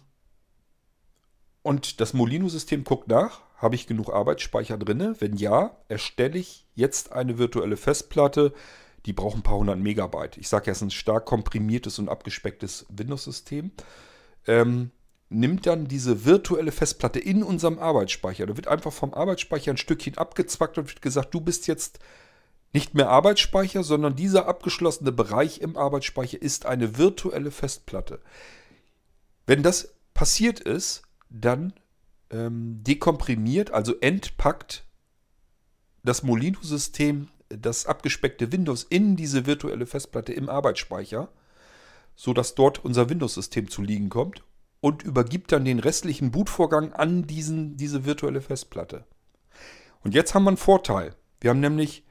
und 1.63 2.01
das 2.01 2.13
Molino-System 2.13 2.83
guckt 2.83 3.09
nach, 3.09 3.41
habe 3.63 3.77
ich 3.77 3.87
genug 3.87 4.13
Arbeitsspeicher 4.13 4.77
drin? 4.77 5.15
Wenn 5.21 5.37
ja, 5.37 5.77
erstelle 5.89 6.39
ich 6.39 6.67
jetzt 6.75 7.13
eine 7.13 7.39
virtuelle 7.39 7.77
Festplatte. 7.77 8.53
Die 9.07 9.13
braucht 9.13 9.37
ein 9.37 9.43
paar 9.43 9.59
hundert 9.59 9.79
Megabyte. 9.79 10.37
Ich 10.37 10.49
sage 10.49 10.67
ja, 10.67 10.73
es 10.73 10.79
ist 10.79 10.83
ein 10.83 10.91
stark 10.91 11.25
komprimiertes 11.25 11.99
und 11.99 12.09
abgespecktes 12.09 12.87
Windows-System. 12.91 13.71
Ähm, 14.47 14.91
nimmt 15.29 15.67
dann 15.67 15.87
diese 15.87 16.25
virtuelle 16.25 16.73
Festplatte 16.73 17.21
in 17.21 17.43
unserem 17.43 17.79
Arbeitsspeicher. 17.79 18.47
Da 18.47 18.57
wird 18.57 18.69
einfach 18.69 18.93
vom 18.93 19.15
Arbeitsspeicher 19.15 19.71
ein 19.71 19.77
Stückchen 19.77 20.19
abgezwackt 20.19 20.77
und 20.79 20.89
wird 20.89 21.01
gesagt, 21.01 21.33
du 21.33 21.41
bist 21.41 21.69
jetzt 21.69 22.01
nicht 22.73 22.95
mehr 22.95 23.11
Arbeitsspeicher, 23.11 23.85
sondern 23.85 24.17
dieser 24.17 24.49
abgeschlossene 24.49 25.13
Bereich 25.13 25.61
im 25.61 25.77
Arbeitsspeicher 25.77 26.41
ist 26.41 26.67
eine 26.67 26.99
virtuelle 26.99 27.51
Festplatte. 27.51 28.21
Wenn 29.47 29.63
das 29.63 29.95
passiert 30.15 30.61
ist, 30.61 31.03
dann 31.31 31.73
ähm, 32.33 32.83
dekomprimiert, 32.83 33.71
also 33.71 33.95
entpackt 34.01 34.85
das 36.03 36.23
Molino-System 36.23 37.29
das 37.49 37.87
abgespeckte 37.87 38.51
Windows 38.53 38.83
in 38.83 39.17
diese 39.17 39.47
virtuelle 39.47 39.87
Festplatte 39.87 40.33
im 40.33 40.49
Arbeitsspeicher, 40.49 41.29
sodass 42.17 42.55
dort 42.55 42.85
unser 42.85 43.09
Windows-System 43.11 43.69
zu 43.69 43.83
liegen 43.83 44.09
kommt 44.09 44.43
und 44.81 45.03
übergibt 45.03 45.53
dann 45.53 45.65
den 45.65 45.79
restlichen 45.79 46.31
Bootvorgang 46.31 46.93
an 46.93 47.27
diesen, 47.27 47.77
diese 47.77 48.05
virtuelle 48.05 48.41
Festplatte. 48.41 49.05
Und 50.03 50.15
jetzt 50.15 50.35
haben 50.35 50.45
wir 50.45 50.51
einen 50.51 50.57
Vorteil. 50.57 51.15
Wir 51.41 51.51
haben 51.51 51.61
nämlich 51.61 52.05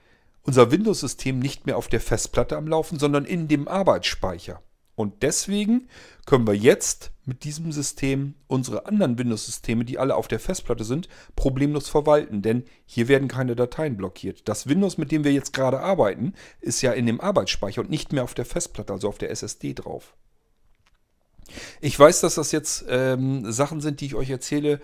unser 0.43 0.71
Windows-System 0.71 1.39
nicht 1.39 1.65
mehr 1.65 1.77
auf 1.77 1.87
der 1.87 2.01
Festplatte 2.01 2.57
am 2.57 2.67
Laufen, 2.67 2.99
sondern 2.99 3.25
in 3.25 3.47
dem 3.47 3.67
Arbeitsspeicher. 3.67 4.61
Und 4.95 5.23
deswegen 5.23 5.87
können 6.25 6.47
wir 6.47 6.55
jetzt 6.55 7.11
mit 7.31 7.45
diesem 7.45 7.71
System 7.71 8.33
unsere 8.47 8.87
anderen 8.87 9.17
Windows-Systeme, 9.17 9.85
die 9.85 9.97
alle 9.97 10.15
auf 10.15 10.27
der 10.27 10.41
Festplatte 10.41 10.83
sind, 10.83 11.07
problemlos 11.37 11.87
verwalten. 11.87 12.41
Denn 12.41 12.65
hier 12.85 13.07
werden 13.07 13.29
keine 13.29 13.55
Dateien 13.55 13.95
blockiert. 13.95 14.49
Das 14.49 14.67
Windows, 14.67 14.97
mit 14.97 15.13
dem 15.13 15.23
wir 15.23 15.31
jetzt 15.31 15.53
gerade 15.53 15.79
arbeiten, 15.79 16.33
ist 16.59 16.81
ja 16.81 16.91
in 16.91 17.05
dem 17.05 17.21
Arbeitsspeicher 17.21 17.79
und 17.79 17.89
nicht 17.89 18.11
mehr 18.11 18.25
auf 18.25 18.33
der 18.33 18.43
Festplatte, 18.43 18.91
also 18.91 19.07
auf 19.07 19.17
der 19.17 19.31
SSD 19.31 19.73
drauf. 19.73 20.13
Ich 21.79 21.97
weiß, 21.97 22.19
dass 22.19 22.35
das 22.35 22.51
jetzt 22.51 22.83
ähm, 22.89 23.49
Sachen 23.49 23.79
sind, 23.79 24.01
die 24.01 24.07
ich 24.07 24.15
euch 24.15 24.29
erzähle, 24.29 24.81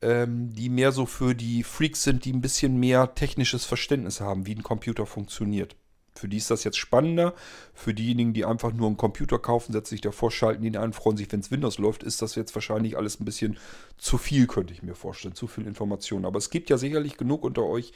ähm, 0.00 0.54
die 0.54 0.70
mehr 0.70 0.92
so 0.92 1.04
für 1.04 1.34
die 1.34 1.62
Freaks 1.62 2.04
sind, 2.04 2.24
die 2.24 2.32
ein 2.32 2.40
bisschen 2.40 2.80
mehr 2.80 3.14
technisches 3.14 3.66
Verständnis 3.66 4.22
haben, 4.22 4.46
wie 4.46 4.54
ein 4.54 4.62
Computer 4.62 5.04
funktioniert. 5.04 5.76
Für 6.18 6.28
die 6.28 6.36
ist 6.36 6.50
das 6.50 6.64
jetzt 6.64 6.78
spannender. 6.78 7.34
Für 7.74 7.94
diejenigen, 7.94 8.32
die 8.32 8.44
einfach 8.44 8.72
nur 8.72 8.86
einen 8.86 8.96
Computer 8.96 9.38
kaufen, 9.38 9.72
setzen 9.72 9.90
sich 9.90 10.00
davor, 10.00 10.30
schalten 10.30 10.64
ihn 10.64 10.76
ein, 10.76 10.92
freuen 10.92 11.16
sich, 11.16 11.30
wenn 11.30 11.40
es 11.40 11.50
Windows 11.50 11.78
läuft, 11.78 12.02
ist 12.02 12.22
das 12.22 12.34
jetzt 12.34 12.54
wahrscheinlich 12.54 12.96
alles 12.96 13.20
ein 13.20 13.24
bisschen 13.24 13.58
zu 13.98 14.18
viel, 14.18 14.46
könnte 14.46 14.72
ich 14.72 14.82
mir 14.82 14.94
vorstellen. 14.94 15.34
Zu 15.34 15.46
viel 15.46 15.66
Information. 15.66 16.24
Aber 16.24 16.38
es 16.38 16.50
gibt 16.50 16.70
ja 16.70 16.78
sicherlich 16.78 17.16
genug 17.16 17.44
unter 17.44 17.64
euch, 17.64 17.92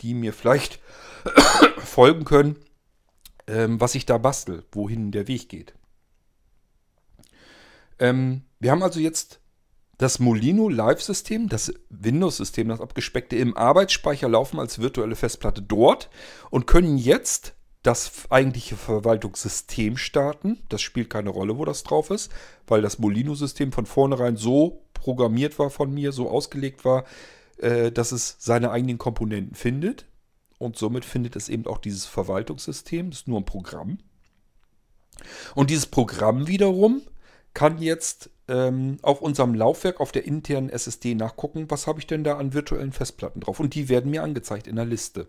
die 0.00 0.14
mir 0.14 0.32
vielleicht 0.32 0.80
folgen 1.78 2.24
können, 2.24 2.56
ähm, 3.46 3.80
was 3.80 3.94
ich 3.94 4.06
da 4.06 4.18
bastel, 4.18 4.64
wohin 4.72 5.10
der 5.10 5.28
Weg 5.28 5.48
geht. 5.48 5.74
Ähm, 7.98 8.42
wir 8.60 8.70
haben 8.70 8.82
also 8.82 9.00
jetzt 9.00 9.40
das 9.98 10.20
Molino 10.20 10.68
Live-System, 10.68 11.48
das 11.48 11.74
Windows-System, 11.90 12.68
das 12.68 12.80
abgespeckte 12.80 13.36
im 13.36 13.56
Arbeitsspeicher 13.56 14.28
laufen 14.28 14.60
als 14.60 14.78
virtuelle 14.78 15.16
Festplatte 15.16 15.60
dort 15.60 16.08
und 16.50 16.66
können 16.66 16.98
jetzt 16.98 17.54
das 17.82 18.30
eigentliche 18.30 18.76
Verwaltungssystem 18.76 19.96
starten. 19.96 20.58
Das 20.68 20.82
spielt 20.82 21.10
keine 21.10 21.30
Rolle, 21.30 21.58
wo 21.58 21.64
das 21.64 21.84
drauf 21.84 22.10
ist, 22.10 22.30
weil 22.66 22.82
das 22.82 22.98
Molino-System 22.98 23.72
von 23.72 23.86
vornherein 23.86 24.36
so 24.36 24.82
programmiert 24.94 25.58
war 25.58 25.70
von 25.70 25.92
mir, 25.92 26.12
so 26.12 26.28
ausgelegt 26.28 26.84
war, 26.84 27.04
äh, 27.58 27.92
dass 27.92 28.12
es 28.12 28.36
seine 28.38 28.70
eigenen 28.70 28.98
Komponenten 28.98 29.54
findet. 29.54 30.06
Und 30.58 30.76
somit 30.76 31.04
findet 31.04 31.36
es 31.36 31.48
eben 31.48 31.66
auch 31.66 31.78
dieses 31.78 32.04
Verwaltungssystem. 32.04 33.10
Das 33.10 33.20
ist 33.20 33.28
nur 33.28 33.40
ein 33.40 33.44
Programm. 33.44 33.98
Und 35.54 35.70
dieses 35.70 35.86
Programm 35.86 36.48
wiederum 36.48 37.02
kann 37.54 37.78
jetzt 37.78 38.30
ähm, 38.48 38.98
auf 39.02 39.20
unserem 39.20 39.54
Laufwerk 39.54 40.00
auf 40.00 40.12
der 40.12 40.26
internen 40.26 40.68
SSD 40.68 41.14
nachgucken, 41.14 41.70
was 41.70 41.86
habe 41.86 42.00
ich 42.00 42.06
denn 42.06 42.24
da 42.24 42.38
an 42.38 42.54
virtuellen 42.54 42.92
Festplatten 42.92 43.40
drauf. 43.40 43.60
Und 43.60 43.74
die 43.74 43.88
werden 43.88 44.10
mir 44.10 44.22
angezeigt 44.22 44.66
in 44.66 44.76
der 44.76 44.84
Liste. 44.84 45.28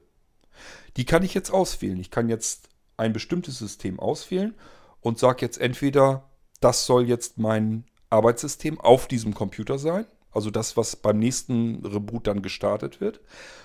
Die 0.97 1.05
kann 1.05 1.23
ich 1.23 1.33
jetzt 1.33 1.51
auswählen. 1.51 1.99
Ich 1.99 2.11
kann 2.11 2.29
jetzt 2.29 2.69
ein 2.97 3.13
bestimmtes 3.13 3.57
System 3.57 3.99
auswählen 3.99 4.55
und 5.01 5.19
sage 5.19 5.45
jetzt 5.45 5.59
entweder, 5.59 6.29
das 6.59 6.85
soll 6.85 7.07
jetzt 7.07 7.37
mein 7.37 7.85
Arbeitssystem 8.09 8.79
auf 8.79 9.07
diesem 9.07 9.33
Computer 9.33 9.77
sein, 9.77 10.05
also 10.31 10.51
das, 10.51 10.77
was 10.77 10.95
beim 10.95 11.19
nächsten 11.19 11.85
Reboot 11.85 12.27
dann 12.27 12.41
gestartet 12.41 13.01
wird. 13.01 13.21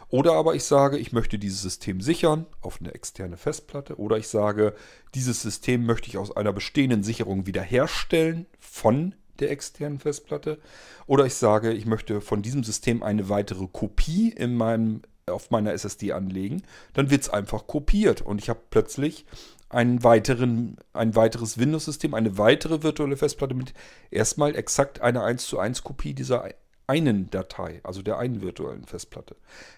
Oder 0.09 0.35
aber 0.35 0.55
ich 0.55 0.65
sage, 0.65 0.97
ich 0.99 1.13
möchte 1.13 1.39
dieses 1.39 1.63
System 1.63 2.01
sichern 2.01 2.47
auf 2.61 2.81
eine 2.81 2.95
externe 2.95 3.37
Festplatte. 3.37 3.99
Oder 3.99 4.17
ich 4.17 4.29
sage, 4.29 4.75
dieses 5.15 5.43
System 5.43 5.85
möchte 5.85 6.09
ich 6.09 6.19
aus 6.19 6.35
einer 6.37 6.53
bestehenden 6.53 7.03
Sicherung 7.03 7.47
wiederherstellen 7.47 8.47
von 8.59 9.15
der 9.41 9.51
externen 9.51 9.99
Festplatte. 9.99 10.59
Oder 11.07 11.27
ich 11.27 11.35
sage, 11.35 11.73
ich 11.73 11.87
möchte 11.87 12.21
von 12.21 12.43
diesem 12.43 12.65
System 12.65 13.03
eine 13.03 13.29
weitere 13.29 13.67
Kopie 13.67 14.31
in 14.31 14.55
meinem, 14.55 15.03
auf 15.27 15.51
meiner 15.51 15.73
SSD 15.73 16.13
anlegen. 16.13 16.63
Dann 16.93 17.11
wird 17.11 17.23
es 17.23 17.31
einfach 17.31 17.67
kopiert 17.67 18.21
und 18.23 18.41
ich 18.41 18.49
habe 18.49 18.61
plötzlich 18.71 19.27
einen 19.69 20.05
weiteren, 20.05 20.77
ein 20.93 21.17
weiteres 21.17 21.59
Windows-System, 21.59 22.15
eine 22.15 22.39
weitere 22.39 22.83
virtuelle 22.83 23.17
Festplatte 23.17 23.55
mit 23.55 23.75
erstmal 24.11 24.55
exakt 24.55 25.01
einer 25.01 25.25
1 25.25 25.47
zu 25.47 25.59
1 25.59 25.83
Kopie 25.83 26.15
dieser 26.15 26.49
einen 26.87 27.31
Datei, 27.31 27.81
also 27.83 28.03
der 28.03 28.19
einen 28.19 28.43
virtuellen 28.43 28.85
Festplatte. 28.85 29.37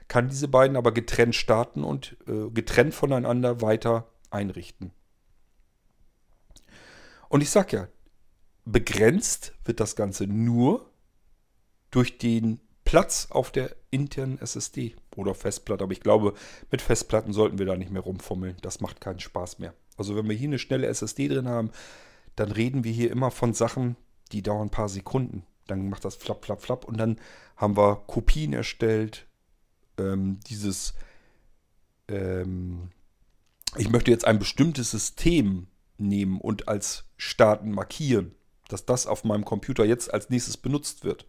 Kann 0.08 0.28
diese 0.28 0.48
beiden 0.48 0.76
aber 0.76 0.92
getrennt 0.92 1.34
starten 1.34 1.84
und 1.84 2.16
äh, 2.26 2.50
getrennt 2.50 2.94
voneinander 2.94 3.60
weiter 3.62 4.08
einrichten. 4.30 4.92
Und 7.28 7.42
ich 7.42 7.50
sage 7.50 7.76
ja, 7.76 7.88
begrenzt 8.64 9.54
wird 9.64 9.80
das 9.80 9.96
Ganze 9.96 10.26
nur 10.26 10.90
durch 11.90 12.18
den 12.18 12.60
Platz 12.84 13.28
auf 13.30 13.50
der 13.50 13.74
internen 13.90 14.38
SSD 14.38 14.96
oder 15.16 15.34
Festplatte. 15.34 15.84
Aber 15.84 15.92
ich 15.92 16.00
glaube, 16.00 16.34
mit 16.70 16.82
Festplatten 16.82 17.32
sollten 17.32 17.58
wir 17.58 17.66
da 17.66 17.76
nicht 17.76 17.90
mehr 17.90 18.02
rumfummeln. 18.02 18.56
Das 18.62 18.80
macht 18.80 19.00
keinen 19.00 19.20
Spaß 19.20 19.58
mehr. 19.58 19.74
Also 19.96 20.16
wenn 20.16 20.28
wir 20.28 20.36
hier 20.36 20.48
eine 20.48 20.58
schnelle 20.58 20.86
SSD 20.86 21.28
drin 21.28 21.48
haben, 21.48 21.70
dann 22.36 22.52
reden 22.52 22.84
wir 22.84 22.92
hier 22.92 23.10
immer 23.10 23.30
von 23.30 23.54
Sachen, 23.54 23.96
die 24.32 24.42
dauern 24.42 24.68
ein 24.68 24.70
paar 24.70 24.88
Sekunden. 24.88 25.44
Dann 25.66 25.88
macht 25.88 26.04
das 26.04 26.14
flapp, 26.14 26.44
flapp, 26.44 26.62
flapp 26.62 26.84
und 26.84 26.98
dann 26.98 27.18
haben 27.56 27.76
wir 27.76 27.96
Kopien 28.06 28.52
erstellt. 28.52 29.26
Ähm, 29.98 30.38
dieses, 30.46 30.94
ähm, 32.08 32.90
ich 33.76 33.90
möchte 33.90 34.10
jetzt 34.10 34.26
ein 34.26 34.38
bestimmtes 34.38 34.90
System 34.90 35.66
nehmen 35.98 36.40
und 36.40 36.68
als 36.68 37.04
Starten 37.16 37.70
markieren 37.70 38.36
dass 38.68 38.84
das 38.84 39.06
auf 39.06 39.24
meinem 39.24 39.44
Computer 39.44 39.84
jetzt 39.84 40.12
als 40.12 40.30
nächstes 40.30 40.56
benutzt 40.56 41.04
wird. 41.04 41.26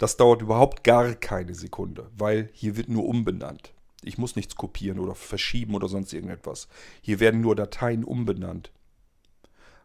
Das 0.00 0.16
dauert 0.16 0.40
überhaupt 0.40 0.82
gar 0.82 1.14
keine 1.14 1.54
Sekunde, 1.54 2.10
weil 2.16 2.48
hier 2.54 2.78
wird 2.78 2.88
nur 2.88 3.04
umbenannt. 3.04 3.74
Ich 4.00 4.16
muss 4.16 4.34
nichts 4.34 4.56
kopieren 4.56 4.98
oder 4.98 5.14
verschieben 5.14 5.74
oder 5.74 5.88
sonst 5.88 6.14
irgendetwas. 6.14 6.68
Hier 7.02 7.20
werden 7.20 7.42
nur 7.42 7.54
Dateien 7.54 8.02
umbenannt. 8.02 8.72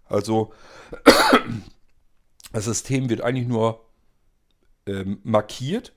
Also 0.06 0.54
das 2.54 2.64
System 2.64 3.10
wird 3.10 3.20
eigentlich 3.20 3.50
nur 3.50 3.86
ähm, 4.86 5.20
markiert 5.24 5.92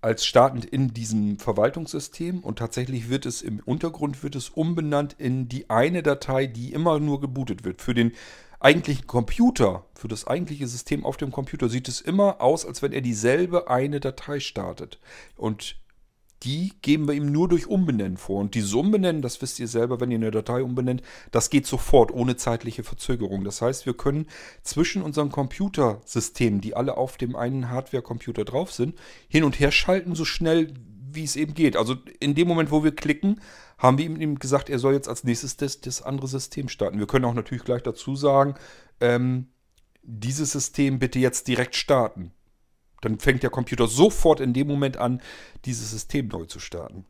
als 0.00 0.26
startend 0.26 0.64
in 0.64 0.92
diesem 0.92 1.38
Verwaltungssystem 1.38 2.40
und 2.40 2.58
tatsächlich 2.58 3.08
wird 3.08 3.24
es 3.24 3.40
im 3.40 3.60
Untergrund 3.60 4.24
wird 4.24 4.34
es 4.34 4.48
umbenannt 4.48 5.14
in 5.16 5.48
die 5.48 5.70
eine 5.70 6.02
Datei, 6.02 6.46
die 6.48 6.72
immer 6.72 6.98
nur 6.98 7.20
gebootet 7.20 7.62
wird. 7.62 7.80
Für 7.82 7.94
den 7.94 8.16
eigentlichen 8.60 9.06
Computer, 9.06 9.86
für 9.94 10.08
das 10.08 10.26
eigentliche 10.26 10.68
System 10.68 11.04
auf 11.04 11.16
dem 11.16 11.32
Computer 11.32 11.68
sieht 11.68 11.88
es 11.88 12.00
immer 12.00 12.40
aus, 12.40 12.64
als 12.64 12.82
wenn 12.82 12.92
er 12.92 13.00
dieselbe 13.00 13.68
eine 13.68 14.00
Datei 14.00 14.38
startet. 14.38 15.00
Und 15.36 15.76
die 16.42 16.72
geben 16.80 17.06
wir 17.06 17.14
ihm 17.14 17.30
nur 17.30 17.48
durch 17.48 17.66
Umbenennen 17.66 18.16
vor. 18.16 18.40
Und 18.40 18.54
dieses 18.54 18.72
Umbenennen, 18.72 19.20
das 19.20 19.42
wisst 19.42 19.58
ihr 19.60 19.68
selber, 19.68 20.00
wenn 20.00 20.10
ihr 20.10 20.16
eine 20.16 20.30
Datei 20.30 20.62
umbenennt, 20.62 21.02
das 21.30 21.50
geht 21.50 21.66
sofort, 21.66 22.10
ohne 22.12 22.36
zeitliche 22.36 22.82
Verzögerung. 22.82 23.44
Das 23.44 23.60
heißt, 23.60 23.84
wir 23.84 23.94
können 23.94 24.26
zwischen 24.62 25.02
unseren 25.02 25.30
Computersystemen, 25.30 26.60
die 26.60 26.74
alle 26.74 26.96
auf 26.96 27.18
dem 27.18 27.36
einen 27.36 27.68
Hardware-Computer 27.68 28.44
drauf 28.44 28.72
sind, 28.72 28.94
hin 29.28 29.44
und 29.44 29.60
her 29.60 29.70
schalten, 29.70 30.14
so 30.14 30.24
schnell 30.24 30.72
wie 31.14 31.24
es 31.24 31.36
eben 31.36 31.54
geht. 31.54 31.76
Also 31.76 31.96
in 32.20 32.34
dem 32.34 32.48
Moment, 32.48 32.70
wo 32.70 32.84
wir 32.84 32.94
klicken, 32.94 33.40
haben 33.78 33.98
wir 33.98 34.06
ihm 34.06 34.38
gesagt, 34.38 34.68
er 34.68 34.78
soll 34.78 34.92
jetzt 34.92 35.08
als 35.08 35.24
nächstes 35.24 35.56
das, 35.56 35.80
das 35.80 36.02
andere 36.02 36.28
System 36.28 36.68
starten. 36.68 36.98
Wir 36.98 37.06
können 37.06 37.24
auch 37.24 37.34
natürlich 37.34 37.64
gleich 37.64 37.82
dazu 37.82 38.16
sagen, 38.16 38.54
ähm, 39.00 39.48
dieses 40.02 40.52
System 40.52 40.98
bitte 40.98 41.18
jetzt 41.18 41.48
direkt 41.48 41.76
starten. 41.76 42.32
Dann 43.00 43.18
fängt 43.18 43.42
der 43.42 43.50
Computer 43.50 43.86
sofort 43.86 44.40
in 44.40 44.52
dem 44.52 44.66
Moment 44.66 44.96
an, 44.98 45.22
dieses 45.64 45.90
System 45.90 46.28
neu 46.28 46.44
zu 46.44 46.58
starten. 46.58 47.06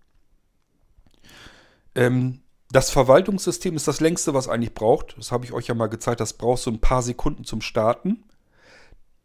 Ähm, 1.94 2.42
das 2.70 2.90
Verwaltungssystem 2.90 3.74
ist 3.74 3.88
das 3.88 4.00
längste, 4.00 4.32
was 4.32 4.48
eigentlich 4.48 4.74
braucht. 4.74 5.16
Das 5.18 5.32
habe 5.32 5.44
ich 5.44 5.52
euch 5.52 5.66
ja 5.66 5.74
mal 5.74 5.88
gezeigt. 5.88 6.20
Das 6.20 6.34
braucht 6.34 6.62
so 6.62 6.70
ein 6.70 6.80
paar 6.80 7.02
Sekunden 7.02 7.44
zum 7.44 7.60
Starten. 7.60 8.24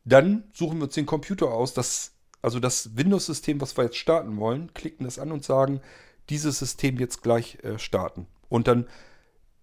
Dann 0.03 0.45
suchen 0.53 0.79
wir 0.79 0.85
uns 0.85 0.95
den 0.95 1.05
Computer 1.05 1.47
aus, 1.47 1.73
das, 1.73 2.14
also 2.45 2.59
das 2.59 2.95
Windows-System, 2.95 3.59
was 3.59 3.75
wir 3.75 3.85
jetzt 3.85 3.97
starten 3.97 4.37
wollen, 4.37 4.71
klicken 4.75 5.05
das 5.05 5.17
an 5.17 5.31
und 5.31 5.43
sagen, 5.43 5.81
dieses 6.29 6.59
System 6.59 6.99
jetzt 6.99 7.23
gleich 7.23 7.57
äh, 7.63 7.79
starten. 7.79 8.27
Und 8.49 8.67
dann 8.67 8.87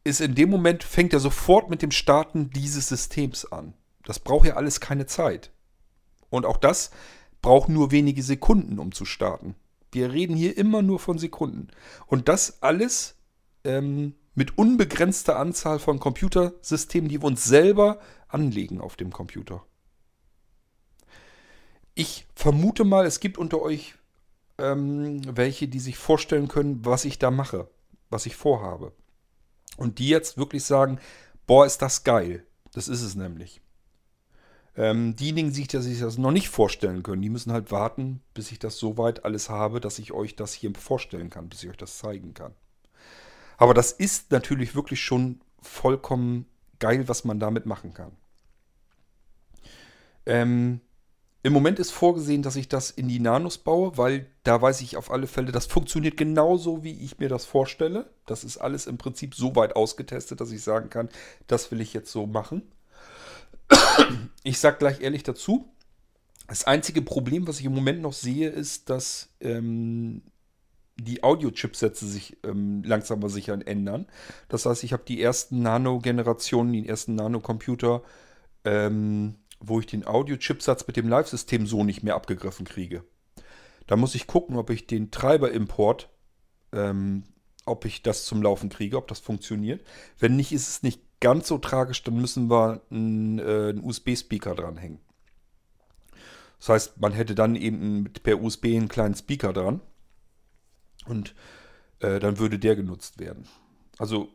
ist 0.02 0.20
in 0.20 0.34
dem 0.34 0.50
Moment, 0.50 0.82
fängt 0.82 1.12
er 1.12 1.20
sofort 1.20 1.70
mit 1.70 1.80
dem 1.80 1.92
Starten 1.92 2.50
dieses 2.50 2.88
Systems 2.88 3.44
an. 3.44 3.74
Das 4.04 4.18
braucht 4.18 4.48
ja 4.48 4.56
alles 4.56 4.80
keine 4.80 5.06
Zeit. 5.06 5.52
Und 6.28 6.44
auch 6.44 6.56
das 6.56 6.90
braucht 7.40 7.68
nur 7.68 7.92
wenige 7.92 8.24
Sekunden, 8.24 8.80
um 8.80 8.90
zu 8.90 9.04
starten. 9.04 9.54
Wir 9.92 10.12
reden 10.12 10.34
hier 10.34 10.58
immer 10.58 10.82
nur 10.82 10.98
von 10.98 11.18
Sekunden. 11.18 11.68
Und 12.06 12.26
das 12.26 12.64
alles 12.64 13.14
ähm, 13.62 14.16
mit 14.34 14.58
unbegrenzter 14.58 15.38
Anzahl 15.38 15.78
von 15.78 16.00
Computersystemen, 16.00 17.08
die 17.08 17.22
wir 17.22 17.28
uns 17.28 17.44
selber 17.44 18.00
anlegen 18.26 18.80
auf 18.80 18.96
dem 18.96 19.12
Computer. 19.12 19.64
Ich 21.94 22.26
vermute 22.34 22.84
mal, 22.84 23.06
es 23.06 23.20
gibt 23.20 23.38
unter 23.38 23.60
euch 23.60 23.94
ähm, 24.58 25.22
welche, 25.36 25.68
die 25.68 25.80
sich 25.80 25.96
vorstellen 25.96 26.48
können, 26.48 26.84
was 26.84 27.04
ich 27.04 27.18
da 27.18 27.30
mache, 27.30 27.68
was 28.10 28.26
ich 28.26 28.36
vorhabe. 28.36 28.92
Und 29.76 29.98
die 29.98 30.08
jetzt 30.08 30.36
wirklich 30.36 30.64
sagen, 30.64 31.00
boah, 31.46 31.66
ist 31.66 31.82
das 31.82 32.04
geil. 32.04 32.46
Das 32.72 32.88
ist 32.88 33.02
es 33.02 33.14
nämlich. 33.14 33.60
Ähm, 34.74 35.16
diejenigen, 35.16 35.52
die 35.52 35.66
sich 35.80 36.00
das 36.00 36.16
noch 36.16 36.30
nicht 36.30 36.48
vorstellen 36.48 37.02
können, 37.02 37.20
die 37.20 37.28
müssen 37.28 37.52
halt 37.52 37.70
warten, 37.70 38.22
bis 38.32 38.50
ich 38.52 38.58
das 38.58 38.78
soweit 38.78 39.24
alles 39.24 39.50
habe, 39.50 39.80
dass 39.80 39.98
ich 39.98 40.12
euch 40.12 40.34
das 40.34 40.54
hier 40.54 40.74
vorstellen 40.74 41.28
kann, 41.28 41.50
bis 41.50 41.62
ich 41.62 41.70
euch 41.70 41.76
das 41.76 41.98
zeigen 41.98 42.32
kann. 42.32 42.54
Aber 43.58 43.74
das 43.74 43.92
ist 43.92 44.30
natürlich 44.30 44.74
wirklich 44.74 45.02
schon 45.02 45.40
vollkommen 45.60 46.46
geil, 46.78 47.06
was 47.06 47.24
man 47.24 47.38
damit 47.38 47.66
machen 47.66 47.92
kann. 47.92 48.12
Ähm, 50.24 50.80
Im 51.44 51.52
Moment 51.52 51.80
ist 51.80 51.90
vorgesehen, 51.90 52.42
dass 52.42 52.54
ich 52.54 52.68
das 52.68 52.90
in 52.90 53.08
die 53.08 53.18
Nanos 53.18 53.58
baue, 53.58 53.96
weil 53.96 54.26
da 54.44 54.62
weiß 54.62 54.80
ich 54.80 54.96
auf 54.96 55.10
alle 55.10 55.26
Fälle, 55.26 55.50
das 55.50 55.66
funktioniert 55.66 56.16
genauso, 56.16 56.84
wie 56.84 57.04
ich 57.04 57.18
mir 57.18 57.28
das 57.28 57.44
vorstelle. 57.44 58.08
Das 58.26 58.44
ist 58.44 58.58
alles 58.58 58.86
im 58.86 58.96
Prinzip 58.96 59.34
so 59.34 59.56
weit 59.56 59.74
ausgetestet, 59.74 60.40
dass 60.40 60.52
ich 60.52 60.62
sagen 60.62 60.88
kann, 60.88 61.08
das 61.48 61.72
will 61.72 61.80
ich 61.80 61.92
jetzt 61.94 62.12
so 62.12 62.26
machen. 62.26 62.62
Ich 64.44 64.58
sage 64.58 64.78
gleich 64.78 65.00
ehrlich 65.00 65.22
dazu, 65.22 65.72
das 66.48 66.64
einzige 66.64 67.00
Problem, 67.00 67.46
was 67.46 67.60
ich 67.60 67.66
im 67.66 67.74
Moment 67.74 68.02
noch 68.02 68.12
sehe, 68.12 68.48
ist, 68.50 68.90
dass 68.90 69.28
ähm, 69.40 70.22
die 70.96 71.22
Audio-Chipsätze 71.22 72.06
sich 72.06 72.36
ähm, 72.42 72.82
langsam 72.84 73.20
aber 73.20 73.28
sicher 73.28 73.56
ändern. 73.64 74.06
Das 74.48 74.66
heißt, 74.66 74.82
ich 74.84 74.92
habe 74.92 75.04
die 75.06 75.22
ersten 75.22 75.62
Nano-Generationen, 75.62 76.72
die 76.72 76.88
ersten 76.88 77.14
Nano-Computer, 77.14 78.02
ähm, 78.64 79.36
wo 79.62 79.80
ich 79.80 79.86
den 79.86 80.06
Audio-Chipsatz 80.06 80.86
mit 80.86 80.96
dem 80.96 81.08
Live-System 81.08 81.66
so 81.66 81.84
nicht 81.84 82.02
mehr 82.02 82.14
abgegriffen 82.14 82.66
kriege. 82.66 83.04
Da 83.86 83.96
muss 83.96 84.14
ich 84.14 84.26
gucken, 84.26 84.56
ob 84.56 84.70
ich 84.70 84.86
den 84.86 85.10
Treiber-Import, 85.10 86.08
ähm, 86.72 87.24
ob 87.64 87.84
ich 87.84 88.02
das 88.02 88.24
zum 88.24 88.42
Laufen 88.42 88.68
kriege, 88.68 88.96
ob 88.96 89.08
das 89.08 89.20
funktioniert. 89.20 89.86
Wenn 90.18 90.36
nicht, 90.36 90.52
ist 90.52 90.68
es 90.68 90.82
nicht 90.82 91.00
ganz 91.20 91.48
so 91.48 91.58
tragisch, 91.58 92.02
dann 92.02 92.20
müssen 92.20 92.50
wir 92.50 92.82
einen, 92.90 93.38
äh, 93.38 93.70
einen 93.70 93.84
USB-Speaker 93.84 94.54
dranhängen. 94.54 94.98
Das 96.58 96.68
heißt, 96.68 97.00
man 97.00 97.12
hätte 97.12 97.34
dann 97.34 97.56
eben 97.56 98.12
per 98.22 98.40
USB 98.40 98.66
einen 98.66 98.88
kleinen 98.88 99.14
Speaker 99.14 99.52
dran 99.52 99.80
und 101.06 101.34
äh, 102.00 102.18
dann 102.18 102.38
würde 102.38 102.58
der 102.58 102.76
genutzt 102.76 103.18
werden. 103.18 103.48
Also 103.98 104.28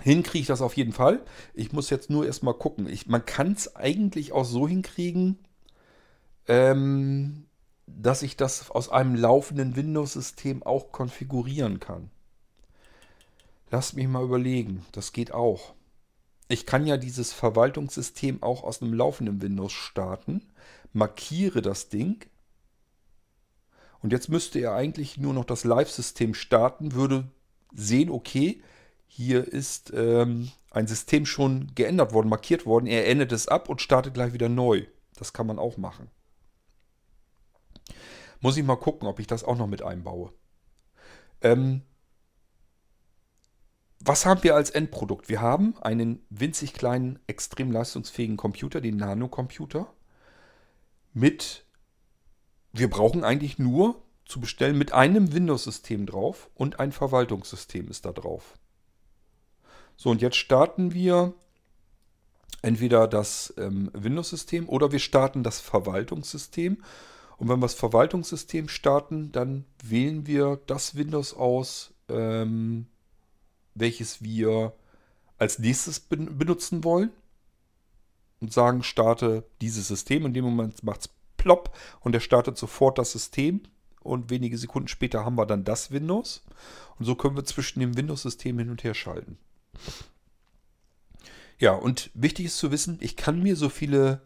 hinkriege 0.00 0.42
ich 0.42 0.46
das 0.46 0.60
auf 0.60 0.76
jeden 0.76 0.92
Fall. 0.92 1.24
Ich 1.54 1.72
muss 1.72 1.90
jetzt 1.90 2.10
nur 2.10 2.26
erstmal 2.26 2.54
gucken. 2.54 2.88
Ich, 2.88 3.06
man 3.06 3.24
kann 3.24 3.52
es 3.52 3.76
eigentlich 3.76 4.32
auch 4.32 4.44
so 4.44 4.68
hinkriegen, 4.68 5.38
ähm, 6.48 7.46
dass 7.86 8.22
ich 8.22 8.36
das 8.36 8.70
aus 8.70 8.88
einem 8.88 9.14
laufenden 9.14 9.76
Windows-System 9.76 10.62
auch 10.62 10.92
konfigurieren 10.92 11.80
kann. 11.80 12.10
Lasst 13.70 13.96
mich 13.96 14.06
mal 14.06 14.24
überlegen. 14.24 14.84
Das 14.92 15.12
geht 15.12 15.32
auch. 15.32 15.74
Ich 16.48 16.66
kann 16.66 16.86
ja 16.86 16.96
dieses 16.96 17.32
Verwaltungssystem 17.32 18.42
auch 18.42 18.62
aus 18.62 18.82
einem 18.82 18.92
laufenden 18.92 19.40
Windows 19.40 19.72
starten, 19.72 20.42
markiere 20.92 21.62
das 21.62 21.88
Ding 21.88 22.26
und 24.04 24.12
jetzt 24.12 24.28
müsste 24.28 24.58
er 24.58 24.74
eigentlich 24.74 25.16
nur 25.16 25.32
noch 25.32 25.46
das 25.46 25.64
Live-System 25.64 26.34
starten, 26.34 26.92
würde 26.92 27.24
sehen, 27.72 28.10
okay, 28.10 28.62
hier 29.16 29.46
ist 29.46 29.92
ähm, 29.94 30.50
ein 30.72 30.88
System 30.88 31.24
schon 31.24 31.72
geändert 31.76 32.12
worden, 32.12 32.28
markiert 32.28 32.66
worden. 32.66 32.88
Er 32.88 33.06
endet 33.06 33.30
es 33.30 33.46
ab 33.46 33.68
und 33.68 33.80
startet 33.80 34.12
gleich 34.12 34.32
wieder 34.32 34.48
neu. 34.48 34.86
Das 35.14 35.32
kann 35.32 35.46
man 35.46 35.60
auch 35.60 35.76
machen. 35.76 36.10
Muss 38.40 38.56
ich 38.56 38.64
mal 38.64 38.74
gucken, 38.74 39.06
ob 39.06 39.20
ich 39.20 39.28
das 39.28 39.44
auch 39.44 39.56
noch 39.56 39.68
mit 39.68 39.82
einbaue. 39.82 40.32
Ähm, 41.42 41.82
was 44.00 44.26
haben 44.26 44.42
wir 44.42 44.56
als 44.56 44.70
Endprodukt? 44.70 45.28
Wir 45.28 45.40
haben 45.40 45.76
einen 45.80 46.26
winzig 46.28 46.74
kleinen, 46.74 47.20
extrem 47.28 47.70
leistungsfähigen 47.70 48.36
Computer, 48.36 48.80
den 48.80 48.96
Nano-Computer, 48.96 49.86
mit, 51.12 51.64
wir 52.72 52.90
brauchen 52.90 53.22
eigentlich 53.22 53.60
nur 53.60 54.02
zu 54.24 54.40
bestellen 54.40 54.76
mit 54.76 54.92
einem 54.92 55.32
Windows-System 55.32 56.04
drauf 56.04 56.50
und 56.56 56.80
ein 56.80 56.90
Verwaltungssystem 56.90 57.86
ist 57.86 58.06
da 58.06 58.12
drauf. 58.12 58.58
So, 59.96 60.10
und 60.10 60.22
jetzt 60.22 60.36
starten 60.36 60.92
wir 60.92 61.34
entweder 62.62 63.06
das 63.06 63.52
ähm, 63.58 63.90
Windows-System 63.92 64.68
oder 64.68 64.90
wir 64.90 64.98
starten 64.98 65.42
das 65.42 65.60
Verwaltungssystem. 65.60 66.82
Und 67.36 67.48
wenn 67.48 67.58
wir 67.58 67.66
das 67.66 67.74
Verwaltungssystem 67.74 68.68
starten, 68.68 69.32
dann 69.32 69.64
wählen 69.82 70.26
wir 70.26 70.60
das 70.66 70.94
Windows 70.94 71.34
aus, 71.34 71.92
ähm, 72.08 72.86
welches 73.74 74.22
wir 74.22 74.72
als 75.36 75.58
nächstes 75.58 76.00
benutzen 76.00 76.84
wollen 76.84 77.10
und 78.40 78.52
sagen, 78.52 78.82
starte 78.82 79.44
dieses 79.60 79.88
System. 79.88 80.26
In 80.26 80.34
dem 80.34 80.44
Moment 80.44 80.82
macht 80.84 81.02
es 81.02 81.10
plopp 81.36 81.76
und 82.00 82.14
er 82.14 82.20
startet 82.20 82.56
sofort 82.56 82.98
das 82.98 83.12
System 83.12 83.62
und 84.00 84.30
wenige 84.30 84.56
Sekunden 84.56 84.88
später 84.88 85.24
haben 85.24 85.36
wir 85.36 85.46
dann 85.46 85.64
das 85.64 85.90
Windows. 85.90 86.44
Und 86.98 87.04
so 87.04 87.14
können 87.14 87.36
wir 87.36 87.44
zwischen 87.44 87.80
dem 87.80 87.96
Windows-System 87.96 88.58
hin 88.58 88.70
und 88.70 88.84
her 88.84 88.94
schalten. 88.94 89.38
Ja, 91.58 91.72
und 91.72 92.10
wichtig 92.14 92.46
ist 92.46 92.58
zu 92.58 92.70
wissen, 92.70 92.98
ich 93.00 93.16
kann 93.16 93.42
mir 93.42 93.56
so 93.56 93.68
viele 93.68 94.22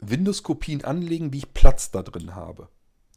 Windows-Kopien 0.00 0.84
anlegen, 0.84 1.32
wie 1.32 1.38
ich 1.38 1.54
Platz 1.54 1.90
da 1.90 2.02
drin 2.02 2.34
habe. 2.34 2.68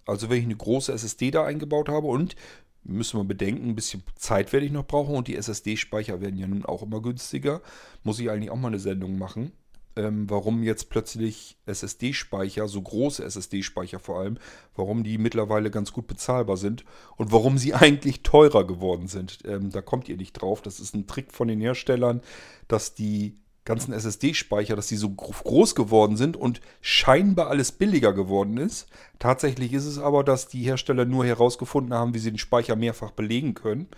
Also 0.05 0.29
wenn 0.29 0.37
ich 0.37 0.45
eine 0.45 0.55
große 0.55 0.93
SSD 0.93 1.31
da 1.31 1.45
eingebaut 1.45 1.89
habe 1.89 2.07
und 2.07 2.35
müssen 2.83 3.19
wir 3.19 3.25
bedenken, 3.25 3.69
ein 3.69 3.75
bisschen 3.75 4.03
Zeit 4.15 4.53
werde 4.53 4.65
ich 4.65 4.71
noch 4.71 4.85
brauchen 4.87 5.15
und 5.15 5.27
die 5.27 5.35
SSD-Speicher 5.35 6.21
werden 6.21 6.37
ja 6.37 6.47
nun 6.47 6.65
auch 6.65 6.83
immer 6.83 7.01
günstiger. 7.01 7.61
Muss 8.03 8.19
ich 8.19 8.29
eigentlich 8.29 8.51
auch 8.51 8.55
mal 8.55 8.69
eine 8.69 8.79
Sendung 8.79 9.17
machen, 9.17 9.51
ähm, 9.97 10.29
warum 10.29 10.63
jetzt 10.63 10.89
plötzlich 10.89 11.57
SSD-Speicher, 11.65 12.67
so 12.67 12.81
große 12.81 13.23
SSD-Speicher 13.23 13.99
vor 13.99 14.19
allem, 14.19 14.37
warum 14.75 15.03
die 15.03 15.17
mittlerweile 15.17 15.71
ganz 15.71 15.91
gut 15.91 16.07
bezahlbar 16.07 16.57
sind 16.57 16.85
und 17.17 17.31
warum 17.31 17.57
sie 17.57 17.73
eigentlich 17.73 18.23
teurer 18.23 18.65
geworden 18.65 19.07
sind. 19.07 19.39
Ähm, 19.45 19.71
da 19.71 19.81
kommt 19.81 20.07
ihr 20.07 20.17
nicht 20.17 20.33
drauf. 20.33 20.61
Das 20.61 20.79
ist 20.79 20.95
ein 20.95 21.07
Trick 21.07 21.33
von 21.33 21.47
den 21.47 21.59
Herstellern, 21.59 22.21
dass 22.67 22.93
die 22.93 23.35
ganzen 23.67 23.91
SSD-Speicher, 23.91 24.77
dass 24.77 24.87
die 24.87 24.95
so 24.95 25.09
groß 25.09 25.75
geworden 25.75 26.15
sind 26.15 26.37
und 26.37 26.61
scheinbar 26.79 27.47
alles 27.47 27.73
billiger 27.73 28.13
geworden 28.13 28.57
ist. 28.57 28.87
Tatsächlich 29.19 29.73
ist 29.73 29.85
es 29.85 29.99
aber, 29.99 30.23
dass 30.23 30.47
die 30.47 30.63
Hersteller 30.63 31.03
nur 31.03 31.25
herausgefunden 31.25 31.93
haben, 31.93 32.13
wie 32.13 32.19
sie 32.19 32.31
den 32.31 32.37
Speicher 32.37 32.77
mehrfach 32.77 33.11
belegen 33.11 33.55
können. 33.55 33.89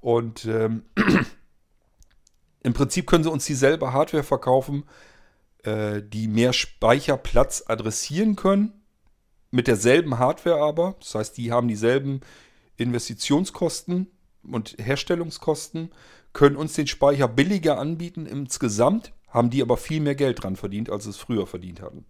Und 0.00 0.46
ähm, 0.46 0.82
im 2.64 2.72
Prinzip 2.72 3.06
können 3.06 3.22
sie 3.22 3.30
uns 3.30 3.44
dieselbe 3.44 3.92
Hardware 3.92 4.24
verkaufen, 4.24 4.82
äh, 5.64 6.02
die 6.02 6.28
mehr 6.28 6.52
Speicherplatz 6.52 7.64
adressieren 7.66 8.36
können, 8.36 8.72
mit 9.50 9.66
derselben 9.66 10.18
Hardware 10.18 10.60
aber. 10.60 10.96
Das 11.00 11.14
heißt, 11.14 11.36
die 11.36 11.52
haben 11.52 11.68
dieselben 11.68 12.20
Investitionskosten 12.76 14.08
und 14.42 14.76
Herstellungskosten 14.78 15.92
können 16.32 16.56
uns 16.56 16.74
den 16.74 16.86
Speicher 16.86 17.28
billiger 17.28 17.78
anbieten 17.78 18.26
insgesamt, 18.26 19.12
haben 19.28 19.50
die 19.50 19.62
aber 19.62 19.76
viel 19.76 20.00
mehr 20.00 20.16
Geld 20.16 20.42
dran 20.42 20.56
verdient, 20.56 20.90
als 20.90 21.06
es 21.06 21.16
früher 21.16 21.46
verdient 21.46 21.80
hatten. 21.80 22.04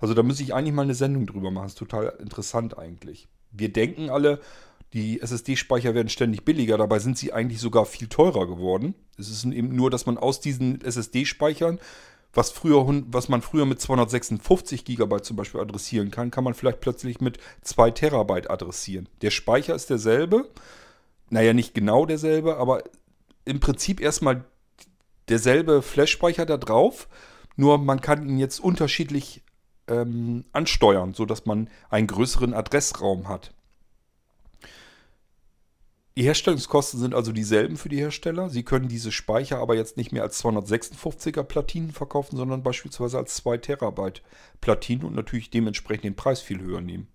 Also 0.00 0.14
da 0.14 0.22
müsste 0.22 0.42
ich 0.42 0.54
eigentlich 0.54 0.74
mal 0.74 0.82
eine 0.82 0.94
Sendung 0.94 1.26
drüber 1.26 1.50
machen. 1.50 1.64
Das 1.64 1.72
ist 1.72 1.78
total 1.78 2.14
interessant 2.20 2.78
eigentlich. 2.78 3.28
Wir 3.50 3.72
denken 3.72 4.10
alle, 4.10 4.40
die 4.92 5.20
SSD-Speicher 5.20 5.94
werden 5.94 6.10
ständig 6.10 6.44
billiger, 6.44 6.76
dabei 6.76 6.98
sind 6.98 7.16
sie 7.16 7.32
eigentlich 7.32 7.60
sogar 7.60 7.86
viel 7.86 8.08
teurer 8.08 8.46
geworden. 8.46 8.94
Es 9.16 9.30
ist 9.30 9.44
eben 9.46 9.74
nur, 9.74 9.90
dass 9.90 10.04
man 10.04 10.18
aus 10.18 10.40
diesen 10.40 10.82
SSD-Speichern, 10.82 11.78
was, 12.34 12.50
früher, 12.50 12.86
was 13.08 13.28
man 13.28 13.42
früher 13.42 13.66
mit 13.66 13.80
256 13.80 14.84
GB 14.84 15.22
zum 15.22 15.36
Beispiel 15.36 15.60
adressieren 15.60 16.10
kann, 16.10 16.30
kann 16.30 16.44
man 16.44 16.54
vielleicht 16.54 16.80
plötzlich 16.80 17.20
mit 17.20 17.38
2 17.62 17.90
Terabyte 17.90 18.50
adressieren. 18.50 19.08
Der 19.20 19.30
Speicher 19.30 19.74
ist 19.74 19.90
derselbe, 19.90 20.48
naja, 21.28 21.52
nicht 21.52 21.74
genau 21.74 22.06
derselbe, 22.06 22.56
aber 22.56 22.84
im 23.44 23.60
Prinzip 23.60 24.00
erstmal 24.00 24.44
derselbe 25.28 25.82
Flash-Speicher 25.82 26.46
da 26.46 26.56
drauf, 26.56 27.08
nur 27.56 27.78
man 27.78 28.00
kann 28.00 28.28
ihn 28.28 28.38
jetzt 28.38 28.60
unterschiedlich 28.60 29.42
ähm, 29.88 30.44
ansteuern, 30.52 31.14
sodass 31.14 31.44
man 31.44 31.68
einen 31.90 32.06
größeren 32.06 32.54
Adressraum 32.54 33.28
hat. 33.28 33.52
Die 36.16 36.24
Herstellungskosten 36.24 37.00
sind 37.00 37.14
also 37.14 37.32
dieselben 37.32 37.76
für 37.76 37.88
die 37.88 37.98
Hersteller. 37.98 38.50
Sie 38.50 38.64
können 38.64 38.88
diese 38.88 39.10
Speicher 39.10 39.58
aber 39.58 39.74
jetzt 39.76 39.96
nicht 39.96 40.12
mehr 40.12 40.22
als 40.22 40.42
256er 40.44 41.42
Platinen 41.42 41.90
verkaufen, 41.90 42.36
sondern 42.36 42.62
beispielsweise 42.62 43.16
als 43.16 43.34
2 43.36 43.58
Terabyte 43.58 44.22
Platinen 44.60 45.04
und 45.04 45.14
natürlich 45.14 45.48
dementsprechend 45.48 46.04
den 46.04 46.16
Preis 46.16 46.42
viel 46.42 46.60
höher 46.60 46.82
nehmen. 46.82 47.08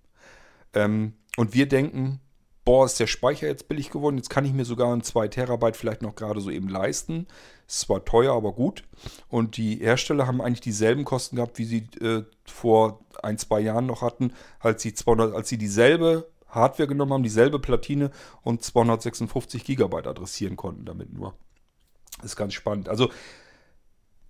Ähm, 0.73 1.13
und 1.37 1.53
wir 1.53 1.67
denken, 1.67 2.21
boah, 2.65 2.87
ist 2.87 2.99
der 2.99 3.05
Speicher 3.05 3.45
jetzt 3.45 3.67
billig 3.67 3.91
geworden, 3.91 4.17
jetzt 4.17 4.31
kann 4.31 4.45
ich 4.45 4.51
mir 4.53 4.65
sogar 4.65 4.91
ein 4.91 5.03
2 5.03 5.27
Terabyte 5.27 5.77
vielleicht 5.77 6.01
noch 6.01 6.15
gerade 6.15 6.41
so 6.41 6.49
eben 6.49 6.67
leisten. 6.67 7.27
Ist 7.67 7.81
zwar 7.81 8.03
teuer, 8.03 8.33
aber 8.33 8.53
gut. 8.53 8.83
Und 9.29 9.57
die 9.57 9.75
Hersteller 9.75 10.25
haben 10.25 10.41
eigentlich 10.41 10.61
dieselben 10.61 11.05
Kosten 11.05 11.35
gehabt, 11.35 11.59
wie 11.59 11.65
sie 11.65 11.87
äh, 12.01 12.23
vor 12.45 13.05
ein, 13.21 13.37
zwei 13.37 13.59
Jahren 13.59 13.85
noch 13.85 14.01
hatten, 14.01 14.33
als 14.59 14.81
sie, 14.81 14.93
200, 14.93 15.35
als 15.35 15.49
sie 15.49 15.59
dieselbe 15.59 16.31
Hardware 16.49 16.87
genommen 16.87 17.13
haben, 17.13 17.23
dieselbe 17.23 17.59
Platine 17.59 18.11
und 18.41 18.63
256 18.63 19.63
Gigabyte 19.63 20.07
adressieren 20.07 20.55
konnten 20.55 20.85
damit 20.85 21.13
nur. 21.13 21.35
Ist 22.23 22.35
ganz 22.35 22.53
spannend. 22.53 22.89
Also 22.89 23.09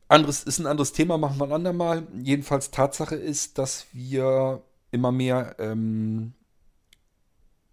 anderes 0.07 0.43
ist 0.43 0.59
ein 0.59 0.67
anderes 0.67 0.93
Thema, 0.93 1.17
machen 1.17 1.39
wir 1.39 1.45
ein 1.45 1.53
andermal. 1.53 2.07
Jedenfalls 2.21 2.71
Tatsache 2.71 3.15
ist, 3.15 3.57
dass 3.57 3.87
wir 3.93 4.63
immer 4.91 5.11
mehr 5.11 5.55
ähm, 5.59 6.33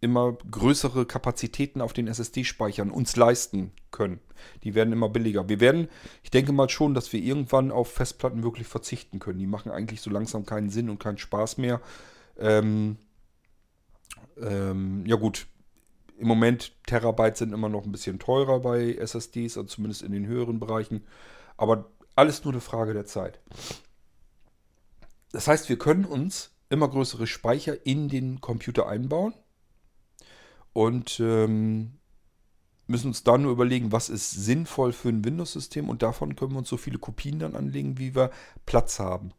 immer 0.05 0.36
größere 0.51 1.07
Kapazitäten 1.07 1.80
auf 1.80 1.95
den 1.95 2.09
SSD-Speichern 2.09 2.90
uns 2.90 3.16
leisten 3.16 3.72
können. 3.90 4.20
Die 4.62 4.74
werden 4.74 4.92
immer 4.92 5.09
billiger. 5.09 5.49
Wir 5.49 5.61
werden, 5.61 5.88
ich 6.22 6.30
denke 6.30 6.53
mal 6.53 6.68
schon, 6.68 6.92
dass 6.92 7.11
wir 7.14 7.22
irgendwann 7.22 7.70
auf 7.70 7.90
Festplatten 7.90 8.42
wirklich 8.42 8.66
verzichten 8.66 9.18
können. 9.18 9.38
Die 9.38 9.47
machen 9.47 9.72
eigentlich 9.72 10.03
so 10.03 10.11
langsam 10.11 10.45
keinen 10.45 10.68
Sinn 10.68 10.90
und 10.90 10.99
keinen 10.99 11.16
Spaß 11.16 11.57
mehr. 11.57 11.80
Ähm, 12.38 12.99
ähm, 14.41 15.05
ja 15.07 15.16
gut, 15.16 15.47
im 16.18 16.28
Moment 16.28 16.72
Terabyte 16.87 17.37
sind 17.37 17.53
immer 17.53 17.68
noch 17.68 17.85
ein 17.85 17.93
bisschen 17.93 18.18
teurer 18.18 18.61
bei 18.61 18.95
SSDs, 18.95 19.57
also 19.57 19.68
zumindest 19.68 20.03
in 20.03 20.12
den 20.12 20.26
höheren 20.26 20.61
Bereichen. 20.61 21.05
Aber 21.57 21.91
alles 22.16 22.45
nur 22.45 22.53
eine 22.53 22.61
Frage 22.61 22.95
der 22.95 23.07
Zeit. 23.07 23.41
Das 25.32 25.49
heißt, 25.49 25.68
wir 25.68 25.78
können 25.78 26.05
uns 26.05 26.53
immer 26.68 26.89
größere 26.89 27.26
Speicher 27.26 27.85
in 27.87 28.09
den 28.09 28.41
Computer 28.41 28.89
einbauen 28.89 29.35
und 30.72 31.18
ähm, 31.20 31.99
müssen 32.87 33.09
uns 33.09 33.24
dann 33.24 33.43
nur 33.43 33.53
überlegen, 33.53 33.93
was 33.93 34.09
ist 34.09 34.30
sinnvoll 34.30 34.93
für 34.93 35.09
ein 35.09 35.24
Windows-System 35.24 35.89
und 35.89 36.03
davon 36.03 36.37
können 36.37 36.53
wir 36.53 36.59
uns 36.59 36.68
so 36.68 36.76
viele 36.76 36.99
Kopien 36.99 37.39
dann 37.39 37.57
anlegen, 37.57 37.99
wie 37.99 38.14
wir 38.14 38.30
Platz 38.66 38.99
haben. 38.99 39.32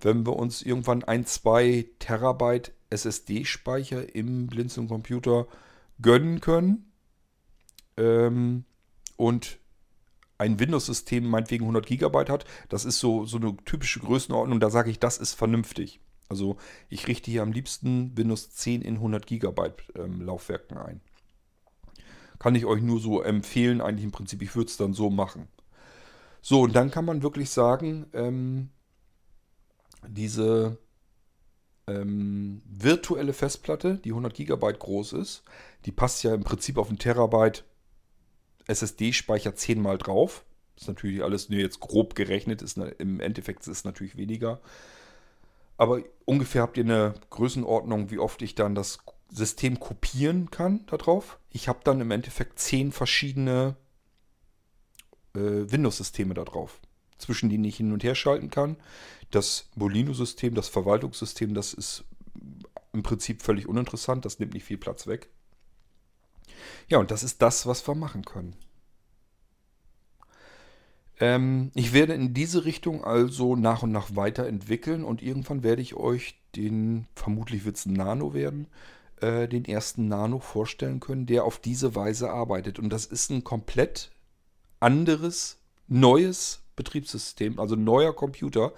Wenn 0.00 0.26
wir 0.26 0.36
uns 0.36 0.62
irgendwann 0.62 1.04
ein, 1.04 1.26
zwei 1.26 1.86
Terabyte 1.98 2.72
SSD-Speicher 2.94 4.14
im 4.14 4.46
Blinzeln-Computer 4.46 5.46
gönnen 6.00 6.40
können 6.40 6.92
ähm, 7.96 8.64
und 9.16 9.58
ein 10.38 10.58
Windows-System 10.58 11.26
meinetwegen 11.26 11.64
100 11.64 11.86
GB 11.86 12.24
hat, 12.28 12.44
das 12.68 12.84
ist 12.84 12.98
so, 12.98 13.24
so 13.24 13.36
eine 13.36 13.56
typische 13.64 14.00
Größenordnung, 14.00 14.60
da 14.60 14.70
sage 14.70 14.90
ich, 14.90 14.98
das 14.98 15.18
ist 15.18 15.34
vernünftig. 15.34 16.00
Also 16.28 16.56
ich 16.88 17.06
richte 17.06 17.30
hier 17.30 17.42
am 17.42 17.52
liebsten 17.52 18.16
Windows 18.16 18.50
10 18.50 18.82
in 18.82 18.94
100 18.96 19.26
GB 19.26 19.70
ähm, 19.96 20.22
Laufwerken 20.22 20.78
ein. 20.78 21.00
Kann 22.38 22.54
ich 22.54 22.64
euch 22.64 22.82
nur 22.82 23.00
so 23.00 23.22
empfehlen, 23.22 23.80
eigentlich 23.80 24.04
im 24.04 24.10
Prinzip, 24.10 24.42
ich 24.42 24.56
würde 24.56 24.68
es 24.68 24.76
dann 24.76 24.94
so 24.94 25.10
machen. 25.10 25.48
So, 26.42 26.62
und 26.62 26.74
dann 26.74 26.90
kann 26.90 27.04
man 27.04 27.22
wirklich 27.22 27.50
sagen, 27.50 28.06
ähm, 28.12 28.70
diese 30.06 30.78
ähm, 31.86 32.62
virtuelle 32.66 33.32
Festplatte, 33.32 33.98
die 33.98 34.10
100 34.10 34.34
GB 34.34 34.72
groß 34.72 35.14
ist, 35.14 35.42
die 35.84 35.92
passt 35.92 36.22
ja 36.22 36.34
im 36.34 36.44
Prinzip 36.44 36.78
auf 36.78 36.88
einen 36.88 36.98
Terabyte 36.98 37.64
SSD-Speicher 38.66 39.54
zehnmal 39.54 39.98
drauf. 39.98 40.44
Ist 40.76 40.88
natürlich 40.88 41.22
alles 41.22 41.50
nur 41.50 41.60
jetzt 41.60 41.80
grob 41.80 42.14
gerechnet, 42.14 42.62
ist 42.62 42.76
ne, 42.76 42.88
im 42.98 43.20
Endeffekt 43.20 43.60
ist 43.62 43.68
es 43.68 43.84
natürlich 43.84 44.16
weniger. 44.16 44.60
Aber 45.76 46.00
ungefähr 46.24 46.62
habt 46.62 46.76
ihr 46.76 46.84
eine 46.84 47.14
Größenordnung, 47.30 48.10
wie 48.10 48.18
oft 48.18 48.42
ich 48.42 48.54
dann 48.54 48.74
das 48.74 48.98
System 49.30 49.80
kopieren 49.80 50.50
kann 50.50 50.86
darauf. 50.86 51.38
Ich 51.50 51.68
habe 51.68 51.80
dann 51.84 52.00
im 52.00 52.10
Endeffekt 52.10 52.58
zehn 52.58 52.92
verschiedene 52.92 53.76
äh, 55.34 55.40
Windows-Systeme 55.40 56.34
darauf, 56.34 56.80
zwischen 57.18 57.50
denen 57.50 57.64
ich 57.64 57.76
hin 57.76 57.92
und 57.92 58.04
her 58.04 58.14
schalten 58.14 58.50
kann. 58.50 58.76
Das 59.30 59.68
Molino-System, 59.74 60.54
das 60.54 60.68
Verwaltungssystem, 60.68 61.54
das 61.54 61.74
ist 61.74 62.04
im 62.92 63.02
Prinzip 63.02 63.42
völlig 63.42 63.66
uninteressant, 63.66 64.24
das 64.24 64.38
nimmt 64.38 64.54
nicht 64.54 64.64
viel 64.64 64.78
Platz 64.78 65.06
weg. 65.06 65.28
Ja, 66.88 66.98
und 66.98 67.10
das 67.10 67.22
ist 67.22 67.42
das, 67.42 67.66
was 67.66 67.86
wir 67.86 67.94
machen 67.94 68.24
können. 68.24 68.54
Ähm, 71.20 71.70
ich 71.74 71.92
werde 71.92 72.14
in 72.14 72.34
diese 72.34 72.64
Richtung 72.64 73.04
also 73.04 73.56
nach 73.56 73.82
und 73.82 73.92
nach 73.92 74.16
weiterentwickeln 74.16 75.04
und 75.04 75.22
irgendwann 75.22 75.62
werde 75.62 75.82
ich 75.82 75.94
euch 75.94 76.40
den, 76.56 77.06
vermutlich 77.14 77.64
wird 77.64 77.76
es 77.76 77.86
ein 77.86 77.92
Nano 77.92 78.34
werden, 78.34 78.66
äh, 79.20 79.48
den 79.48 79.64
ersten 79.64 80.08
Nano 80.08 80.40
vorstellen 80.40 81.00
können, 81.00 81.26
der 81.26 81.44
auf 81.44 81.58
diese 81.58 81.94
Weise 81.94 82.30
arbeitet. 82.30 82.78
Und 82.78 82.90
das 82.90 83.06
ist 83.06 83.30
ein 83.30 83.44
komplett 83.44 84.10
anderes, 84.80 85.58
neues 85.86 86.63
Betriebssystem, 86.76 87.58
also 87.58 87.76
neuer 87.76 88.14
Computer, 88.14 88.72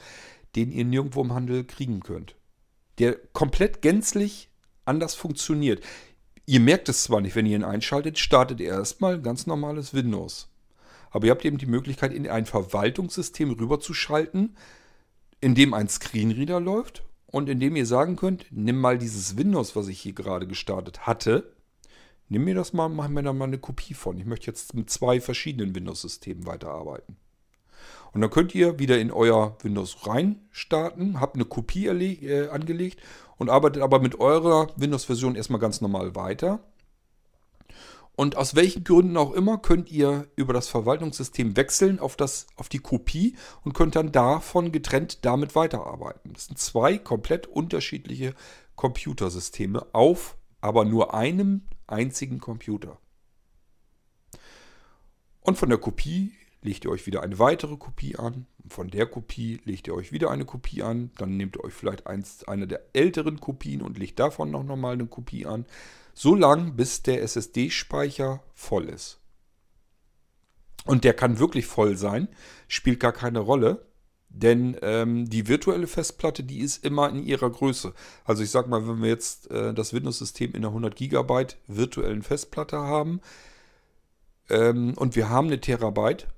den 0.54 0.72
ihr 0.72 0.84
nirgendwo 0.84 1.22
im 1.22 1.32
Handel 1.32 1.64
kriegen 1.64 2.00
könnt. 2.00 2.34
Der 2.98 3.16
komplett 3.32 3.82
gänzlich 3.82 4.48
anders 4.84 5.14
funktioniert. 5.14 5.82
Ihr 6.46 6.60
merkt 6.60 6.88
es 6.88 7.02
zwar 7.02 7.20
nicht, 7.20 7.34
wenn 7.36 7.46
ihr 7.46 7.56
ihn 7.56 7.64
einschaltet, 7.64 8.18
startet 8.18 8.60
er 8.60 8.78
erstmal 8.78 9.20
ganz 9.20 9.46
normales 9.46 9.92
Windows. 9.92 10.48
Aber 11.10 11.26
ihr 11.26 11.32
habt 11.32 11.44
eben 11.44 11.58
die 11.58 11.66
Möglichkeit, 11.66 12.12
in 12.12 12.28
ein 12.28 12.46
Verwaltungssystem 12.46 13.50
rüberzuschalten, 13.52 14.56
in 15.40 15.54
dem 15.54 15.74
ein 15.74 15.88
Screenreader 15.88 16.60
läuft 16.60 17.04
und 17.26 17.48
in 17.48 17.60
dem 17.60 17.76
ihr 17.76 17.86
sagen 17.86 18.16
könnt, 18.16 18.46
nimm 18.50 18.80
mal 18.80 18.98
dieses 18.98 19.36
Windows, 19.36 19.76
was 19.76 19.88
ich 19.88 20.00
hier 20.00 20.12
gerade 20.12 20.46
gestartet 20.46 21.06
hatte, 21.06 21.52
nimm 22.28 22.44
mir 22.44 22.54
das 22.54 22.72
mal, 22.72 22.88
mach 22.88 23.08
mir 23.08 23.22
da 23.22 23.32
mal 23.32 23.46
eine 23.46 23.58
Kopie 23.58 23.94
von. 23.94 24.18
Ich 24.18 24.24
möchte 24.24 24.46
jetzt 24.46 24.74
mit 24.74 24.88
zwei 24.90 25.20
verschiedenen 25.20 25.74
Windows-Systemen 25.74 26.46
weiterarbeiten. 26.46 27.16
Und 28.16 28.22
dann 28.22 28.30
könnt 28.30 28.54
ihr 28.54 28.78
wieder 28.78 28.98
in 28.98 29.10
euer 29.10 29.58
Windows 29.60 30.06
rein 30.06 30.40
starten, 30.50 31.20
habt 31.20 31.34
eine 31.34 31.44
Kopie 31.44 31.84
äh, 31.84 32.48
angelegt 32.48 32.98
und 33.36 33.50
arbeitet 33.50 33.82
aber 33.82 34.00
mit 34.00 34.18
eurer 34.18 34.68
Windows-Version 34.76 35.34
erstmal 35.34 35.60
ganz 35.60 35.82
normal 35.82 36.14
weiter. 36.14 36.60
Und 38.14 38.38
aus 38.38 38.54
welchen 38.54 38.84
Gründen 38.84 39.18
auch 39.18 39.34
immer 39.34 39.58
könnt 39.58 39.92
ihr 39.92 40.28
über 40.34 40.54
das 40.54 40.68
Verwaltungssystem 40.68 41.58
wechseln 41.58 42.00
auf, 42.00 42.16
das, 42.16 42.46
auf 42.56 42.70
die 42.70 42.78
Kopie 42.78 43.36
und 43.64 43.74
könnt 43.74 43.96
dann 43.96 44.12
davon 44.12 44.72
getrennt 44.72 45.26
damit 45.26 45.54
weiterarbeiten. 45.54 46.32
Das 46.32 46.46
sind 46.46 46.58
zwei 46.58 46.96
komplett 46.96 47.46
unterschiedliche 47.46 48.32
Computersysteme 48.76 49.86
auf 49.92 50.38
aber 50.62 50.86
nur 50.86 51.12
einem 51.12 51.66
einzigen 51.86 52.40
Computer. 52.40 52.98
Und 55.42 55.58
von 55.58 55.68
der 55.68 55.78
Kopie 55.78 56.32
legt 56.66 56.84
ihr 56.84 56.90
euch 56.90 57.06
wieder 57.06 57.22
eine 57.22 57.38
weitere 57.38 57.76
Kopie 57.76 58.16
an. 58.16 58.46
Von 58.68 58.88
der 58.88 59.06
Kopie 59.06 59.60
legt 59.64 59.86
ihr 59.86 59.94
euch 59.94 60.12
wieder 60.12 60.30
eine 60.30 60.44
Kopie 60.44 60.82
an. 60.82 61.10
Dann 61.16 61.36
nehmt 61.36 61.56
ihr 61.56 61.64
euch 61.64 61.72
vielleicht 61.72 62.06
eins, 62.06 62.44
eine 62.44 62.66
der 62.66 62.82
älteren 62.92 63.40
Kopien 63.40 63.80
und 63.80 63.96
legt 63.96 64.18
davon 64.18 64.50
noch 64.50 64.64
nochmal 64.64 64.94
eine 64.94 65.06
Kopie 65.06 65.46
an 65.46 65.64
so 66.16 66.34
lang, 66.34 66.76
bis 66.76 67.02
der 67.02 67.22
SSD-Speicher 67.22 68.42
voll 68.54 68.88
ist. 68.88 69.20
Und 70.86 71.04
der 71.04 71.12
kann 71.12 71.38
wirklich 71.38 71.66
voll 71.66 71.96
sein, 71.96 72.28
spielt 72.68 73.00
gar 73.00 73.12
keine 73.12 73.40
Rolle, 73.40 73.84
denn 74.30 74.76
ähm, 74.80 75.28
die 75.28 75.46
virtuelle 75.46 75.86
Festplatte, 75.86 76.42
die 76.42 76.60
ist 76.60 76.84
immer 76.84 77.10
in 77.10 77.22
ihrer 77.22 77.50
Größe. 77.50 77.92
Also 78.24 78.42
ich 78.42 78.50
sag 78.50 78.66
mal, 78.66 78.88
wenn 78.88 79.02
wir 79.02 79.10
jetzt 79.10 79.50
äh, 79.50 79.74
das 79.74 79.92
Windows-System 79.92 80.52
in 80.52 80.58
einer 80.58 80.68
100 80.68 80.96
GB 80.96 81.46
virtuellen 81.66 82.22
Festplatte 82.22 82.78
haben 82.78 83.20
ähm, 84.48 84.94
und 84.96 85.16
wir 85.16 85.28
haben 85.28 85.48
eine 85.48 85.60
Terabyte 85.60 86.28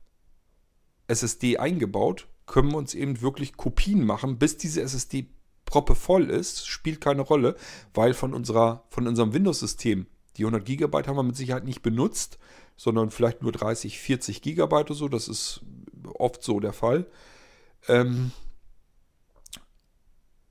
SSD 1.09 1.59
eingebaut, 1.59 2.29
können 2.47 2.71
wir 2.71 2.79
uns 2.79 2.95
eben 2.95 3.21
wirklich 3.21 3.57
Kopien 3.57 4.05
machen, 4.05 4.39
bis 4.39 4.57
diese 4.57 4.83
SSD 4.83 5.27
proppe 5.65 5.95
voll 5.95 6.31
ist, 6.31 6.67
spielt 6.67 7.01
keine 7.01 7.23
Rolle, 7.23 7.57
weil 7.93 8.15
von, 8.15 8.33
unserer, 8.33 8.85
von 8.89 9.07
unserem 9.07 9.35
Windows-System 9.35 10.07
die 10.39 10.45
100 10.45 10.65
GB 10.65 10.87
haben 11.07 11.17
wir 11.17 11.23
mit 11.25 11.37
Sicherheit 11.37 11.65
nicht 11.65 11.83
benutzt, 11.83 12.39
sondern 12.77 13.11
vielleicht 13.11 13.43
nur 13.43 13.51
30, 13.51 13.99
40 13.99 14.41
GB 14.41 14.77
oder 14.77 14.95
so. 14.95 15.09
Das 15.09 15.27
ist 15.27 15.61
oft 16.15 16.43
so 16.43 16.61
der 16.61 16.73
Fall. 16.73 17.07
Ähm 17.89 18.31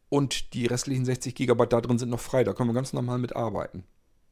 und 0.09 0.53
die 0.53 0.65
restlichen 0.65 1.05
60 1.05 1.35
GB 1.35 1.65
da 1.67 1.81
drin 1.81 1.97
sind 1.97 2.09
noch 2.09 2.19
frei. 2.19 2.43
Da 2.43 2.53
können 2.53 2.69
wir 2.69 2.73
ganz 2.73 2.91
normal 2.91 3.17
mit 3.17 3.35
arbeiten. 3.35 3.85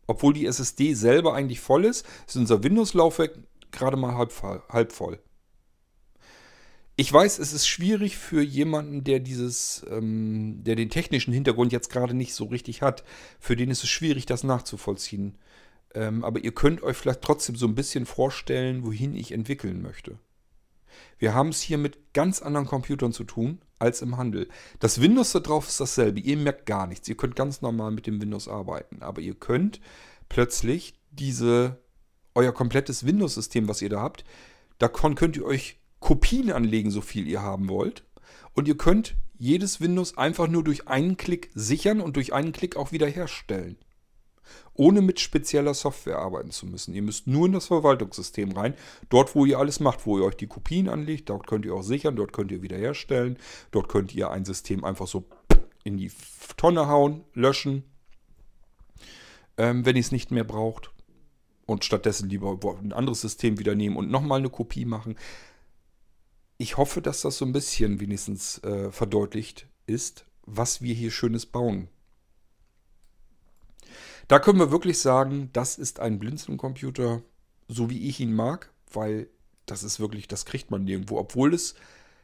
Obwohl 0.08 0.34
die 0.34 0.46
SSD 0.46 0.94
selber 0.94 1.34
eigentlich 1.34 1.62
voll 1.62 1.86
ist, 1.86 2.06
ist 2.28 2.36
unser 2.36 2.64
Windows-Laufwerk 2.64 3.40
gerade 3.72 3.98
mal 3.98 4.16
halb, 4.16 4.34
halb 4.70 4.92
voll. 4.92 5.20
Ich 6.98 7.12
weiß, 7.12 7.40
es 7.40 7.52
ist 7.52 7.68
schwierig 7.68 8.16
für 8.16 8.42
jemanden, 8.42 9.04
der 9.04 9.20
dieses, 9.20 9.86
ähm, 9.90 10.64
der 10.64 10.76
den 10.76 10.90
technischen 10.90 11.34
Hintergrund 11.34 11.74
jetzt 11.74 11.90
gerade 11.90 12.14
nicht 12.14 12.34
so 12.34 12.46
richtig 12.46 12.82
hat. 12.82 13.04
Für 13.40 13.58
den 13.58 13.70
ist 13.70 13.84
es 13.84 13.90
schwierig, 13.90 14.26
das 14.26 14.46
nachzuvollziehen. 14.46 15.38
Ähm, 15.94 16.24
aber 16.24 16.40
ihr 16.40 16.54
könnt 16.54 16.84
euch 16.84 16.96
vielleicht 16.96 17.22
trotzdem 17.22 17.58
so 17.58 17.68
ein 17.68 17.76
bisschen 17.76 18.06
vorstellen, 18.06 18.86
wohin 18.86 19.16
ich 19.16 19.34
entwickeln 19.34 19.82
möchte. 19.82 20.20
Wir 21.18 21.34
haben 21.34 21.50
es 21.50 21.62
hier 21.62 21.78
mit 21.78 22.14
ganz 22.14 22.42
anderen 22.42 22.66
Computern 22.66 23.12
zu 23.12 23.26
tun 23.26 23.60
als 23.78 24.02
im 24.02 24.16
Handel. 24.16 24.48
Das 24.80 25.02
Windows 25.02 25.34
da 25.34 25.40
drauf 25.40 25.68
ist 25.68 25.82
dasselbe. 25.82 26.22
Ihr 26.22 26.38
merkt 26.38 26.66
gar 26.66 26.88
nichts. 26.88 27.10
Ihr 27.10 27.18
könnt 27.18 27.36
ganz 27.36 27.62
normal 27.62 27.92
mit 27.92 28.08
dem 28.08 28.22
Windows 28.22 28.48
arbeiten. 28.48 29.02
Aber 29.02 29.20
ihr 29.20 29.36
könnt 29.36 29.82
plötzlich 30.30 30.94
diese, 31.12 31.82
euer 32.36 32.54
komplettes 32.54 33.06
Windows-System, 33.06 33.68
was 33.68 33.82
ihr 33.82 33.90
da 33.90 34.00
habt, 34.00 34.24
davon 34.78 35.16
könnt 35.16 35.36
ihr 35.36 35.46
euch 35.46 35.78
Kopien 36.06 36.52
anlegen, 36.52 36.92
so 36.92 37.02
viel 37.02 37.28
ihr 37.28 37.42
haben 37.42 37.68
wollt. 37.68 38.04
Und 38.54 38.68
ihr 38.68 38.78
könnt 38.78 39.16
jedes 39.40 39.82
Windows 39.82 40.20
einfach 40.20 40.48
nur 40.48 40.64
durch 40.64 40.88
einen 40.88 41.18
Klick 41.18 41.50
sichern 41.56 42.00
und 42.00 42.16
durch 42.16 42.32
einen 42.32 42.52
Klick 42.52 42.76
auch 42.76 42.92
wieder 42.92 43.08
herstellen. 43.08 43.76
Ohne 44.76 45.02
mit 45.02 45.20
spezieller 45.20 45.74
Software 45.74 46.20
arbeiten 46.20 46.52
zu 46.52 46.68
müssen. 46.68 46.94
Ihr 46.94 47.02
müsst 47.02 47.26
nur 47.26 47.48
in 47.48 47.54
das 47.54 47.66
Verwaltungssystem 47.66 48.52
rein. 48.52 48.76
Dort, 49.10 49.34
wo 49.34 49.46
ihr 49.46 49.58
alles 49.58 49.80
macht, 49.80 50.06
wo 50.06 50.20
ihr 50.20 50.26
euch 50.26 50.38
die 50.38 50.46
Kopien 50.46 50.90
anlegt, 50.90 51.32
dort 51.32 51.48
könnt 51.48 51.66
ihr 51.66 51.74
auch 51.74 51.82
sichern, 51.82 52.16
dort 52.16 52.34
könnt 52.34 52.52
ihr 52.52 52.62
wiederherstellen. 52.62 53.40
Dort 53.72 53.90
könnt 53.90 54.14
ihr 54.14 54.30
ein 54.30 54.46
System 54.46 54.84
einfach 54.84 55.08
so 55.08 55.26
in 55.84 55.98
die 55.98 56.12
Tonne 56.56 56.88
hauen, 56.88 57.24
löschen, 57.34 57.84
ähm, 59.58 59.88
wenn 59.88 59.96
ihr 59.96 60.02
es 60.02 60.12
nicht 60.12 60.30
mehr 60.30 60.44
braucht. 60.44 60.92
Und 61.66 61.84
stattdessen 61.84 62.30
lieber 62.30 62.60
ein 62.80 62.94
anderes 62.94 63.22
System 63.22 63.58
wieder 63.58 63.74
nehmen 63.74 63.98
und 63.98 64.12
nochmal 64.12 64.38
eine 64.38 64.52
Kopie 64.52 64.86
machen. 64.86 65.16
Ich 66.58 66.78
hoffe, 66.78 67.02
dass 67.02 67.22
das 67.22 67.38
so 67.38 67.46
ein 67.46 67.54
bisschen 67.54 68.00
wenigstens 68.00 68.64
äh, 68.64 68.92
verdeutlicht 68.92 69.68
ist, 69.88 70.26
was 70.46 70.82
wir 70.82 70.94
hier 70.94 71.12
Schönes 71.12 71.46
bauen 71.46 71.90
da 74.28 74.40
können 74.40 74.60
wir 74.60 74.72
wirklich 74.72 75.00
sagen, 75.00 75.50
das 75.54 75.78
ist 75.78 76.00
ein 76.00 76.20
Blinzeln-Computer, 76.20 77.22
so 77.68 77.90
wie 77.90 78.10
ich 78.10 78.20
ihn 78.20 78.34
mag, 78.34 78.72
weil 78.92 79.30
das 79.66 79.84
ist 79.84 80.00
wirklich, 80.00 80.28
das 80.28 80.46
kriegt 80.46 80.72
man 80.72 80.84
nirgendwo, 80.84 81.18
obwohl 81.18 81.54
es 81.54 81.76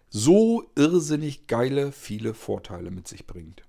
so 0.09 0.69
irrsinnig 0.75 1.47
geile, 1.47 1.91
viele 1.91 2.33
Vorteile 2.33 2.91
mit 2.91 3.07
sich 3.07 3.27
bringt. 3.27 3.63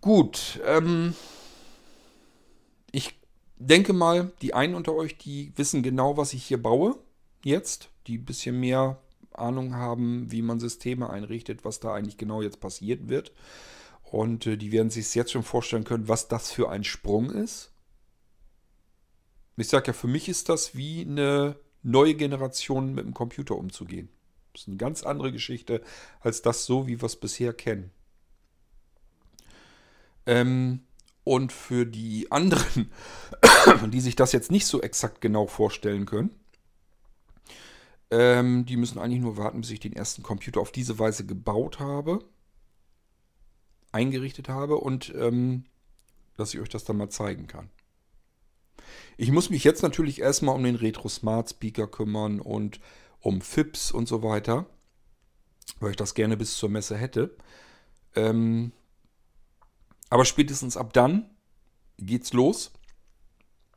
Gut, 0.00 0.60
ähm, 0.64 1.14
ich 2.90 3.17
denke 3.58 3.92
mal, 3.92 4.32
die 4.42 4.54
einen 4.54 4.74
unter 4.74 4.94
euch, 4.94 5.18
die 5.18 5.52
wissen 5.56 5.82
genau, 5.82 6.16
was 6.16 6.32
ich 6.32 6.44
hier 6.44 6.62
baue 6.62 6.98
jetzt, 7.44 7.90
die 8.06 8.18
ein 8.18 8.24
bisschen 8.24 8.58
mehr 8.58 9.00
Ahnung 9.32 9.74
haben, 9.74 10.30
wie 10.30 10.42
man 10.42 10.60
Systeme 10.60 11.10
einrichtet, 11.10 11.64
was 11.64 11.80
da 11.80 11.94
eigentlich 11.94 12.16
genau 12.16 12.42
jetzt 12.42 12.60
passiert 12.60 13.08
wird. 13.08 13.32
Und 14.02 14.46
äh, 14.46 14.56
die 14.56 14.72
werden 14.72 14.90
sich 14.90 15.14
jetzt 15.14 15.32
schon 15.32 15.42
vorstellen 15.42 15.84
können, 15.84 16.08
was 16.08 16.28
das 16.28 16.50
für 16.50 16.70
ein 16.70 16.84
Sprung 16.84 17.30
ist. 17.30 17.72
Ich 19.56 19.68
sage 19.68 19.88
ja, 19.88 19.92
für 19.92 20.06
mich 20.06 20.28
ist 20.28 20.48
das 20.48 20.76
wie 20.76 21.02
eine 21.02 21.56
neue 21.82 22.14
Generation 22.14 22.94
mit 22.94 23.04
dem 23.04 23.14
Computer 23.14 23.56
umzugehen. 23.56 24.08
Das 24.52 24.62
ist 24.62 24.68
eine 24.68 24.76
ganz 24.76 25.02
andere 25.02 25.32
Geschichte 25.32 25.82
als 26.20 26.42
das 26.42 26.64
so, 26.64 26.86
wie 26.86 27.00
wir 27.00 27.06
es 27.06 27.16
bisher 27.16 27.52
kennen. 27.52 27.90
Ähm, 30.26 30.80
und 31.28 31.52
für 31.52 31.84
die 31.84 32.32
anderen, 32.32 32.90
die 33.92 34.00
sich 34.00 34.16
das 34.16 34.32
jetzt 34.32 34.50
nicht 34.50 34.66
so 34.66 34.80
exakt 34.80 35.20
genau 35.20 35.46
vorstellen 35.46 36.06
können, 36.06 36.30
ähm, 38.10 38.64
die 38.64 38.78
müssen 38.78 38.98
eigentlich 38.98 39.20
nur 39.20 39.36
warten, 39.36 39.60
bis 39.60 39.70
ich 39.70 39.80
den 39.80 39.92
ersten 39.92 40.22
Computer 40.22 40.60
auf 40.60 40.72
diese 40.72 40.98
Weise 40.98 41.26
gebaut 41.26 41.80
habe, 41.80 42.24
eingerichtet 43.92 44.48
habe 44.48 44.78
und 44.78 45.14
ähm, 45.14 45.64
dass 46.38 46.54
ich 46.54 46.60
euch 46.60 46.70
das 46.70 46.84
dann 46.84 46.96
mal 46.96 47.10
zeigen 47.10 47.46
kann. 47.46 47.68
Ich 49.18 49.30
muss 49.30 49.50
mich 49.50 49.64
jetzt 49.64 49.82
natürlich 49.82 50.22
erstmal 50.22 50.54
um 50.54 50.64
den 50.64 50.76
Retro 50.76 51.10
Smart 51.10 51.50
Speaker 51.50 51.88
kümmern 51.88 52.40
und 52.40 52.80
um 53.20 53.42
FIPS 53.42 53.92
und 53.92 54.08
so 54.08 54.22
weiter, 54.22 54.64
weil 55.80 55.90
ich 55.90 55.96
das 55.96 56.14
gerne 56.14 56.38
bis 56.38 56.56
zur 56.56 56.70
Messe 56.70 56.96
hätte. 56.96 57.36
Ähm, 58.16 58.72
aber 60.10 60.24
spätestens 60.24 60.76
ab 60.76 60.92
dann 60.92 61.28
geht's 61.98 62.32
los, 62.32 62.72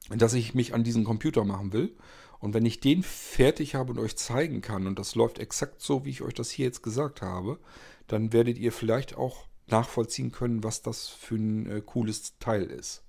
dass 0.09 0.33
ich 0.33 0.53
mich 0.53 0.73
an 0.73 0.83
diesen 0.83 1.03
Computer 1.03 1.43
machen 1.43 1.73
will. 1.73 1.95
Und 2.39 2.53
wenn 2.53 2.65
ich 2.65 2.79
den 2.79 3.03
fertig 3.03 3.75
habe 3.75 3.91
und 3.91 3.99
euch 3.99 4.17
zeigen 4.17 4.61
kann, 4.61 4.87
und 4.87 4.97
das 4.97 5.15
läuft 5.15 5.37
exakt 5.37 5.81
so, 5.81 6.05
wie 6.05 6.09
ich 6.09 6.21
euch 6.21 6.33
das 6.33 6.49
hier 6.49 6.65
jetzt 6.65 6.81
gesagt 6.81 7.21
habe, 7.21 7.59
dann 8.07 8.33
werdet 8.33 8.57
ihr 8.57 8.71
vielleicht 8.71 9.15
auch 9.15 9.45
nachvollziehen 9.67 10.31
können, 10.31 10.63
was 10.63 10.81
das 10.81 11.07
für 11.07 11.35
ein 11.35 11.69
äh, 11.69 11.81
cooles 11.81 12.37
Teil 12.39 12.63
ist. 12.63 13.03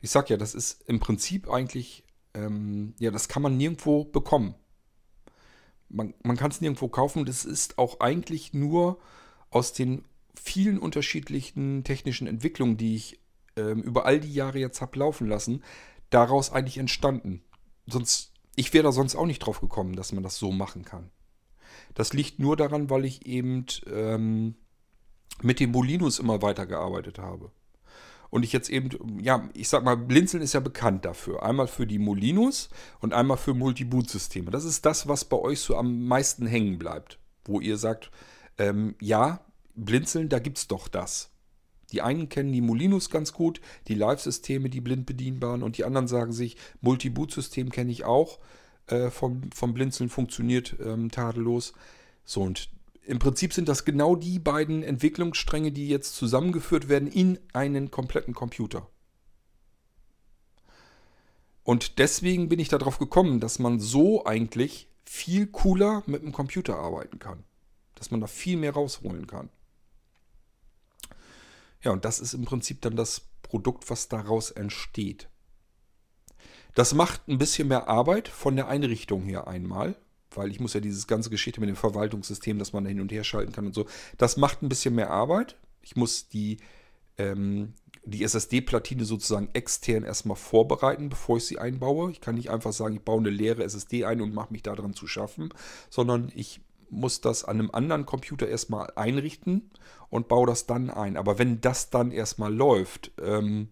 Ich 0.00 0.10
sag 0.10 0.28
ja, 0.30 0.36
das 0.36 0.54
ist 0.54 0.82
im 0.88 1.00
Prinzip 1.00 1.48
eigentlich, 1.48 2.04
ähm, 2.34 2.94
ja, 2.98 3.10
das 3.10 3.28
kann 3.28 3.42
man 3.42 3.56
nirgendwo 3.56 4.04
bekommen. 4.04 4.54
Man, 5.88 6.14
man 6.22 6.36
kann 6.36 6.50
es 6.50 6.60
nirgendwo 6.60 6.88
kaufen. 6.88 7.24
Das 7.24 7.44
ist 7.44 7.78
auch 7.78 8.00
eigentlich 8.00 8.52
nur 8.52 9.00
aus 9.50 9.72
den 9.72 10.04
vielen 10.42 10.78
unterschiedlichen 10.78 11.84
technischen 11.84 12.26
Entwicklungen, 12.26 12.76
die 12.76 12.96
ich 12.96 13.20
ähm, 13.56 13.82
über 13.82 14.06
all 14.06 14.20
die 14.20 14.32
Jahre 14.32 14.58
jetzt 14.58 14.80
habe 14.80 14.98
laufen 14.98 15.26
lassen, 15.26 15.62
daraus 16.10 16.52
eigentlich 16.52 16.78
entstanden. 16.78 17.42
Sonst, 17.86 18.32
ich 18.54 18.72
wäre 18.72 18.84
da 18.84 18.92
sonst 18.92 19.16
auch 19.16 19.26
nicht 19.26 19.40
drauf 19.40 19.60
gekommen, 19.60 19.96
dass 19.96 20.12
man 20.12 20.22
das 20.22 20.36
so 20.36 20.52
machen 20.52 20.84
kann. 20.84 21.10
Das 21.94 22.12
liegt 22.12 22.38
nur 22.38 22.56
daran, 22.56 22.90
weil 22.90 23.04
ich 23.04 23.26
eben 23.26 23.66
ähm, 23.90 24.54
mit 25.42 25.60
dem 25.60 25.70
Molinos 25.72 26.18
immer 26.18 26.42
weitergearbeitet 26.42 27.18
habe. 27.18 27.50
Und 28.28 28.42
ich 28.42 28.52
jetzt 28.52 28.68
eben, 28.68 29.20
ja, 29.20 29.48
ich 29.54 29.68
sag 29.68 29.84
mal, 29.84 29.96
Blinzeln 29.96 30.42
ist 30.42 30.52
ja 30.52 30.60
bekannt 30.60 31.04
dafür. 31.04 31.42
Einmal 31.42 31.68
für 31.68 31.86
die 31.86 31.98
Molinos 31.98 32.68
und 33.00 33.14
einmal 33.14 33.36
für 33.36 33.54
Multiboot-Systeme. 33.54 34.50
Das 34.50 34.64
ist 34.64 34.84
das, 34.84 35.06
was 35.06 35.24
bei 35.24 35.36
euch 35.36 35.60
so 35.60 35.76
am 35.76 36.06
meisten 36.06 36.46
hängen 36.46 36.78
bleibt. 36.78 37.18
Wo 37.44 37.60
ihr 37.60 37.78
sagt, 37.78 38.10
ähm, 38.58 38.96
ja, 39.00 39.40
Blinzeln, 39.76 40.28
da 40.28 40.38
gibt's 40.38 40.66
doch 40.68 40.88
das. 40.88 41.30
Die 41.92 42.02
einen 42.02 42.28
kennen 42.28 42.52
die 42.52 42.60
Molinos 42.60 43.10
ganz 43.10 43.32
gut, 43.32 43.60
die 43.86 43.94
Live-Systeme, 43.94 44.68
die 44.68 44.80
blind 44.80 45.06
bedienbaren, 45.06 45.62
und 45.62 45.78
die 45.78 45.84
anderen 45.84 46.08
sagen 46.08 46.32
sich, 46.32 46.56
Multi-Boot-System 46.80 47.70
kenne 47.70 47.92
ich 47.92 48.04
auch, 48.04 48.40
äh, 48.88 49.10
vom, 49.10 49.50
vom 49.52 49.74
Blinzeln 49.74 50.10
funktioniert 50.10 50.76
ähm, 50.84 51.10
tadellos. 51.10 51.74
So, 52.24 52.42
und 52.42 52.70
im 53.04 53.20
Prinzip 53.20 53.52
sind 53.52 53.68
das 53.68 53.84
genau 53.84 54.16
die 54.16 54.40
beiden 54.40 54.82
Entwicklungsstränge, 54.82 55.70
die 55.70 55.88
jetzt 55.88 56.16
zusammengeführt 56.16 56.88
werden 56.88 57.08
in 57.08 57.38
einen 57.52 57.92
kompletten 57.92 58.34
Computer. 58.34 58.88
Und 61.62 61.98
deswegen 61.98 62.48
bin 62.48 62.58
ich 62.58 62.68
darauf 62.68 62.98
gekommen, 62.98 63.40
dass 63.40 63.58
man 63.58 63.78
so 63.78 64.24
eigentlich 64.24 64.88
viel 65.04 65.46
cooler 65.46 66.02
mit 66.06 66.22
dem 66.22 66.32
Computer 66.32 66.76
arbeiten 66.76 67.18
kann. 67.18 67.44
Dass 67.94 68.10
man 68.10 68.20
da 68.20 68.26
viel 68.26 68.56
mehr 68.56 68.72
rausholen 68.72 69.26
kann. 69.26 69.50
Ja, 71.86 71.92
und 71.92 72.04
das 72.04 72.18
ist 72.18 72.34
im 72.34 72.44
Prinzip 72.44 72.80
dann 72.80 72.96
das 72.96 73.28
Produkt, 73.42 73.88
was 73.90 74.08
daraus 74.08 74.50
entsteht. 74.50 75.28
Das 76.74 76.94
macht 76.94 77.28
ein 77.28 77.38
bisschen 77.38 77.68
mehr 77.68 77.86
Arbeit 77.86 78.26
von 78.26 78.56
der 78.56 78.66
Einrichtung 78.66 79.22
her 79.22 79.46
einmal, 79.46 79.94
weil 80.32 80.50
ich 80.50 80.58
muss 80.58 80.74
ja 80.74 80.80
dieses 80.80 81.06
ganze 81.06 81.30
Geschichte 81.30 81.60
mit 81.60 81.68
dem 81.68 81.76
Verwaltungssystem, 81.76 82.58
dass 82.58 82.72
man 82.72 82.82
da 82.82 82.88
hin 82.88 83.00
und 83.00 83.12
her 83.12 83.22
schalten 83.22 83.52
kann 83.52 83.66
und 83.66 83.72
so, 83.72 83.86
das 84.18 84.36
macht 84.36 84.62
ein 84.62 84.68
bisschen 84.68 84.96
mehr 84.96 85.10
Arbeit. 85.10 85.54
Ich 85.80 85.94
muss 85.94 86.28
die, 86.28 86.56
ähm, 87.18 87.74
die 88.04 88.24
SSD-Platine 88.24 89.04
sozusagen 89.04 89.50
extern 89.52 90.02
erstmal 90.02 90.36
vorbereiten, 90.36 91.08
bevor 91.08 91.36
ich 91.36 91.44
sie 91.44 91.60
einbaue. 91.60 92.10
Ich 92.10 92.20
kann 92.20 92.34
nicht 92.34 92.50
einfach 92.50 92.72
sagen, 92.72 92.96
ich 92.96 93.02
baue 93.02 93.20
eine 93.20 93.30
leere 93.30 93.62
SSD 93.62 94.04
ein 94.04 94.20
und 94.20 94.34
mache 94.34 94.52
mich 94.52 94.64
daran 94.64 94.94
zu 94.94 95.06
schaffen, 95.06 95.54
sondern 95.88 96.32
ich 96.34 96.62
muss 96.90 97.20
das 97.20 97.44
an 97.44 97.58
einem 97.58 97.70
anderen 97.70 98.06
Computer 98.06 98.48
erstmal 98.48 98.90
einrichten 98.96 99.70
und 100.08 100.28
baue 100.28 100.46
das 100.46 100.66
dann 100.66 100.90
ein. 100.90 101.16
Aber 101.16 101.38
wenn 101.38 101.60
das 101.60 101.90
dann 101.90 102.12
erstmal 102.12 102.54
läuft, 102.54 103.12
ähm, 103.22 103.68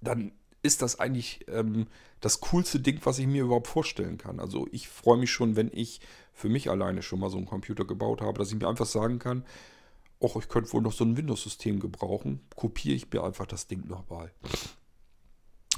dann 0.00 0.32
ist 0.62 0.82
das 0.82 0.98
eigentlich 0.98 1.46
ähm, 1.48 1.86
das 2.20 2.40
coolste 2.40 2.80
Ding, 2.80 3.00
was 3.04 3.18
ich 3.18 3.26
mir 3.26 3.44
überhaupt 3.44 3.68
vorstellen 3.68 4.18
kann. 4.18 4.40
Also 4.40 4.66
ich 4.72 4.88
freue 4.88 5.18
mich 5.18 5.30
schon, 5.30 5.56
wenn 5.56 5.70
ich 5.72 6.00
für 6.32 6.48
mich 6.48 6.70
alleine 6.70 7.02
schon 7.02 7.20
mal 7.20 7.30
so 7.30 7.36
einen 7.36 7.46
Computer 7.46 7.84
gebaut 7.84 8.20
habe, 8.20 8.38
dass 8.38 8.50
ich 8.50 8.58
mir 8.58 8.68
einfach 8.68 8.86
sagen 8.86 9.18
kann, 9.18 9.44
ach, 10.22 10.36
ich 10.36 10.48
könnte 10.48 10.72
wohl 10.72 10.82
noch 10.82 10.92
so 10.92 11.04
ein 11.04 11.16
Windows-System 11.16 11.80
gebrauchen, 11.80 12.40
kopiere 12.54 12.94
ich 12.94 13.10
mir 13.12 13.22
einfach 13.22 13.46
das 13.46 13.66
Ding 13.66 13.86
nochmal. 13.86 14.32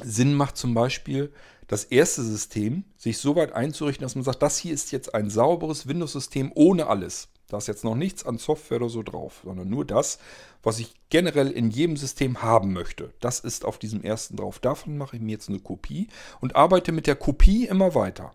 Sinn 0.02 0.34
macht 0.34 0.56
zum 0.56 0.74
Beispiel, 0.74 1.32
das 1.66 1.84
erste 1.84 2.22
System 2.22 2.84
sich 2.96 3.18
so 3.18 3.36
weit 3.36 3.52
einzurichten, 3.52 4.02
dass 4.02 4.14
man 4.14 4.24
sagt, 4.24 4.42
das 4.42 4.58
hier 4.58 4.72
ist 4.72 4.90
jetzt 4.90 5.14
ein 5.14 5.28
sauberes 5.28 5.86
Windows-System 5.86 6.50
ohne 6.54 6.86
alles. 6.86 7.28
Da 7.48 7.58
ist 7.58 7.68
jetzt 7.68 7.84
noch 7.84 7.94
nichts 7.94 8.26
an 8.26 8.38
Software 8.38 8.78
oder 8.78 8.90
so 8.90 9.02
drauf, 9.02 9.40
sondern 9.44 9.68
nur 9.68 9.86
das, 9.86 10.18
was 10.62 10.78
ich 10.80 10.94
generell 11.08 11.50
in 11.50 11.70
jedem 11.70 11.96
System 11.96 12.42
haben 12.42 12.72
möchte. 12.72 13.12
Das 13.20 13.40
ist 13.40 13.64
auf 13.64 13.78
diesem 13.78 14.02
ersten 14.02 14.36
drauf. 14.36 14.58
Davon 14.58 14.98
mache 14.98 15.16
ich 15.16 15.22
mir 15.22 15.32
jetzt 15.32 15.48
eine 15.48 15.60
Kopie 15.60 16.08
und 16.40 16.56
arbeite 16.56 16.92
mit 16.92 17.06
der 17.06 17.16
Kopie 17.16 17.66
immer 17.66 17.94
weiter. 17.94 18.32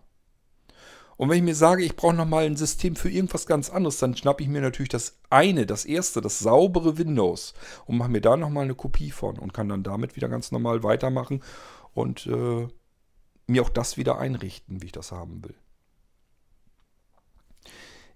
Und 1.16 1.28
wenn 1.28 1.38
ich 1.38 1.42
mir 1.42 1.54
sage, 1.54 1.84
ich 1.84 1.96
brauche 1.96 2.14
nochmal 2.14 2.46
ein 2.46 2.56
System 2.56 2.96
für 2.96 3.10
irgendwas 3.10 3.46
ganz 3.46 3.70
anderes, 3.70 3.98
dann 3.98 4.16
schnappe 4.16 4.42
ich 4.42 4.48
mir 4.48 4.60
natürlich 4.60 4.88
das 4.88 5.18
eine, 5.30 5.66
das 5.66 5.84
erste, 5.84 6.20
das 6.20 6.38
saubere 6.38 6.98
Windows 6.98 7.54
und 7.86 7.98
mache 7.98 8.10
mir 8.10 8.20
da 8.20 8.36
nochmal 8.36 8.64
eine 8.64 8.74
Kopie 8.74 9.10
von 9.10 9.38
und 9.38 9.52
kann 9.52 9.68
dann 9.68 9.82
damit 9.82 10.16
wieder 10.16 10.28
ganz 10.28 10.50
normal 10.50 10.82
weitermachen 10.82 11.42
und 11.92 12.26
äh, 12.26 12.66
mir 13.46 13.62
auch 13.62 13.68
das 13.68 13.96
wieder 13.96 14.18
einrichten, 14.18 14.82
wie 14.82 14.86
ich 14.86 14.92
das 14.92 15.12
haben 15.12 15.44
will. 15.44 15.54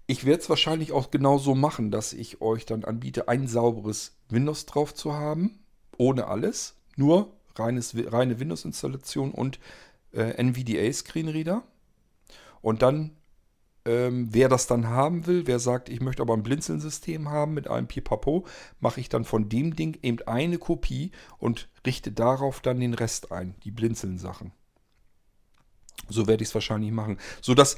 Ich 0.07 0.25
werde 0.25 0.41
es 0.41 0.49
wahrscheinlich 0.49 0.91
auch 0.91 1.11
genau 1.11 1.37
so 1.37 1.53
machen, 1.53 1.91
dass 1.91 2.13
ich 2.13 2.41
euch 2.41 2.65
dann 2.65 2.83
anbiete, 2.83 3.27
ein 3.27 3.47
sauberes 3.47 4.17
Windows 4.27 4.65
drauf 4.65 4.93
zu 4.95 5.13
haben, 5.13 5.59
ohne 5.97 6.27
alles, 6.27 6.75
nur 6.95 7.37
reines, 7.55 7.93
reine 7.95 8.39
Windows-Installation 8.39 9.31
und 9.31 9.59
äh, 10.11 10.31
NVDA-Screenreader. 10.41 11.63
Und 12.61 12.81
dann 12.81 13.15
Ähm, 13.85 14.27
wer 14.31 14.49
das 14.49 14.67
dann 14.67 14.87
haben 14.87 15.25
will, 15.25 15.47
wer 15.47 15.57
sagt, 15.57 15.87
ich 15.89 16.01
möchte 16.01 16.21
aber 16.21 16.33
ein 16.33 16.43
Blinzeln-System 16.43 17.29
haben 17.29 17.53
mit 17.53 17.69
einem 17.69 17.87
Pipapo, 17.87 18.45
mache 18.81 18.99
ich 18.99 19.07
dann 19.07 19.23
von 19.23 19.47
dem 19.47 19.73
Ding 19.75 19.97
eben 20.03 20.19
eine 20.27 20.57
Kopie 20.57 21.11
und 21.39 21.69
richte 21.87 22.11
darauf 22.11 22.59
dann 22.59 22.81
den 22.81 22.93
Rest 22.93 23.31
ein, 23.31 23.55
die 23.63 23.71
Blinzeln-Sachen. 23.71 24.51
So 26.09 26.27
werde 26.27 26.43
ich 26.43 26.49
es 26.49 26.53
wahrscheinlich 26.55 26.91
machen. 26.91 27.17
Sodass 27.41 27.77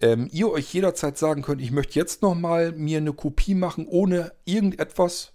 ähm, 0.00 0.28
ihr 0.30 0.48
euch 0.50 0.72
jederzeit 0.72 1.18
sagen 1.18 1.42
könnt, 1.42 1.60
ich 1.60 1.72
möchte 1.72 1.98
jetzt 1.98 2.22
nochmal 2.22 2.72
mir 2.72 2.98
eine 2.98 3.12
Kopie 3.12 3.56
machen 3.56 3.86
ohne 3.88 4.32
irgendetwas 4.44 5.32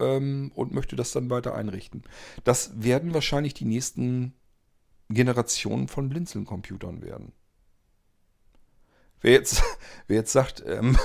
ähm, 0.00 0.50
und 0.54 0.72
möchte 0.72 0.96
das 0.96 1.12
dann 1.12 1.28
weiter 1.28 1.54
einrichten. 1.54 2.02
Das 2.42 2.72
werden 2.82 3.12
wahrscheinlich 3.12 3.52
die 3.52 3.66
nächsten 3.66 4.32
Generationen 5.08 5.88
von 5.88 6.08
Blinzeln-Computern 6.08 7.02
werden. 7.02 7.32
Wer 9.22 9.32
jetzt, 9.32 9.62
wer 10.08 10.18
jetzt 10.18 10.32
sagt, 10.32 10.62
ähm, 10.66 10.98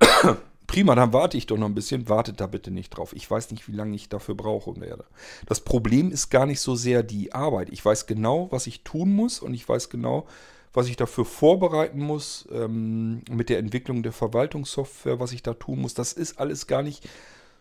prima, 0.66 0.94
dann 0.94 1.12
warte 1.12 1.36
ich 1.36 1.46
doch 1.46 1.58
noch 1.58 1.66
ein 1.66 1.74
bisschen, 1.74 2.08
wartet 2.08 2.40
da 2.40 2.46
bitte 2.46 2.70
nicht 2.70 2.90
drauf. 2.90 3.12
Ich 3.14 3.30
weiß 3.30 3.50
nicht, 3.50 3.68
wie 3.68 3.72
lange 3.72 3.94
ich 3.94 4.08
dafür 4.08 4.34
brauchen 4.34 4.80
werde. 4.80 5.04
Das 5.46 5.60
Problem 5.60 6.10
ist 6.10 6.30
gar 6.30 6.46
nicht 6.46 6.60
so 6.60 6.74
sehr 6.74 7.02
die 7.02 7.32
Arbeit. 7.32 7.68
Ich 7.70 7.84
weiß 7.84 8.06
genau, 8.06 8.48
was 8.50 8.66
ich 8.66 8.84
tun 8.84 9.10
muss 9.14 9.40
und 9.40 9.54
ich 9.54 9.68
weiß 9.68 9.90
genau, 9.90 10.26
was 10.72 10.88
ich 10.88 10.96
dafür 10.96 11.24
vorbereiten 11.24 12.00
muss 12.00 12.46
ähm, 12.52 13.22
mit 13.30 13.48
der 13.48 13.58
Entwicklung 13.58 14.02
der 14.02 14.12
Verwaltungssoftware, 14.12 15.18
was 15.18 15.32
ich 15.32 15.42
da 15.42 15.54
tun 15.54 15.80
muss. 15.80 15.94
Das 15.94 16.12
ist 16.12 16.38
alles 16.38 16.66
gar 16.66 16.82
nicht 16.82 17.08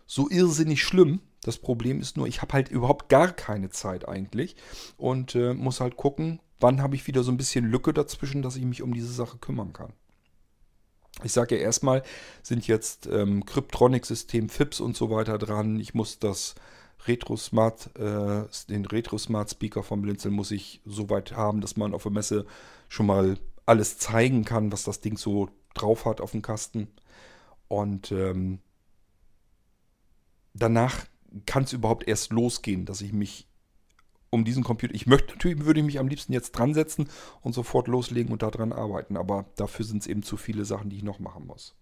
so 0.05 0.29
irrsinnig 0.29 0.83
schlimm. 0.83 1.21
Das 1.41 1.57
Problem 1.57 2.01
ist 2.01 2.17
nur, 2.17 2.27
ich 2.27 2.41
habe 2.41 2.53
halt 2.53 2.69
überhaupt 2.69 3.09
gar 3.09 3.31
keine 3.31 3.69
Zeit 3.69 4.07
eigentlich 4.07 4.55
und 4.97 5.35
äh, 5.35 5.53
muss 5.53 5.79
halt 5.79 5.95
gucken, 5.95 6.39
wann 6.60 6.82
habe 6.82 6.95
ich 6.95 7.08
wieder 7.08 7.24
so 7.24 7.32
ein 7.32 7.38
bisschen 7.38 7.66
Lücke 7.66 7.93
dazwischen, 7.93 8.41
dass 8.41 8.55
ich 8.55 8.66
mich 8.66 8.82
um 8.82 8.93
diese 8.93 9.12
Sache 9.12 9.38
kümmern 9.38 9.74
kann. 9.74 9.93
Ich 11.24 11.32
sage 11.32 11.55
ja 11.55 11.62
erstmal, 11.62 12.03
sind 12.43 12.68
jetzt 12.68 13.08
ähm, 13.08 13.45
Cryptronic-System, 13.45 14.49
FIPS 14.49 14.80
und 14.80 14.95
so 14.95 15.10
weiter 15.10 15.38
dran. 15.38 15.80
Ich 15.80 15.93
muss 15.93 16.20
das 16.20 16.55
Retro-Smart, 17.08 17.95
äh, 17.97 18.43
den 18.70 18.86
Retro-Smart-Speaker 18.86 19.84
vom 19.84 20.01
Blinzeln 20.01 20.34
muss 20.34 20.51
ich 20.51 20.82
so 20.86 21.10
weit 21.10 21.36
haben, 21.36 21.62
dass 21.62 21.78
man 21.78 21.93
auf 21.93 22.03
der 22.03 22.12
Messe 22.12 22.45
schon 22.88 23.08
mal 23.08 23.38
alles 23.66 23.97
zeigen 23.97 24.45
kann, 24.45 24.72
was 24.72 24.84
das 24.84 25.01
Ding 25.01 25.18
so 25.18 25.49
drauf 25.74 26.05
hat 26.05 26.22
auf 26.22 26.32
dem 26.32 26.41
Kasten. 26.41 26.88
Und 27.68 28.12
ähm, 28.12 28.60
danach 30.53 31.05
kann 31.45 31.64
es 31.64 31.74
überhaupt 31.74 32.08
erst 32.08 32.32
losgehen, 32.32 32.86
dass 32.86 33.01
ich 33.01 33.14
mich 33.14 33.47
um 34.38 34.45
diesen 34.45 34.63
Computer. 34.63 34.93
Ich 34.93 35.07
möchte 35.07 35.33
natürlich, 35.33 35.65
würde 35.65 35.79
ich 35.79 35.85
mich 35.85 35.99
am 35.99 36.07
liebsten 36.07 36.33
jetzt 36.33 36.51
dran 36.51 36.73
setzen 36.73 37.09
und 37.41 37.53
sofort 37.53 37.88
loslegen 37.88 38.31
und 38.31 38.41
daran 38.43 38.71
arbeiten. 38.71 39.17
Aber 39.17 39.45
dafür 39.55 39.85
sind 39.85 40.03
es 40.03 40.07
eben 40.07 40.23
zu 40.23 40.38
viele 40.38 40.65
Sachen, 40.65 40.89
die 40.89 40.97
ich 40.97 41.03
noch 41.03 41.19
machen 41.19 41.47
muss. 41.47 41.75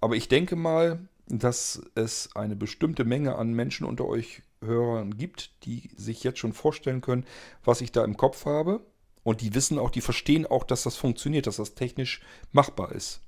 Aber 0.00 0.16
ich 0.16 0.28
denke 0.28 0.56
mal, 0.56 1.08
dass 1.26 1.82
es 1.94 2.34
eine 2.34 2.56
bestimmte 2.56 3.04
Menge 3.04 3.36
an 3.36 3.52
Menschen 3.52 3.86
unter 3.86 4.06
euch 4.06 4.42
Hörern 4.60 5.16
gibt, 5.16 5.64
die 5.64 5.90
sich 5.96 6.22
jetzt 6.24 6.38
schon 6.38 6.52
vorstellen 6.52 7.00
können, 7.00 7.24
was 7.64 7.80
ich 7.80 7.92
da 7.92 8.04
im 8.04 8.16
Kopf 8.16 8.46
habe. 8.46 8.84
Und 9.24 9.40
die 9.40 9.54
wissen 9.54 9.78
auch, 9.78 9.90
die 9.90 10.00
verstehen 10.00 10.46
auch, 10.46 10.64
dass 10.64 10.82
das 10.82 10.96
funktioniert, 10.96 11.46
dass 11.46 11.56
das 11.56 11.74
technisch 11.74 12.22
machbar 12.50 12.92
ist. 12.92 13.20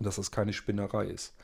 Dass 0.00 0.16
das 0.16 0.30
keine 0.30 0.52
Spinnerei 0.52 1.06
ist. 1.06 1.34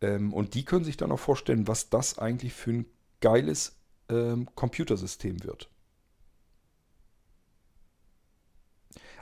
Ähm, 0.00 0.32
und 0.32 0.54
die 0.54 0.64
können 0.64 0.84
sich 0.84 0.96
dann 0.96 1.12
auch 1.12 1.20
vorstellen, 1.20 1.68
was 1.68 1.90
das 1.90 2.18
eigentlich 2.18 2.52
für 2.52 2.70
ein 2.70 2.86
geiles 3.20 3.77
ähm, 4.08 4.48
Computersystem 4.54 5.42
wird. 5.44 5.68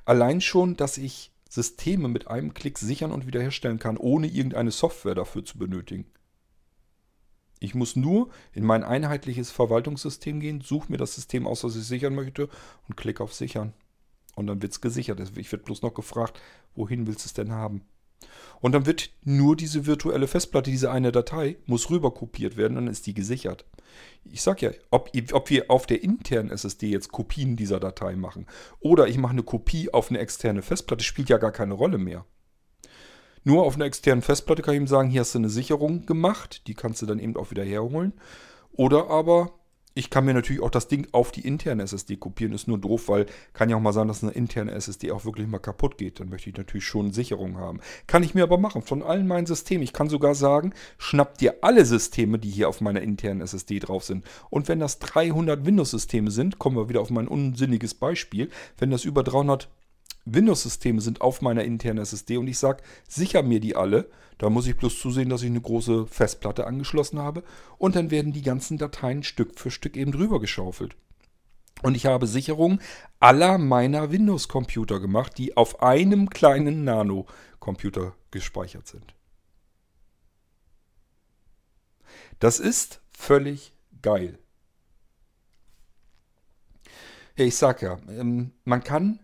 Allein 0.05 0.41
schon, 0.41 0.77
dass 0.77 0.99
ich 0.99 1.33
Systeme 1.49 2.09
mit 2.09 2.29
einem 2.29 2.55
Klick 2.55 2.79
sichern 2.79 3.13
und 3.13 3.27
wiederherstellen 3.27 3.79
kann, 3.79 3.97
ohne 3.97 4.27
irgendeine 4.27 4.71
Software 4.71 5.15
dafür 5.15 5.45
zu 5.45 5.59
benötigen. 5.59 6.07
Ich 7.59 7.75
muss 7.75 7.97
nur 7.97 8.31
in 8.53 8.65
mein 8.65 8.85
einheitliches 8.85 9.51
Verwaltungssystem 9.51 10.41
gehen, 10.41 10.61
suche 10.61 10.93
mir 10.93 10.99
das 10.99 11.15
System 11.15 11.47
aus, 11.47 11.63
das 11.63 11.77
ich 11.77 11.85
sichern 11.85 12.15
möchte 12.15 12.49
und 12.87 12.97
klicke 12.97 13.23
auf 13.23 13.35
Sichern. 13.35 13.73
Und 14.35 14.47
dann 14.47 14.61
wird 14.61 14.73
es 14.73 14.83
gesichert. 14.83 15.19
Ich 15.37 15.51
werde 15.51 15.65
bloß 15.65 15.81
noch 15.81 15.95
gefragt, 15.95 16.41
wohin 16.75 17.07
willst 17.07 17.25
du 17.25 17.29
es 17.29 17.33
denn 17.33 17.53
haben? 17.53 17.83
Und 18.61 18.73
dann 18.73 18.87
wird 18.87 19.11
nur 19.23 19.57
diese 19.57 19.87
virtuelle 19.87 20.27
Festplatte, 20.27 20.71
diese 20.71 20.91
eine 20.91 21.13
Datei, 21.13 21.57
muss 21.67 21.91
rüber 21.91 22.13
kopiert 22.13 22.57
werden, 22.57 22.75
dann 22.75 22.89
ist 22.89 23.07
die 23.07 23.15
gesichert. 23.15 23.65
Ich 24.25 24.43
sag 24.43 24.63
ja, 24.63 24.71
ob, 24.91 25.11
ob 25.33 25.51
wir 25.51 25.71
auf 25.71 25.87
der 25.87 26.03
internen 26.03 26.51
SSD 26.51 26.89
jetzt 26.89 27.13
Kopien 27.13 27.57
dieser 27.57 27.81
Datei 27.81 28.17
machen 28.17 28.47
oder 28.81 29.09
ich 29.09 29.19
mache 29.19 29.33
eine 29.33 29.43
Kopie 29.43 29.93
auf 29.93 30.11
eine 30.11 30.19
externe 30.19 30.63
Festplatte, 30.63 31.05
spielt 31.05 31.29
ja 31.29 31.39
gar 31.39 31.53
keine 31.53 31.75
Rolle 31.75 31.99
mehr. 31.99 32.25
Nur 33.45 33.63
auf 33.63 33.77
einer 33.77 33.85
externen 33.85 34.23
Festplatte 34.23 34.63
kann 34.63 34.75
ich 34.75 34.81
ihm 34.81 34.89
sagen, 34.89 35.09
hier 35.09 35.21
hast 35.21 35.35
du 35.35 35.39
eine 35.39 35.51
Sicherung 35.51 36.05
gemacht, 36.05 36.67
die 36.67 36.75
kannst 36.75 37.01
du 37.01 37.07
dann 37.07 37.21
eben 37.21 37.37
auch 37.37 37.53
wieder 37.53 37.65
herholen. 37.65 38.13
Oder 38.73 39.09
aber 39.09 39.53
ich 39.97 40.11
kann 40.11 40.27
mir 40.27 40.35
natürlich 40.35 40.63
auch 40.63 40.71
das 40.71 40.89
Ding 40.89 41.09
auf 41.13 41.33
die 41.33 41.41
interne 41.41 41.83
SSD 41.83 42.17
kopieren. 42.17 42.53
Ist 42.53 42.69
nur 42.69 42.77
doof, 42.77 43.09
weil 43.09 43.25
kann 43.55 43.71
ja 43.71 43.77
auch 43.77 43.81
mal 43.81 43.95
sein, 43.95 44.09
dass 44.09 44.23
eine 44.23 44.33
interne 44.33 44.73
SSD 44.73 45.11
auch 45.11 45.25
wirklich 45.25 45.47
mal 45.47 45.59
kaputt 45.59 45.97
geht. 45.97 46.21
Dann 46.21 46.29
möchte 46.29 46.51
ich 46.51 46.57
natürlich 46.57 46.85
schon 46.85 47.13
Sicherung 47.13 47.57
haben. 47.57 47.81
Kann 48.07 48.23
ich 48.23 48.35
mir 48.35 48.43
aber 48.43 48.59
machen 48.59 48.83
von 48.83 49.03
allen 49.03 49.27
meinen 49.27 49.47
Systemen. 49.47 49.83
Ich 49.83 49.95
kann 49.95 50.11
sogar 50.11 50.35
sagen, 50.35 50.75
schnapp 50.99 51.39
dir 51.39 51.57
alle 51.63 51.87
Systeme, 51.87 52.39
die 52.39 52.51
hier 52.51 52.69
auf 52.69 52.83
meiner 52.83 53.01
internen 53.01 53.41
SSD 53.41 53.79
drauf 53.79 54.05
sind. 54.05 54.27
Und 54.51 54.69
wenn 54.69 54.81
das 54.81 54.99
300 54.99 55.65
Windows-Systeme 55.65 56.31
sind, 56.31 56.59
kommen 56.59 56.77
wir 56.77 56.91
wieder 56.91 57.01
auf 57.01 57.09
mein 57.09 57.27
unsinniges 57.27 57.95
Beispiel. 57.95 58.51
Wenn 58.77 58.91
das 58.91 59.07
über 59.07 59.23
300 59.23 59.71
Windows-Systeme 60.27 61.01
sind 61.01 61.21
auf 61.21 61.41
meiner 61.41 61.65
internen 61.65 61.99
SSD 61.99 62.37
und 62.37 62.49
ich 62.49 62.59
sage, 62.59 62.83
sicher 63.09 63.43
mir 63.43 63.61
die 63.61 63.77
alle, 63.77 64.11
da 64.39 64.51
muss 64.51 64.67
ich 64.67 64.77
bloß 64.77 64.99
zusehen, 64.99 65.29
dass 65.29 65.43
ich 65.43 65.49
eine 65.49 65.61
große 65.61 66.07
Festplatte 66.07 66.67
angeschlossen 66.67 67.21
habe 67.21 67.43
und 67.79 67.97
dann 67.97 68.11
werden 68.11 68.33
die 68.33 68.43
ganzen 68.43 68.77
Dateien 68.77 69.23
Stück 69.23 69.59
für 69.59 69.71
Stück 69.71 69.97
eben 69.97 70.13
drüber 70.13 70.41
geschaufelt. 70.41 70.97
Und 71.83 71.95
ich 71.95 72.07
habe 72.07 72.27
Sicherungen 72.27 72.81
aller 73.21 73.59
meiner 73.59 74.11
Windows-Computer 74.11 74.99
gemacht, 74.99 75.39
die 75.39 75.57
auf 75.57 75.83
einem 75.83 76.31
kleinen 76.31 76.85
Nano-Computer 76.85 78.15
gespeichert 78.31 78.87
sind. 78.87 79.15
Das 82.39 82.59
ist 82.59 83.01
völlig 83.17 83.73
geil. 84.03 84.39
ich 87.37 87.57
sag 87.57 87.83
ja, 87.83 87.99
ähm, 88.09 88.53
man 88.65 88.83
kann 88.83 89.21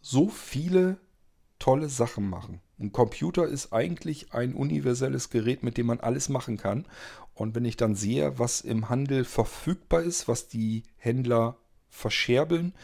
so 0.00 0.28
viele 0.28 0.98
tolle 1.58 1.88
Sachen 1.88 2.28
machen. 2.28 2.60
Ein 2.78 2.92
Computer 2.92 3.46
ist 3.46 3.72
eigentlich 3.72 4.32
ein 4.32 4.54
universelles 4.54 5.30
Gerät, 5.30 5.62
mit 5.62 5.76
dem 5.76 5.86
man 5.86 6.00
alles 6.00 6.28
machen 6.28 6.56
kann. 6.56 6.86
Und 7.34 7.54
wenn 7.54 7.64
ich 7.64 7.76
dann 7.76 7.94
sehe, 7.94 8.38
was 8.38 8.62
im 8.62 8.88
Handel 8.88 9.24
verfügbar 9.24 10.02
ist, 10.02 10.28
was 10.28 10.48
die 10.48 10.82
Händler 10.96 11.56
verscherbeln, 11.90 12.74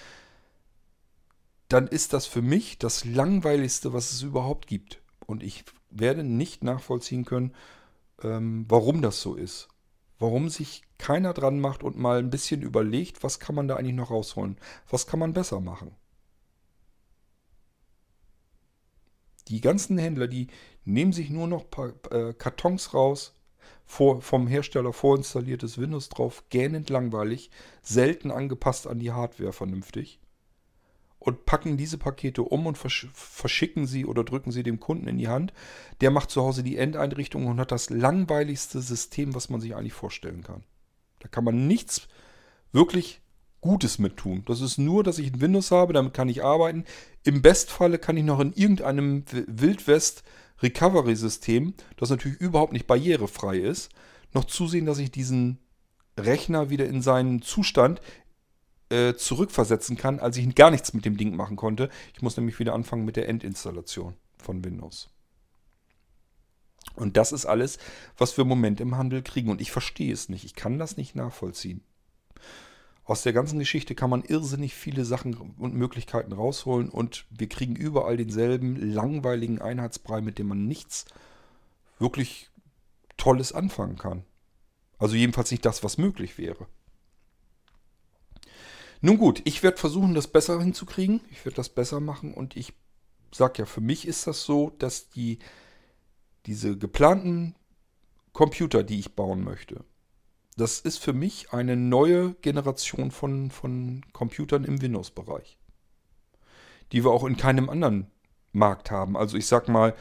dann 1.69 1.89
ist 1.89 2.13
das 2.13 2.27
für 2.27 2.43
mich 2.43 2.79
das 2.79 3.05
langweiligste, 3.05 3.93
was 3.93 4.13
es 4.13 4.23
überhaupt 4.23 4.67
gibt. 4.67 5.01
Und 5.27 5.43
ich 5.43 5.65
werde 5.91 6.23
nicht 6.23 6.63
nachvollziehen 6.63 7.25
können, 7.25 7.55
ähm, 8.23 8.67
warum 8.69 9.03
das 9.03 9.21
so 9.21 9.35
ist. 9.35 9.69
Warum 10.19 10.49
sich 10.49 10.83
keiner 10.99 11.35
dran 11.35 11.61
macht 11.61 11.83
und 11.83 11.99
mal 11.99 12.19
ein 12.19 12.31
bisschen 12.31 12.63
überlegt, 12.63 13.23
was 13.23 13.41
kann 13.41 13.55
man 13.55 13.69
da 13.69 13.77
eigentlich 13.77 13.95
noch 13.95 14.11
rausholen? 14.11 14.57
Was 14.89 15.07
kann 15.07 15.19
man 15.19 15.33
besser 15.33 15.61
machen? 15.61 15.95
Die 19.49 19.61
ganzen 19.61 19.99
Händler, 19.99 20.29
die 20.29 20.49
nehmen 20.85 21.13
sich 21.13 21.31
nur 21.31 21.47
noch 21.47 21.65
äh, 22.11 22.33
Kartons 22.35 22.95
raus, 22.95 23.35
vor, 23.85 24.21
vom 24.21 24.47
Hersteller 24.49 24.93
vorinstalliertes 24.93 25.79
Windows 25.79 26.09
drauf, 26.09 26.45
gähnend 26.51 26.91
langweilig, 26.91 27.51
selten 27.83 28.31
angepasst 28.31 28.87
an 28.87 28.99
die 28.99 29.13
Hardware 29.13 29.53
vernünftig 29.53 30.19
und 31.27 31.45
packen 31.45 31.77
diese 31.77 31.99
Pakete 31.99 32.43
um 32.43 32.67
und 32.67 32.79
versch 32.79 33.09
verschicken 33.13 33.87
sie 33.87 34.07
oder 34.07 34.23
drücken 34.23 34.53
sie 34.53 34.63
dem 34.63 34.79
Kunden 34.81 35.09
in 35.09 35.19
die 35.19 35.29
Hand. 35.29 35.53
Der 36.01 36.11
macht 36.11 36.31
zu 36.31 36.43
Hause 36.43 36.63
die 36.63 36.77
Endeinrichtung 36.77 37.47
und 37.47 37.59
hat 37.59 37.73
das 37.73 37.91
langweiligste 37.91 38.81
System, 38.81 39.35
was 39.35 39.51
man 39.51 39.61
sich 39.61 39.75
eigentlich 39.75 39.93
vorstellen 39.93 40.43
kann. 40.43 40.63
Da 41.19 41.29
kann 41.29 41.45
man 41.45 41.67
nichts 41.67 42.07
wirklich 42.73 43.21
Gutes 43.67 43.99
mit 43.99 44.17
tun. 44.17 44.43
Das 44.47 44.61
ist 44.61 44.79
nur, 44.79 45.03
dass 45.03 45.19
ich 45.19 45.33
ein 45.33 45.41
Windows 45.41 45.73
habe, 45.73 45.93
damit 45.93 46.15
kann 46.15 46.29
ich 46.29 46.45
arbeiten. 46.45 46.85
Im 47.25 47.43
Bestfalle 47.43 47.99
kann 47.99 48.17
ich 48.17 48.25
noch 48.25 48.39
in 48.39 48.53
irgendeinem 48.53 49.25
Wildwest 49.47 50.23
Recovery-System, 50.63 51.75
das 51.97 52.11
natürlich 52.11 52.41
überhaupt 52.41 52.73
nicht 52.73 52.87
barrierefrei 52.87 53.59
ist, 53.59 53.91
noch 54.33 54.45
zusehen, 54.45 54.87
dass 54.87 54.99
ich 54.99 55.11
diesen 55.11 55.59
Rechner 56.19 56.71
wieder 56.71 56.87
in 56.87 57.03
seinen 57.03 57.43
Zustand 57.43 58.01
äh, 58.89 59.15
zurückversetzen 59.15 59.97
kann, 59.97 60.21
als 60.21 60.37
ich 60.37 60.55
gar 60.55 60.71
nichts 60.71 60.95
mit 60.95 61.05
dem 61.05 61.17
Ding 61.17 61.35
machen 61.35 61.57
konnte. 61.57 61.91
Ich 62.15 62.23
muss 62.23 62.37
nämlich 62.37 62.59
wieder 62.59 62.73
anfangen 62.73 63.05
mit 63.05 63.17
der 63.17 63.29
Endinstallation 63.29 64.15
von 64.39 64.65
Windows. 64.65 65.11
Und 66.95 67.17
das 67.17 67.33
ist 67.33 67.47
alles, 67.47 67.79
was 68.17 68.37
wir 68.39 68.43
im 68.43 68.49
Moment 68.49 68.81
im 68.81 68.97
Handel 68.97 69.23
kriegen. 69.23 69.51
Und 69.51 69.61
ich 69.61 69.73
verstehe 69.73 70.13
es 70.13 70.29
nicht. 70.29 70.45
Ich 70.45 70.55
kann 70.55 70.79
das 70.79 70.97
nicht 70.97 71.15
nachvollziehen. 71.15 71.83
Aus 73.07 73.23
der 73.23 73.33
ganzen 73.33 73.61
Geschichte 73.61 73.95
kann 73.95 74.11
man 74.11 74.25
irrsinnig 74.25 74.75
viele 74.75 75.05
Sachen 75.05 75.37
und 75.37 75.75
Möglichkeiten 75.75 76.33
rausholen 76.33 76.89
und 76.89 77.25
wir 77.31 77.49
kriegen 77.49 77.77
überall 77.77 78.17
denselben 78.17 78.75
langweiligen 78.77 79.63
Einheitsbrei, 79.63 80.21
mit 80.21 80.41
dem 80.41 80.49
man 80.49 80.67
nichts 80.67 81.05
wirklich 82.01 82.51
Tolles 83.17 83.53
anfangen 83.53 83.97
kann. 83.97 84.25
Also 84.99 85.15
jedenfalls 85.15 85.53
nicht 85.53 85.65
das, 85.65 85.85
was 85.85 85.99
möglich 85.99 86.37
wäre. 86.37 86.67
Nun 89.01 89.19
gut, 89.19 89.41
ich 89.45 89.63
werde 89.63 89.77
versuchen, 89.77 90.15
das 90.15 90.27
besser 90.27 90.61
hinzukriegen. 90.61 91.21
Ich 91.31 91.45
werde 91.45 91.57
das 91.57 91.69
besser 91.69 92.01
machen 92.01 92.35
und 92.35 92.57
ich 92.57 92.73
sage 93.31 93.61
ja, 93.61 93.67
für 93.67 93.81
mich 93.81 94.09
ist 94.09 94.27
das 94.27 94.43
so, 94.43 94.71
dass 94.79 95.11
die, 95.11 95.39
diese 96.47 96.77
geplanten 96.77 97.55
Computer, 98.33 98.83
die 98.83 98.99
ich 98.99 99.15
bauen 99.15 99.45
möchte, 99.45 99.85
das 100.57 100.81
ist 100.81 100.99
für 100.99 101.13
mich 101.13 101.53
eine 101.53 101.77
neue 101.77 102.35
Generation 102.41 103.11
von, 103.11 103.51
von 103.51 104.05
Computern 104.13 104.65
im 104.65 104.81
Windows-Bereich. 104.81 105.59
Die 106.93 107.05
wir 107.05 107.11
auch 107.11 107.25
in 107.25 107.37
keinem 107.37 107.69
anderen 107.69 108.11
Markt 108.53 108.91
haben. 108.91 109.17
Also 109.17 109.37
ich 109.37 109.47
sag 109.47 109.69
mal, 109.69 109.95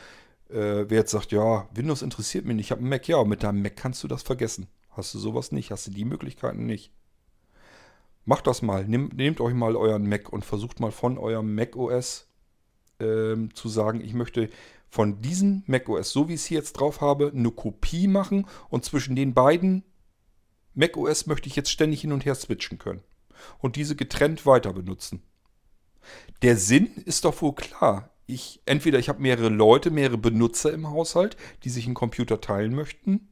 äh, 0.49 0.85
wer 0.87 0.99
jetzt 0.99 1.11
sagt, 1.11 1.31
ja, 1.31 1.67
Windows 1.73 2.01
interessiert 2.01 2.45
mich 2.45 2.55
nicht, 2.55 2.67
ich 2.67 2.71
habe 2.71 2.81
einen 2.81 2.89
Mac, 2.89 3.07
ja, 3.07 3.23
mit 3.25 3.43
deinem 3.43 3.61
Mac 3.61 3.75
kannst 3.75 4.03
du 4.03 4.07
das 4.07 4.23
vergessen. 4.23 4.67
Hast 4.91 5.13
du 5.13 5.19
sowas 5.19 5.51
nicht, 5.51 5.71
hast 5.71 5.87
du 5.87 5.91
die 5.91 6.05
Möglichkeiten 6.05 6.65
nicht. 6.65 6.91
Macht 8.23 8.47
das 8.47 8.61
mal, 8.61 8.87
nehmt, 8.87 9.15
nehmt 9.15 9.41
euch 9.41 9.53
mal 9.53 9.75
euren 9.75 10.07
Mac 10.07 10.31
und 10.31 10.45
versucht 10.45 10.79
mal 10.79 10.91
von 10.91 11.17
eurem 11.17 11.53
Mac 11.53 11.75
OS 11.75 12.27
ähm, 12.99 13.53
zu 13.53 13.67
sagen, 13.67 13.99
ich 13.99 14.13
möchte 14.13 14.49
von 14.89 15.21
diesem 15.21 15.63
Mac 15.67 15.89
OS, 15.89 16.11
so 16.11 16.29
wie 16.29 16.35
ich 16.35 16.39
es 16.39 16.45
hier 16.45 16.59
jetzt 16.59 16.73
drauf 16.73 17.01
habe, 17.01 17.31
eine 17.35 17.51
Kopie 17.51 18.07
machen 18.07 18.47
und 18.69 18.85
zwischen 18.85 19.15
den 19.17 19.33
beiden 19.33 19.83
Mac 20.75 20.97
OS 20.97 21.25
möchte 21.25 21.47
ich 21.47 21.55
jetzt 21.55 21.71
ständig 21.71 22.01
hin 22.01 22.11
und 22.11 22.25
her 22.25 22.35
switchen 22.35 22.77
können 22.77 23.01
und 23.59 23.75
diese 23.75 23.95
getrennt 23.95 24.45
weiter 24.45 24.73
benutzen. 24.73 25.23
Der 26.41 26.57
Sinn 26.57 26.87
ist 27.05 27.25
doch 27.25 27.41
wohl 27.41 27.55
klar. 27.55 28.11
Ich, 28.27 28.61
entweder 28.65 28.99
ich 28.99 29.09
habe 29.09 29.21
mehrere 29.21 29.49
Leute, 29.49 29.91
mehrere 29.91 30.17
Benutzer 30.17 30.73
im 30.73 30.89
Haushalt, 30.89 31.37
die 31.63 31.69
sich 31.69 31.85
einen 31.85 31.95
Computer 31.95 32.41
teilen 32.41 32.75
möchten. 32.75 33.29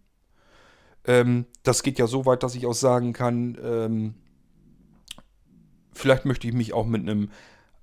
Ähm, 1.05 1.45
das 1.63 1.83
geht 1.83 1.99
ja 1.99 2.07
so 2.07 2.25
weit, 2.25 2.43
dass 2.43 2.55
ich 2.55 2.65
auch 2.65 2.73
sagen 2.73 3.13
kann, 3.13 3.57
ähm, 3.61 4.13
vielleicht 5.91 6.25
möchte 6.25 6.47
ich 6.47 6.53
mich 6.53 6.73
auch 6.73 6.85
mit 6.85 7.01
einem, 7.01 7.31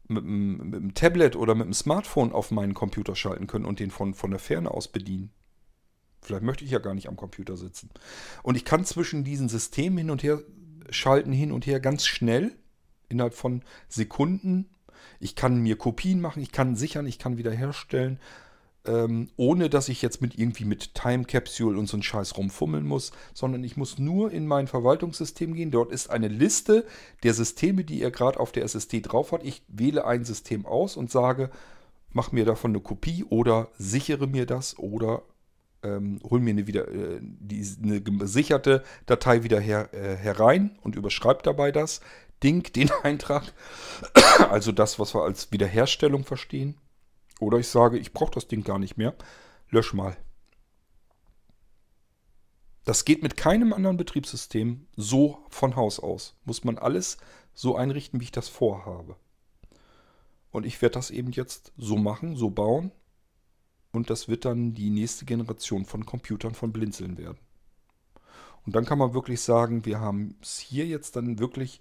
mit 0.08 0.24
einem, 0.24 0.56
mit 0.56 0.74
einem 0.74 0.94
Tablet 0.94 1.36
oder 1.36 1.54
mit 1.54 1.64
einem 1.64 1.74
Smartphone 1.74 2.32
auf 2.32 2.50
meinen 2.50 2.74
Computer 2.74 3.14
schalten 3.14 3.46
können 3.46 3.64
und 3.64 3.80
den 3.80 3.90
von, 3.90 4.14
von 4.14 4.30
der 4.30 4.40
Ferne 4.40 4.70
aus 4.70 4.88
bedienen. 4.88 5.30
Vielleicht 6.22 6.42
möchte 6.42 6.64
ich 6.64 6.70
ja 6.70 6.78
gar 6.78 6.94
nicht 6.94 7.08
am 7.08 7.16
Computer 7.16 7.56
sitzen. 7.56 7.90
Und 8.42 8.56
ich 8.56 8.64
kann 8.64 8.84
zwischen 8.84 9.24
diesen 9.24 9.48
Systemen 9.48 9.98
hin 9.98 10.10
und 10.10 10.22
her 10.22 10.40
schalten, 10.90 11.32
hin 11.32 11.52
und 11.52 11.66
her 11.66 11.80
ganz 11.80 12.06
schnell, 12.06 12.52
innerhalb 13.08 13.34
von 13.34 13.62
Sekunden. 13.88 14.68
Ich 15.18 15.34
kann 15.34 15.60
mir 15.60 15.76
Kopien 15.76 16.20
machen, 16.20 16.42
ich 16.42 16.52
kann 16.52 16.76
sichern, 16.76 17.06
ich 17.06 17.18
kann 17.18 17.36
wiederherstellen, 17.36 18.18
ähm, 18.86 19.28
ohne 19.36 19.68
dass 19.68 19.88
ich 19.88 20.00
jetzt 20.00 20.22
mit 20.22 20.38
irgendwie 20.38 20.64
mit 20.64 20.94
Time 20.94 21.24
Capsule 21.24 21.78
und 21.78 21.86
so 21.86 21.96
einen 21.96 22.02
Scheiß 22.02 22.36
rumfummeln 22.36 22.86
muss, 22.86 23.12
sondern 23.34 23.62
ich 23.64 23.76
muss 23.76 23.98
nur 23.98 24.30
in 24.30 24.46
mein 24.46 24.66
Verwaltungssystem 24.66 25.54
gehen. 25.54 25.70
Dort 25.70 25.92
ist 25.92 26.10
eine 26.10 26.28
Liste 26.28 26.86
der 27.22 27.34
Systeme, 27.34 27.84
die 27.84 28.00
ihr 28.00 28.10
gerade 28.10 28.40
auf 28.40 28.52
der 28.52 28.64
SSD 28.64 29.02
drauf 29.02 29.32
hat. 29.32 29.44
Ich 29.44 29.62
wähle 29.68 30.06
ein 30.06 30.24
System 30.24 30.64
aus 30.64 30.96
und 30.96 31.10
sage, 31.10 31.50
mach 32.12 32.32
mir 32.32 32.44
davon 32.44 32.70
eine 32.70 32.80
Kopie 32.80 33.24
oder 33.24 33.68
sichere 33.76 34.26
mir 34.26 34.46
das 34.46 34.78
oder 34.78 35.22
ähm, 35.82 36.20
hol 36.28 36.40
mir 36.40 36.50
eine, 36.50 36.66
wieder, 36.66 36.88
äh, 36.88 37.20
die, 37.20 37.66
eine 37.82 38.00
gesicherte 38.00 38.84
Datei 39.06 39.42
wieder 39.42 39.60
her, 39.60 39.92
äh, 39.92 40.16
herein 40.16 40.78
und 40.82 40.96
überschreibe 40.96 41.42
dabei 41.42 41.72
das 41.72 42.00
Ding, 42.42 42.72
den 42.72 42.90
Eintrag. 43.02 43.52
also 44.50 44.72
das, 44.72 44.98
was 44.98 45.14
wir 45.14 45.22
als 45.22 45.52
Wiederherstellung 45.52 46.24
verstehen. 46.24 46.76
Oder 47.40 47.58
ich 47.58 47.68
sage, 47.68 47.98
ich 47.98 48.12
brauche 48.12 48.34
das 48.34 48.48
Ding 48.48 48.64
gar 48.64 48.78
nicht 48.78 48.96
mehr. 48.96 49.14
Lösch 49.70 49.94
mal. 49.94 50.16
Das 52.84 53.04
geht 53.04 53.22
mit 53.22 53.36
keinem 53.36 53.72
anderen 53.72 53.96
Betriebssystem 53.96 54.86
so 54.96 55.44
von 55.48 55.76
Haus 55.76 56.00
aus. 56.00 56.36
Muss 56.44 56.64
man 56.64 56.78
alles 56.78 57.18
so 57.54 57.76
einrichten, 57.76 58.20
wie 58.20 58.24
ich 58.24 58.32
das 58.32 58.48
vorhabe. 58.48 59.16
Und 60.50 60.66
ich 60.66 60.80
werde 60.82 60.94
das 60.94 61.10
eben 61.10 61.30
jetzt 61.30 61.72
so 61.76 61.96
machen, 61.96 62.36
so 62.36 62.50
bauen, 62.50 62.90
und 63.93 64.11
das 64.11 64.28
wird 64.28 64.45
dann 64.45 64.74
die 64.74 64.91
nächste 64.91 65.24
Generation 65.24 65.84
von 65.84 66.07
Computern 66.07 66.55
von 66.55 66.72
Blinzeln 66.72 67.18
werden. 67.18 67.38
Und 68.66 68.76
dann 68.76 68.84
kann 68.84 68.99
man 68.99 69.14
wirklich 69.14 69.41
sagen, 69.41 69.84
wir 69.84 70.01
haben 70.01 70.36
es 70.43 70.59
hier 70.59 70.86
jetzt 70.86 71.16
dann 71.16 71.38
wirklich 71.38 71.80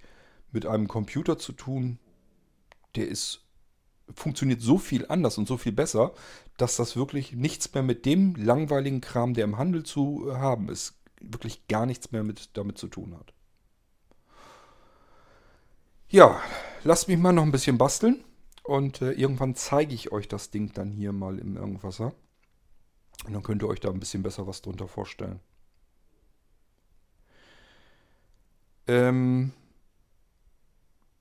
mit 0.51 0.65
einem 0.65 0.87
Computer 0.87 1.37
zu 1.37 1.51
tun, 1.51 1.99
der 2.95 3.07
ist, 3.07 3.41
funktioniert 4.13 4.61
so 4.61 4.77
viel 4.77 5.05
anders 5.07 5.37
und 5.37 5.47
so 5.47 5.57
viel 5.57 5.71
besser, 5.71 6.13
dass 6.57 6.77
das 6.77 6.95
wirklich 6.95 7.33
nichts 7.33 7.71
mehr 7.73 7.83
mit 7.83 8.05
dem 8.05 8.35
langweiligen 8.35 9.01
Kram, 9.01 9.33
der 9.33 9.43
im 9.43 9.57
Handel 9.57 9.83
zu 9.83 10.35
haben 10.37 10.69
ist, 10.69 10.95
wirklich 11.21 11.67
gar 11.67 11.85
nichts 11.85 12.11
mehr 12.11 12.23
mit, 12.23 12.57
damit 12.57 12.77
zu 12.77 12.87
tun 12.87 13.15
hat. 13.17 13.33
Ja, 16.09 16.41
lasst 16.83 17.07
mich 17.07 17.19
mal 17.19 17.33
noch 17.33 17.43
ein 17.43 17.51
bisschen 17.51 17.77
basteln. 17.77 18.23
Und 18.69 19.01
äh, 19.01 19.13
irgendwann 19.13 19.55
zeige 19.55 19.95
ich 19.95 20.11
euch 20.11 20.27
das 20.27 20.51
Ding 20.51 20.73
dann 20.73 20.91
hier 20.91 21.11
mal 21.11 21.39
im 21.39 21.57
Irgendwasser. 21.57 22.13
Und 23.25 23.33
dann 23.33 23.41
könnt 23.41 23.63
ihr 23.63 23.67
euch 23.67 23.79
da 23.79 23.89
ein 23.89 23.99
bisschen 23.99 24.21
besser 24.21 24.45
was 24.45 24.61
drunter 24.61 24.87
vorstellen. 24.87 25.39
Ähm, 28.85 29.53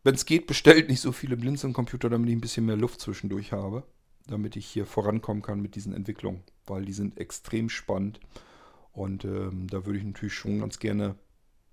Wenn 0.04 0.14
es 0.14 0.26
geht, 0.26 0.46
bestellt 0.46 0.90
nicht 0.90 1.00
so 1.00 1.10
viele 1.10 1.38
Blinzeln-Computer, 1.38 2.10
damit 2.10 2.28
ich 2.28 2.36
ein 2.36 2.42
bisschen 2.42 2.66
mehr 2.66 2.76
Luft 2.76 3.00
zwischendurch 3.00 3.52
habe. 3.52 3.82
Damit 4.26 4.54
ich 4.54 4.66
hier 4.66 4.84
vorankommen 4.84 5.42
kann 5.42 5.62
mit 5.62 5.74
diesen 5.74 5.94
Entwicklungen. 5.94 6.42
Weil 6.66 6.84
die 6.84 6.92
sind 6.92 7.16
extrem 7.16 7.70
spannend. 7.70 8.20
Und 8.92 9.24
ähm, 9.24 9.68
da 9.68 9.86
würde 9.86 9.98
ich 9.98 10.04
natürlich 10.04 10.34
schon 10.34 10.60
ganz 10.60 10.78
gerne 10.80 11.14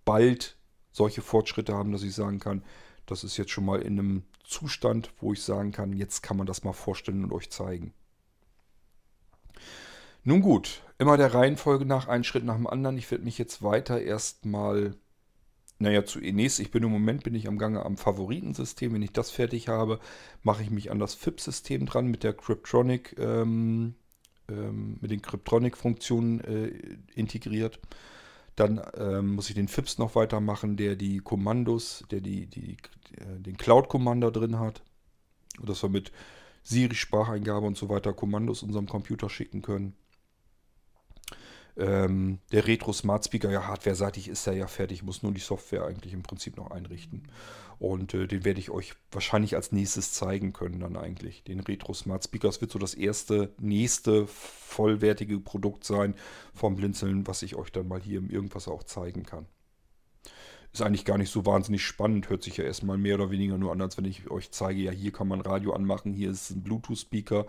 bald 0.06 0.58
solche 0.94 1.22
Fortschritte 1.22 1.74
haben, 1.74 1.92
dass 1.92 2.04
ich 2.04 2.16
sagen 2.16 2.40
kann, 2.40 2.64
das 3.06 3.24
ist 3.24 3.38
jetzt 3.38 3.52
schon 3.52 3.66
mal 3.66 3.82
in 3.82 4.00
einem 4.00 4.24
Zustand, 4.44 5.12
wo 5.20 5.34
ich 5.34 5.44
sagen 5.44 5.72
kann, 5.72 5.94
jetzt 5.94 6.22
kann 6.22 6.38
man 6.38 6.48
das 6.48 6.64
mal 6.64 6.74
vorstellen 6.74 7.24
und 7.24 7.32
euch 7.32 7.50
zeigen. 7.50 7.94
Nun 10.24 10.42
gut, 10.42 10.82
immer 10.98 11.18
der 11.18 11.34
Reihenfolge 11.34 11.86
nach, 11.86 12.08
einen 12.08 12.24
Schritt 12.24 12.44
nach 12.44 12.56
dem 12.56 12.68
anderen. 12.68 12.98
Ich 12.98 13.10
werde 13.12 13.24
mich 13.24 13.38
jetzt 13.38 13.62
weiter 13.62 14.02
erstmal, 14.02 14.96
naja, 15.78 16.04
zunächst, 16.04 16.60
ich 16.60 16.72
bin 16.72 16.84
im 16.84 16.92
Moment, 16.92 17.24
bin 17.24 17.36
ich 17.36 17.48
am 17.48 17.60
Gange 17.60 17.86
am 17.86 17.96
Favoritensystem. 17.96 18.94
Wenn 18.94 19.04
ich 19.04 19.14
das 19.14 19.30
fertig 19.30 19.68
habe, 19.68 20.00
mache 20.42 20.64
ich 20.64 20.72
mich 20.72 20.90
an 20.90 21.00
das 21.00 21.14
FIP-System 21.14 21.86
dran 21.86 22.08
mit 22.08 22.24
der 22.24 22.34
Cryptronic, 22.34 23.16
ähm, 23.20 23.94
ähm, 24.50 24.98
mit 25.00 25.12
den 25.12 25.22
Cryptronic-Funktionen 25.22 26.40
äh, 26.42 26.98
integriert. 27.14 27.80
Dann 28.56 28.82
ähm, 28.98 29.36
muss 29.36 29.50
ich 29.50 29.56
den 29.56 29.68
FIPS 29.68 29.98
noch 29.98 30.16
weitermachen, 30.16 30.78
der 30.78 30.96
die 30.96 31.20
Kommandos, 31.20 32.06
der 32.10 32.22
die, 32.22 32.48
die, 32.48 32.78
äh, 33.18 33.40
den 33.40 33.58
Cloud-Commander 33.58 34.32
drin 34.32 34.60
hat. 34.60 34.82
Dass 35.62 35.84
wir 35.84 35.90
mit 35.90 36.12
Siri-Spracheingabe 36.64 37.66
und 37.66 37.78
so 37.78 37.90
weiter 37.90 38.14
Kommandos 38.14 38.64
unserem 38.64 38.88
Computer 38.88 39.30
schicken 39.30 39.62
können. 39.62 39.94
Ähm, 41.78 42.40
der 42.52 42.68
Retro 42.68 42.94
Smart 42.94 43.26
Speaker, 43.26 43.52
ja, 43.52 43.68
hardware-seitig 43.68 44.30
ist 44.30 44.48
er 44.48 44.54
ja 44.54 44.68
fertig, 44.68 45.04
muss 45.04 45.24
nur 45.24 45.34
die 45.34 45.42
Software 45.42 45.86
eigentlich 45.86 46.14
im 46.14 46.24
Prinzip 46.24 46.56
noch 46.58 46.72
einrichten. 46.72 47.28
Und 47.80 48.14
äh, 48.14 48.28
den 48.28 48.46
werde 48.46 48.60
ich 48.60 48.70
euch 48.70 48.94
wahrscheinlich 49.12 49.56
als 49.56 49.74
nächstes 49.74 50.14
zeigen 50.14 50.54
können 50.54 50.80
dann 50.80 50.96
eigentlich. 50.96 51.44
Den 51.44 51.60
Retro 51.60 51.94
Smart 51.94 52.24
Speaker. 52.24 52.48
Das 52.48 52.62
wird 52.62 52.72
so 52.72 52.80
das 52.80 52.94
erste, 52.94 53.54
nächste 53.60 54.28
vollwertige 54.28 55.40
Produkt 55.40 55.84
sein 55.84 56.16
vom 56.54 56.76
Blinzeln, 56.76 57.28
was 57.28 57.42
ich 57.42 57.56
euch 57.56 57.72
dann 57.72 57.88
mal 57.88 58.02
hier 58.02 58.20
im 58.20 58.30
Irgendwas 58.30 58.70
auch 58.70 58.84
zeigen 58.84 59.24
kann. 59.24 59.46
Ist 60.72 60.82
eigentlich 60.82 61.06
gar 61.06 61.18
nicht 61.18 61.32
so 61.32 61.46
wahnsinnig 61.46 61.84
spannend, 61.84 62.30
hört 62.30 62.44
sich 62.44 62.58
ja 62.58 62.66
erstmal 62.66 62.98
mehr 62.98 63.16
oder 63.16 63.32
weniger 63.32 63.58
nur 63.58 63.72
an, 63.72 63.82
als 63.82 63.98
wenn 63.98 64.04
ich 64.04 64.30
euch 64.30 64.52
zeige, 64.52 64.82
ja, 64.82 64.92
hier 64.92 65.14
kann 65.14 65.30
man 65.30 65.40
Radio 65.40 65.72
anmachen, 65.72 66.12
hier 66.12 66.30
ist 66.30 66.50
ein 66.50 66.64
Bluetooth-Speaker 66.64 67.46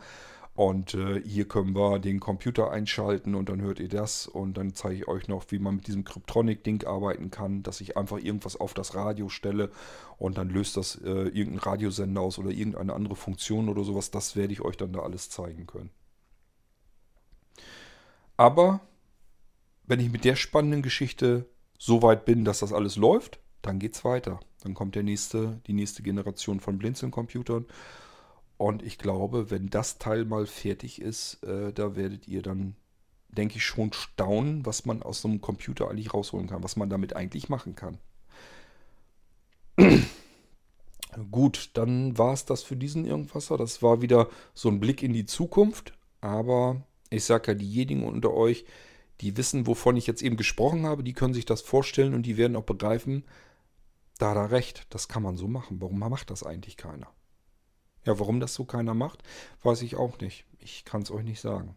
und 0.57 0.95
äh, 0.95 1.21
hier 1.23 1.47
können 1.47 1.77
wir 1.77 1.99
den 1.99 2.19
Computer 2.19 2.71
einschalten 2.71 3.35
und 3.35 3.51
dann 3.51 3.61
hört 3.61 3.79
ihr 3.79 3.91
das. 3.91 4.27
Und 4.27 4.57
dann 4.57 4.75
zeige 4.75 4.95
ich 4.97 5.09
euch 5.09 5.29
noch, 5.29 5.45
wie 5.51 5.59
man 5.59 5.77
mit 5.77 5.87
diesem 5.87 6.03
Kryptronic-Ding 6.03 6.87
arbeiten 6.87 7.31
kann, 7.31 7.63
dass 7.63 7.83
ich 7.83 7.99
einfach 7.99 8.17
irgendwas 8.17 8.57
auf 8.59 8.73
das 8.73 8.95
Radio 8.95 9.29
stelle 9.29 9.71
und 10.17 10.39
dann 10.39 10.49
löst 10.49 10.79
das 10.79 10.97
äh, 11.05 11.29
irgendein 11.29 11.59
Radiosender 11.59 12.23
aus 12.23 12.39
oder 12.39 12.51
irgendeine 12.51 12.95
andere 12.95 13.17
Funktion 13.17 13.69
oder 13.69 13.85
sowas. 13.85 14.11
Das 14.11 14.35
werde 14.35 14.55
ich 14.55 14.63
euch 14.63 14.79
dann 14.79 14.95
da 14.95 15.01
alles 15.01 15.29
zeigen 15.29 15.67
können. 15.67 15.91
Aber 18.39 18.81
wenn 19.85 20.01
ich 20.01 20.11
mit 20.11 20.25
der 20.25 20.37
spannenden 20.37 20.81
Geschichte 20.81 21.45
so 21.79 22.01
weit 22.01 22.25
bin, 22.25 22.47
dass 22.47 22.61
das 22.61 22.73
alles 22.73 22.97
läuft, 22.97 23.41
dann 23.61 23.79
geht 23.79 23.95
es 23.95 24.07
weiter. 24.07 24.41
Dann 24.63 24.73
kommt 24.73 24.95
der 24.95 25.03
nächste, 25.03 25.61
die 25.67 25.75
nächste 25.75 26.03
Generation 26.03 26.61
von 26.61 26.79
Blinzeln-Computern. 26.79 27.67
Und 28.59 28.83
ich 28.83 28.99
glaube, 28.99 29.51
wenn 29.51 29.69
das 29.69 29.99
Teil 29.99 30.25
mal 30.25 30.47
fertig 30.47 31.01
ist, 31.01 31.43
äh, 31.45 31.73
da 31.73 31.95
werdet 31.95 32.27
ihr 32.27 32.43
dann, 32.43 32.75
denke 33.29 33.57
ich, 33.57 33.65
schon 33.65 33.93
staunen, 33.93 34.65
was 34.65 34.87
man 34.87 35.03
aus 35.03 35.21
so 35.21 35.29
einem 35.29 35.41
Computer 35.41 35.91
eigentlich 35.91 36.15
rausholen 36.15 36.49
kann, 36.49 36.63
was 36.63 36.77
man 36.77 36.89
damit 36.89 37.15
eigentlich 37.15 37.49
machen 37.49 37.75
kann. 37.75 37.99
Gut, 41.31 41.71
dann 41.75 42.17
war 42.17 42.33
es 42.33 42.45
das 42.45 42.63
für 42.63 42.77
diesen 42.77 43.05
Irgendwasser. 43.05 43.57
Das 43.57 43.83
war 43.83 44.01
wieder 44.01 44.29
so 44.55 44.69
ein 44.69 44.81
Blick 44.81 45.03
in 45.03 45.13
die 45.13 45.27
Zukunft. 45.27 45.93
Aber 46.21 46.83
ich 47.11 47.25
sage 47.25 47.53
ja, 47.53 47.55
diejenigen 47.55 48.05
unter 48.05 48.33
euch, 48.33 48.65
die 49.21 49.37
wissen, 49.37 49.67
wovon 49.67 49.97
ich 49.97 50.07
jetzt 50.07 50.23
eben 50.23 50.37
gesprochen 50.37 50.87
habe, 50.87 51.03
die 51.03 51.13
können 51.13 51.35
sich 51.35 51.45
das 51.45 51.63
vorstellen 51.63 52.15
und 52.15 52.25
die 52.25 52.37
werden 52.37 52.57
auch 52.57 52.65
begreifen, 52.65 53.25
da 54.19 54.35
er 54.35 54.51
recht, 54.51 54.87
das 54.91 55.09
kann 55.09 55.23
man 55.23 55.37
so 55.37 55.47
machen. 55.47 55.81
Warum 55.81 55.99
macht 55.99 56.31
das 56.31 56.43
eigentlich 56.43 56.77
keiner? 56.77 57.09
Ja, 58.07 58.19
warum 58.21 58.41
das 58.41 58.55
so 58.55 58.65
keiner 58.65 58.95
macht, 58.95 59.23
weiß 59.63 59.83
ich 59.83 59.97
auch 59.97 60.19
nicht. 60.21 60.47
Ich 60.61 60.85
kann 60.85 61.03
es 61.03 61.11
euch 61.11 61.25
nicht 61.25 61.41
sagen. 61.41 61.77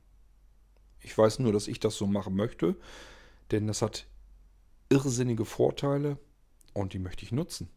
Ich 1.01 1.17
weiß 1.17 1.39
nur, 1.39 1.51
dass 1.51 1.67
ich 1.67 1.79
das 1.79 1.95
so 1.95 2.05
machen 2.05 2.35
möchte, 2.35 2.75
denn 3.51 3.67
das 3.67 3.81
hat 3.81 4.05
irrsinnige 4.89 5.43
Vorteile 5.43 6.17
und 6.73 6.93
die 6.93 6.99
möchte 6.99 7.25
ich 7.25 7.31
nutzen. 7.31 7.69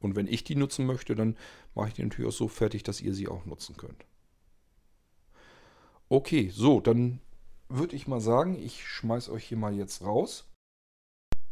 Und 0.00 0.16
wenn 0.16 0.26
ich 0.26 0.44
die 0.44 0.56
nutzen 0.56 0.86
möchte, 0.86 1.14
dann 1.14 1.36
mache 1.74 1.88
ich 1.88 1.94
die 1.94 2.02
natürlich 2.02 2.28
auch 2.28 2.36
so 2.36 2.48
fertig, 2.48 2.82
dass 2.82 3.00
ihr 3.00 3.14
sie 3.14 3.28
auch 3.28 3.44
nutzen 3.44 3.76
könnt. 3.76 4.06
Okay, 6.08 6.50
so, 6.50 6.80
dann 6.80 7.20
würde 7.68 7.96
ich 7.96 8.06
mal 8.06 8.20
sagen, 8.20 8.58
ich 8.58 8.86
schmeiß 8.86 9.28
euch 9.28 9.44
hier 9.44 9.58
mal 9.58 9.74
jetzt 9.74 10.02
raus. 10.02 10.46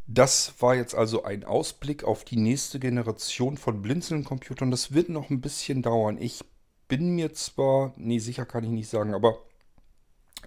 Das 0.06 0.54
war 0.60 0.74
jetzt 0.74 0.94
also 0.94 1.22
ein 1.22 1.44
Ausblick 1.44 2.04
auf 2.04 2.24
die 2.24 2.36
nächste 2.36 2.80
Generation 2.80 3.56
von 3.56 3.82
Blinzeln-Computern. 3.82 4.70
Das 4.70 4.92
wird 4.92 5.08
noch 5.08 5.30
ein 5.30 5.40
bisschen 5.40 5.82
dauern. 5.82 6.18
Ich 6.20 6.44
bin 6.88 7.14
mir 7.14 7.32
zwar, 7.32 7.94
nee, 7.96 8.18
sicher 8.18 8.44
kann 8.44 8.64
ich 8.64 8.70
nicht 8.70 8.88
sagen, 8.88 9.14
aber 9.14 9.38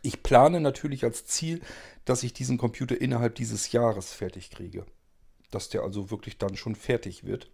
ich 0.01 0.21
plane 0.21 0.59
natürlich 0.59 1.03
als 1.03 1.25
Ziel, 1.25 1.61
dass 2.03 2.23
ich 2.23 2.33
diesen 2.33 2.57
Computer 2.57 2.99
innerhalb 2.99 3.35
dieses 3.35 3.71
Jahres 3.71 4.13
fertig 4.13 4.51
kriege. 4.51 4.85
Dass 5.51 5.69
der 5.69 5.81
also 5.81 6.11
wirklich 6.11 6.37
dann 6.37 6.55
schon 6.55 6.75
fertig 6.75 7.23
wird. 7.23 7.49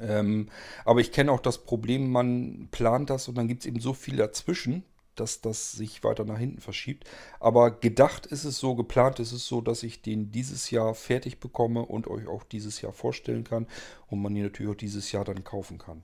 Ähm, 0.00 0.48
aber 0.84 1.00
ich 1.00 1.12
kenne 1.12 1.32
auch 1.32 1.40
das 1.40 1.64
Problem, 1.64 2.10
man 2.10 2.68
plant 2.70 3.10
das 3.10 3.28
und 3.28 3.36
dann 3.36 3.48
gibt 3.48 3.62
es 3.62 3.66
eben 3.66 3.80
so 3.80 3.94
viel 3.94 4.16
dazwischen, 4.16 4.84
dass 5.20 5.40
das 5.40 5.72
sich 5.72 6.04
weiter 6.04 6.24
nach 6.24 6.38
hinten 6.38 6.60
verschiebt. 6.60 7.08
Aber 7.40 7.70
gedacht 7.70 8.26
ist 8.26 8.44
es 8.44 8.58
so, 8.58 8.74
geplant 8.74 9.20
ist 9.20 9.32
es 9.32 9.46
so, 9.46 9.60
dass 9.60 9.82
ich 9.82 10.02
den 10.02 10.30
dieses 10.30 10.70
Jahr 10.70 10.94
fertig 10.94 11.40
bekomme 11.40 11.84
und 11.84 12.06
euch 12.06 12.26
auch 12.26 12.44
dieses 12.44 12.80
Jahr 12.80 12.92
vorstellen 12.92 13.44
kann 13.44 13.66
und 14.08 14.22
man 14.22 14.34
ihn 14.36 14.44
natürlich 14.44 14.72
auch 14.72 14.76
dieses 14.76 15.12
Jahr 15.12 15.24
dann 15.24 15.44
kaufen 15.44 15.78
kann. 15.78 16.02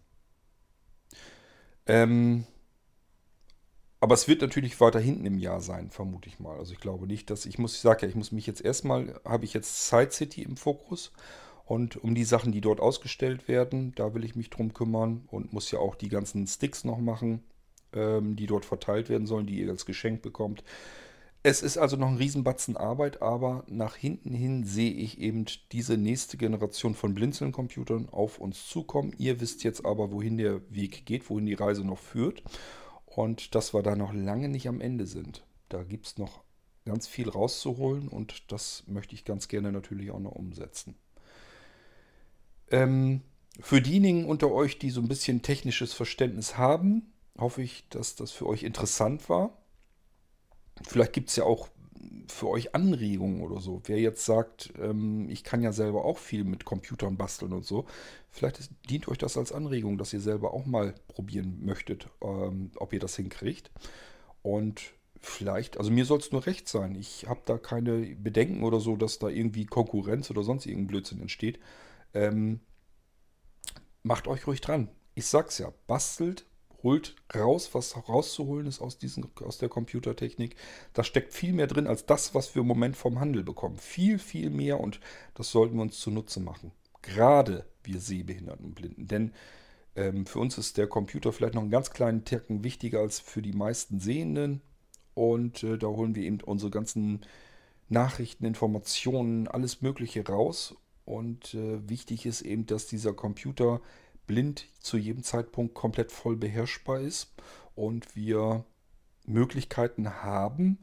Ähm, 1.87 2.47
aber 4.01 4.15
es 4.15 4.29
wird 4.29 4.43
natürlich 4.43 4.79
weiter 4.81 5.01
hinten 5.01 5.25
im 5.25 5.39
Jahr 5.39 5.63
sein, 5.63 5.91
vermute 5.91 6.29
ich 6.29 6.39
mal. 6.39 6.59
Also 6.59 6.75
ich 6.75 6.81
glaube 6.81 7.07
nicht, 7.07 7.31
dass 7.31 7.47
ich 7.47 7.59
muss, 7.59 7.75
ich 7.75 7.81
sage 7.81 8.03
ja, 8.03 8.09
ich 8.09 8.15
muss 8.15 8.33
mich 8.33 8.47
jetzt 8.47 8.61
erstmal, 8.61 9.19
habe 9.25 9.47
ich 9.47 9.55
jetzt 9.55 9.89
Side 9.89 10.11
City 10.11 10.43
im 10.43 10.59
Fokus 10.59 11.11
und 11.65 11.97
um 11.97 12.15
die 12.15 12.25
Sachen, 12.25 12.53
die 12.53 12.61
dort 12.61 12.81
ausgestellt 12.81 13.49
werden, 13.49 13.95
da 13.95 14.13
will 14.13 14.25
ich 14.25 14.37
mich 14.37 14.51
drum 14.51 14.75
kümmern 14.75 15.27
und 15.31 15.55
muss 15.55 15.71
ja 15.71 15.79
auch 15.79 15.95
die 15.95 16.11
ganzen 16.11 16.47
Sticks 16.47 16.85
noch 16.85 16.99
machen, 16.99 17.43
ähm, 17.95 18.37
die 18.37 18.47
dort 18.47 18.65
verteilt 18.65 19.09
werden 19.09 19.27
sollen, 19.27 19.47
die 19.47 19.61
ihr 19.61 19.71
als 19.71 19.87
Geschenk 19.87 20.23
bekommt. 20.23 20.65
Es 21.47 21.63
ist 21.63 21.77
also 21.77 21.97
noch 21.97 22.09
ein 22.09 22.17
Riesenbatzen 22.17 22.77
Arbeit, 22.79 23.21
aber 23.21 23.65
nach 23.67 23.97
hinten 23.97 24.33
hin 24.33 24.65
sehe 24.65 24.93
ich 24.93 25.19
eben 25.21 25.45
diese 25.73 25.99
nächste 25.99 26.39
Generation 26.39 26.95
von 26.95 27.15
Blinzeln-Computern 27.15 28.09
auf 28.09 28.39
uns 28.39 28.67
zukommen. 28.67 29.15
Ihr 29.19 29.41
wisst 29.41 29.63
jetzt 29.63 29.85
aber, 29.85 30.11
wohin 30.11 30.39
der 30.39 30.63
Weg 30.71 31.05
geht, 31.05 31.29
wohin 31.29 31.45
die 31.45 31.53
Reise 31.53 31.85
noch 31.85 31.99
führt 31.99 32.43
und 33.05 33.55
dass 33.55 33.75
wir 33.75 33.83
da 33.83 33.95
noch 33.95 34.15
lange 34.15 34.49
nicht 34.49 34.69
am 34.69 34.81
Ende 34.81 35.07
sind. 35.07 35.45
Da 35.69 35.83
gibt 35.83 36.07
es 36.07 36.17
noch 36.17 36.43
ganz 36.87 37.07
viel 37.07 37.29
rauszuholen 37.29 38.09
und 38.09 38.51
das 38.51 38.85
möchte 38.87 39.15
ich 39.15 39.27
ganz 39.27 39.49
gerne 39.49 39.71
natürlich 39.71 40.11
auch 40.13 40.21
noch 40.21 40.33
umsetzen. 40.33 40.95
Ähm, 42.71 43.21
für 43.61 43.81
diejenigen 43.83 44.25
unter 44.25 44.51
euch, 44.51 44.79
die 44.79 44.91
so 44.91 45.01
ein 45.01 45.09
bisschen 45.09 45.43
technisches 45.43 45.93
Verständnis 45.93 46.57
haben, 46.57 47.13
hoffe 47.39 47.63
ich, 47.63 47.89
dass 47.89 48.15
das 48.15 48.31
für 48.31 48.47
euch 48.47 48.63
interessant 48.63 49.29
war. 49.29 49.57
Vielleicht 50.83 51.13
gibt 51.13 51.31
es 51.31 51.37
ja 51.37 51.45
auch 51.45 51.69
für 52.29 52.49
euch 52.49 52.75
Anregungen 52.75 53.43
oder 53.43 53.61
so. 53.61 53.83
Wer 53.85 53.99
jetzt 53.99 54.25
sagt, 54.25 54.73
ähm, 54.81 55.29
ich 55.29 55.45
kann 55.45 55.63
ja 55.63 55.73
selber 55.73 56.05
auch 56.05 56.19
viel 56.19 56.45
mit 56.45 56.65
Computern 56.65 57.17
basteln 57.17 57.53
und 57.53 57.65
so, 57.65 57.87
vielleicht 58.31 58.71
dient 58.89 59.09
euch 59.09 59.19
das 59.19 59.37
als 59.37 59.53
Anregung, 59.53 59.99
dass 59.99 60.13
ihr 60.13 60.21
selber 60.21 60.55
auch 60.55 60.67
mal 60.67 60.95
probieren 61.09 61.65
möchtet, 61.65 62.09
ähm, 62.23 62.71
ob 62.77 62.93
ihr 62.93 63.01
das 63.01 63.17
hinkriegt. 63.17 63.71
Und 64.43 64.95
vielleicht, 65.21 65.79
also 65.79 65.91
mir 65.91 66.05
soll 66.05 66.19
es 66.19 66.33
nur 66.33 66.47
recht 66.47 66.69
sein. 66.69 66.95
Ich 66.95 67.27
habe 67.29 67.41
da 67.45 67.59
keine 67.59 68.15
Bedenken 68.17 68.63
oder 68.63 68.81
so, 68.81 68.97
dass 68.97 69.19
da 69.19 69.29
irgendwie 69.29 69.67
Konkurrenz 69.67 70.31
oder 70.31 70.43
sonst 70.43 70.67
irgendein 70.67 70.89
Blödsinn 70.89 71.21
entsteht. 71.21 71.59
Ähm, 72.13 72.61
macht 74.03 74.29
euch 74.29 74.47
ruhig 74.47 74.61
dran. 74.61 74.89
Ich 75.15 75.27
sag's 75.27 75.59
ja, 75.59 75.73
bastelt, 75.87 76.47
holt 76.85 77.17
raus, 77.35 77.71
was 77.73 77.97
rauszuholen 78.09 78.67
ist 78.69 78.81
aus, 78.81 78.99
diesen, 78.99 79.27
aus 79.43 79.59
der 79.59 79.69
Computertechnik. 79.69 80.55
Da 80.93 81.03
steckt 81.03 81.33
viel 81.33 81.53
mehr 81.53 81.67
drin 81.67 81.89
als 81.89 82.07
das, 82.07 82.35
was 82.35 82.55
wir 82.55 82.63
im 82.63 82.69
Moment 82.69 82.97
vom 82.97 83.19
Handel 83.19 83.43
bekommen. 83.43 83.79
Viel, 83.79 84.21
viel 84.21 84.51
mehr 84.51 84.79
und 84.79 85.01
das 85.35 85.51
sollten 85.51 85.77
wir 85.77 85.83
uns 85.83 85.99
zunutze 85.99 86.39
machen. 86.39 86.71
Gerade 87.03 87.65
wir 87.83 87.99
Sehbehinderten 87.99 88.67
und 88.67 88.75
Blinden. 88.75 89.09
Denn 89.09 89.33
ähm, 89.97 90.27
für 90.27 90.39
uns 90.39 90.59
ist 90.59 90.77
der 90.77 90.87
Computer 90.87 91.33
vielleicht 91.33 91.55
noch 91.55 91.63
einen 91.63 91.71
ganz 91.71 91.91
kleinen 91.91 92.25
Ticken 92.25 92.63
wichtiger 92.65 93.01
als 93.01 93.19
für 93.19 93.43
die 93.43 93.53
meisten 93.53 93.99
Sehenden. 93.99 94.61
Und 95.15 95.63
äh, 95.63 95.79
da 95.79 95.87
holen 95.87 96.15
wir 96.15 96.23
eben 96.23 96.41
unsere 96.41 96.71
ganzen 96.71 97.21
Nachrichten, 97.89 98.45
Informationen, 98.45 99.49
alles 99.49 99.83
Mögliche 99.83 100.27
raus. 100.27 100.77
Und 101.05 101.55
äh, 101.55 101.89
wichtig 101.89 102.27
ist 102.27 102.43
eben, 102.43 102.67
dass 102.67 102.87
dieser 102.87 103.13
Computer 103.13 103.81
blind 104.27 104.67
zu 104.81 104.97
jedem 104.97 105.23
Zeitpunkt 105.23 105.75
komplett 105.75 106.13
voll 106.13 106.37
beherrschbar 106.37 107.01
ist 107.01 107.33
und 107.75 108.15
wir 108.17 108.65
Möglichkeiten 109.27 110.23
haben, 110.23 110.79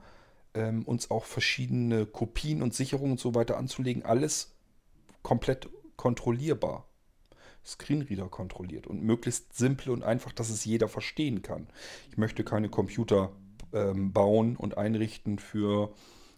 ähm, 0.53 0.83
uns 0.83 1.11
auch 1.11 1.25
verschiedene 1.25 2.05
Kopien 2.05 2.61
und 2.61 2.73
Sicherungen 2.73 3.13
und 3.13 3.19
so 3.19 3.35
weiter 3.35 3.57
anzulegen. 3.57 4.03
Alles 4.03 4.55
komplett 5.21 5.69
kontrollierbar. 5.95 6.87
Screenreader 7.63 8.27
kontrolliert 8.27 8.87
und 8.87 9.03
möglichst 9.03 9.55
simpel 9.55 9.91
und 9.91 10.03
einfach, 10.03 10.31
dass 10.31 10.49
es 10.49 10.65
jeder 10.65 10.87
verstehen 10.87 11.43
kann. 11.43 11.67
Ich 12.09 12.17
möchte 12.17 12.43
keine 12.43 12.69
Computer 12.69 13.31
ähm, 13.71 14.11
bauen 14.11 14.55
und 14.55 14.77
einrichten 14.77 15.37
für 15.37 15.93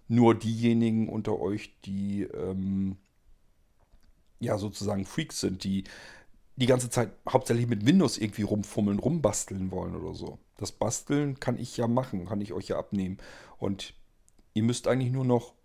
nur 0.09 0.35
diejenigen 0.35 1.07
unter 1.07 1.39
euch, 1.39 1.79
die 1.85 2.23
ähm, 2.23 2.97
ja 4.39 4.57
sozusagen 4.57 5.05
Freaks 5.05 5.39
sind, 5.39 5.63
die 5.63 5.85
die 6.55 6.65
ganze 6.65 6.89
Zeit 6.89 7.11
hauptsächlich 7.27 7.67
mit 7.67 7.85
Windows 7.85 8.17
irgendwie 8.17 8.43
rumfummeln, 8.43 8.99
rumbasteln 8.99 9.71
wollen 9.71 9.95
oder 9.95 10.13
so. 10.13 10.39
Das 10.57 10.71
Basteln 10.71 11.39
kann 11.39 11.57
ich 11.57 11.77
ja 11.77 11.87
machen, 11.87 12.25
kann 12.25 12.41
ich 12.41 12.53
euch 12.53 12.67
ja 12.67 12.77
abnehmen. 12.77 13.17
Und 13.57 13.95
ihr 14.53 14.63
müsst 14.63 14.87
eigentlich 14.87 15.11
nur 15.11 15.25
noch 15.25 15.55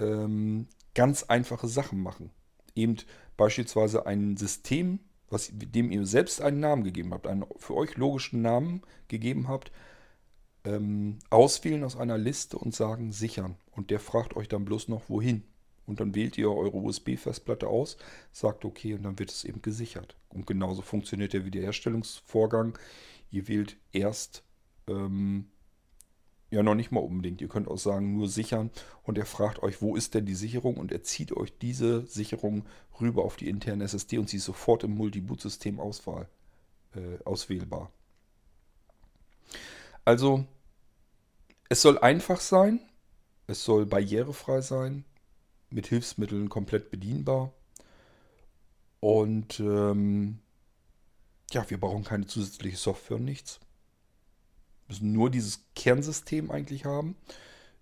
ähm, 0.00 0.66
ganz 0.94 1.24
einfache 1.24 1.68
Sachen 1.68 2.02
machen. 2.02 2.30
Eben 2.74 2.96
beispielsweise 3.36 4.06
ein 4.06 4.36
System, 4.36 5.00
was, 5.28 5.50
dem 5.52 5.92
ihr 5.92 6.04
selbst 6.06 6.40
einen 6.40 6.60
Namen 6.60 6.82
gegeben 6.82 7.14
habt, 7.14 7.26
einen 7.26 7.44
für 7.56 7.76
euch 7.76 7.96
logischen 7.96 8.42
Namen 8.42 8.82
gegeben 9.06 9.46
habt, 9.46 9.70
ähm, 10.64 11.18
auswählen 11.30 11.84
aus 11.84 11.96
einer 11.96 12.18
Liste 12.18 12.58
und 12.58 12.74
sagen 12.74 13.12
sichern. 13.12 13.56
Und 13.70 13.90
der 13.90 14.00
fragt 14.00 14.34
euch 14.34 14.48
dann 14.48 14.64
bloß 14.64 14.88
noch 14.88 15.08
wohin. 15.08 15.44
Und 15.90 15.98
dann 15.98 16.14
wählt 16.14 16.38
ihr 16.38 16.50
eure 16.52 16.76
USB-Festplatte 16.76 17.66
aus, 17.66 17.96
sagt 18.30 18.64
OK 18.64 18.84
und 18.84 19.02
dann 19.02 19.18
wird 19.18 19.32
es 19.32 19.42
eben 19.44 19.60
gesichert. 19.60 20.16
Und 20.28 20.46
genauso 20.46 20.82
funktioniert 20.82 21.32
der 21.32 21.44
Wiederherstellungsvorgang. 21.44 22.78
Ihr 23.32 23.48
wählt 23.48 23.76
erst, 23.92 24.44
ähm, 24.86 25.48
ja 26.52 26.62
noch 26.62 26.76
nicht 26.76 26.92
mal 26.92 27.00
unbedingt, 27.00 27.40
ihr 27.40 27.48
könnt 27.48 27.66
auch 27.66 27.76
sagen, 27.76 28.16
nur 28.16 28.28
sichern 28.28 28.70
und 29.02 29.18
er 29.18 29.26
fragt 29.26 29.64
euch, 29.64 29.82
wo 29.82 29.96
ist 29.96 30.14
denn 30.14 30.26
die 30.26 30.36
Sicherung 30.36 30.76
und 30.76 30.92
er 30.92 31.02
zieht 31.02 31.32
euch 31.32 31.58
diese 31.58 32.06
Sicherung 32.06 32.66
rüber 33.00 33.24
auf 33.24 33.36
die 33.36 33.48
interne 33.48 33.82
SSD 33.82 34.18
und 34.18 34.28
sie 34.28 34.36
ist 34.36 34.44
sofort 34.44 34.84
im 34.84 34.94
Multi-Boot-System 34.96 35.80
äh, 35.80 37.24
auswählbar. 37.24 37.90
Also, 40.04 40.44
es 41.68 41.82
soll 41.82 41.98
einfach 41.98 42.40
sein, 42.40 42.78
es 43.48 43.64
soll 43.64 43.86
barrierefrei 43.86 44.60
sein, 44.60 45.04
mit 45.70 45.86
Hilfsmitteln 45.86 46.48
komplett 46.48 46.90
bedienbar. 46.90 47.52
Und 49.00 49.60
ähm, 49.60 50.38
ja, 51.52 51.68
wir 51.68 51.80
brauchen 51.80 52.04
keine 52.04 52.26
zusätzliche 52.26 52.76
Software 52.76 53.16
und 53.16 53.24
nichts. 53.24 53.60
Wir 54.86 54.94
müssen 54.94 55.12
nur 55.12 55.30
dieses 55.30 55.64
Kernsystem 55.74 56.50
eigentlich 56.50 56.84
haben, 56.84 57.16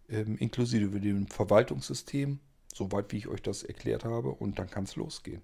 ähm, 0.09 0.39
inklusive 0.39 1.01
dem 1.01 1.27
Verwaltungssystem, 1.27 2.39
soweit 2.73 3.13
wie 3.13 3.19
ich 3.19 3.29
euch 3.29 3.43
das 3.43 3.63
erklärt 3.63 4.05
habe, 4.05 4.31
und 4.31 4.59
dann 4.59 4.71
kann 4.71 4.85
es 4.85 4.97
losgehen. 4.97 5.43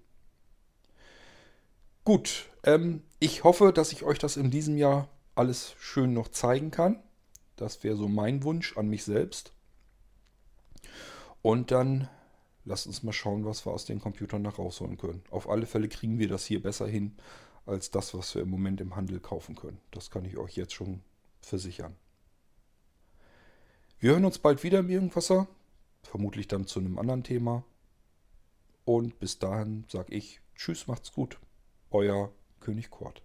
Gut, 2.03 2.49
ähm, 2.63 3.01
ich 3.19 3.43
hoffe, 3.43 3.73
dass 3.73 3.91
ich 3.91 4.03
euch 4.03 4.19
das 4.19 4.37
in 4.37 4.51
diesem 4.51 4.77
Jahr 4.77 5.09
alles 5.33 5.73
schön 5.79 6.13
noch 6.13 6.29
zeigen 6.29 6.71
kann. 6.71 7.01
Das 7.55 7.83
wäre 7.83 7.95
so 7.95 8.07
mein 8.07 8.43
Wunsch 8.43 8.77
an 8.77 8.87
mich 8.87 9.03
selbst. 9.03 9.53
Und 11.41 11.71
dann 11.71 12.09
lasst 12.65 12.87
uns 12.87 13.03
mal 13.03 13.13
schauen, 13.13 13.45
was 13.45 13.65
wir 13.65 13.71
aus 13.71 13.85
den 13.85 13.99
Computern 13.99 14.41
nach 14.41 14.57
rausholen 14.57 14.97
können. 14.97 15.23
Auf 15.29 15.49
alle 15.49 15.65
Fälle 15.65 15.87
kriegen 15.87 16.19
wir 16.19 16.27
das 16.27 16.45
hier 16.45 16.61
besser 16.61 16.87
hin 16.87 17.15
als 17.65 17.91
das, 17.91 18.13
was 18.13 18.35
wir 18.35 18.41
im 18.41 18.49
Moment 18.49 18.81
im 18.81 18.95
Handel 18.95 19.19
kaufen 19.19 19.55
können. 19.55 19.79
Das 19.91 20.11
kann 20.11 20.25
ich 20.25 20.37
euch 20.37 20.55
jetzt 20.55 20.73
schon 20.73 21.01
versichern. 21.41 21.95
Wir 23.99 24.11
hören 24.11 24.25
uns 24.25 24.39
bald 24.39 24.63
wieder 24.63 24.79
im 24.79 24.89
Irgendwasser, 24.89 25.47
vermutlich 26.03 26.47
dann 26.47 26.67
zu 26.67 26.79
einem 26.79 26.99
anderen 26.99 27.23
Thema. 27.23 27.63
Und 28.83 29.19
bis 29.19 29.39
dahin 29.39 29.85
sage 29.87 30.13
ich 30.13 30.41
Tschüss, 30.55 30.87
macht's 30.87 31.11
gut. 31.11 31.39
Euer 31.91 32.31
König 32.59 32.89
Kurt. 32.89 33.24